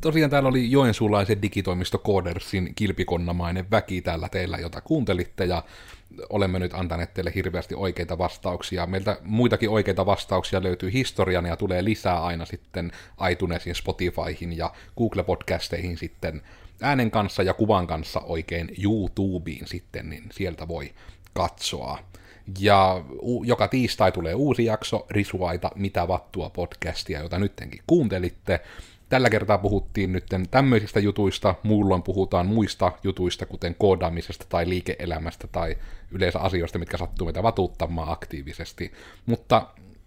tosiaan 0.00 0.30
täällä 0.30 0.48
oli 0.48 0.70
joensuulaisen 0.70 1.42
digitoimisto 1.42 1.98
Codersin 1.98 2.74
kilpikonnamainen 2.74 3.70
väki 3.70 4.02
täällä 4.02 4.28
teillä, 4.28 4.58
jota 4.58 4.80
kuuntelitte, 4.80 5.44
ja 5.44 5.62
olemme 6.28 6.58
nyt 6.58 6.74
antaneet 6.74 7.14
teille 7.14 7.32
hirveästi 7.34 7.74
oikeita 7.74 8.18
vastauksia. 8.18 8.86
Meiltä 8.86 9.18
muitakin 9.24 9.70
oikeita 9.70 10.06
vastauksia 10.06 10.62
löytyy 10.62 10.92
historian 10.92 11.46
ja 11.46 11.56
tulee 11.56 11.84
lisää 11.84 12.22
aina 12.22 12.44
sitten 12.44 12.92
iTunesin, 13.30 13.74
Spotifyhin 13.74 14.56
ja 14.56 14.72
Google-podcasteihin 14.96 15.96
sitten 15.96 16.42
äänen 16.80 17.10
kanssa 17.10 17.42
ja 17.42 17.54
kuvan 17.54 17.86
kanssa 17.86 18.20
oikein 18.20 18.70
YouTubeen 18.84 19.66
sitten, 19.66 20.10
niin 20.10 20.24
sieltä 20.32 20.68
voi 20.68 20.94
katsoa. 21.34 21.98
Ja 22.58 23.04
u- 23.22 23.44
joka 23.44 23.68
tiistai 23.68 24.12
tulee 24.12 24.34
uusi 24.34 24.64
jakso 24.64 25.06
Risuaita 25.10 25.70
Mitä 25.74 26.08
vattua 26.08 26.50
podcastia, 26.50 27.20
jota 27.20 27.38
nyttenkin 27.38 27.82
kuuntelitte. 27.86 28.60
Tällä 29.08 29.30
kertaa 29.30 29.58
puhuttiin 29.58 30.12
nyt 30.12 30.24
tämmöisistä 30.50 31.00
jutuista, 31.00 31.54
muulloin 31.62 32.02
puhutaan 32.02 32.46
muista 32.46 32.92
jutuista, 33.04 33.46
kuten 33.46 33.74
koodaamisesta 33.74 34.46
tai 34.48 34.68
liike-elämästä 34.68 35.46
tai 35.52 35.76
yleensä 36.10 36.38
asioista, 36.38 36.78
mitkä 36.78 36.96
sattuu 36.96 37.24
meitä 37.24 37.42
vatuuttamaan 37.42 38.12
aktiivisesti. 38.12 38.92
Mutta 39.26 39.66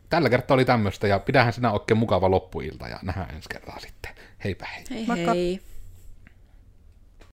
tällä 0.10 0.30
kertaa 0.30 0.56
oli 0.56 0.66
tämmöistä 0.66 1.08
ja 1.08 1.20
pidähän 1.20 1.54
sinä 1.54 1.72
oikein 1.72 1.98
mukava 1.98 2.32
loppuilta 2.32 2.88
ja 2.88 3.00
nähdään 3.04 3.36
ensi 3.36 3.50
kertaa 3.50 3.80
sitten. 3.80 4.12
Heipä 4.44 4.68
hei. 4.76 4.84
Hei 4.92 5.06
Moikka. 5.06 5.34
hei. 5.34 5.75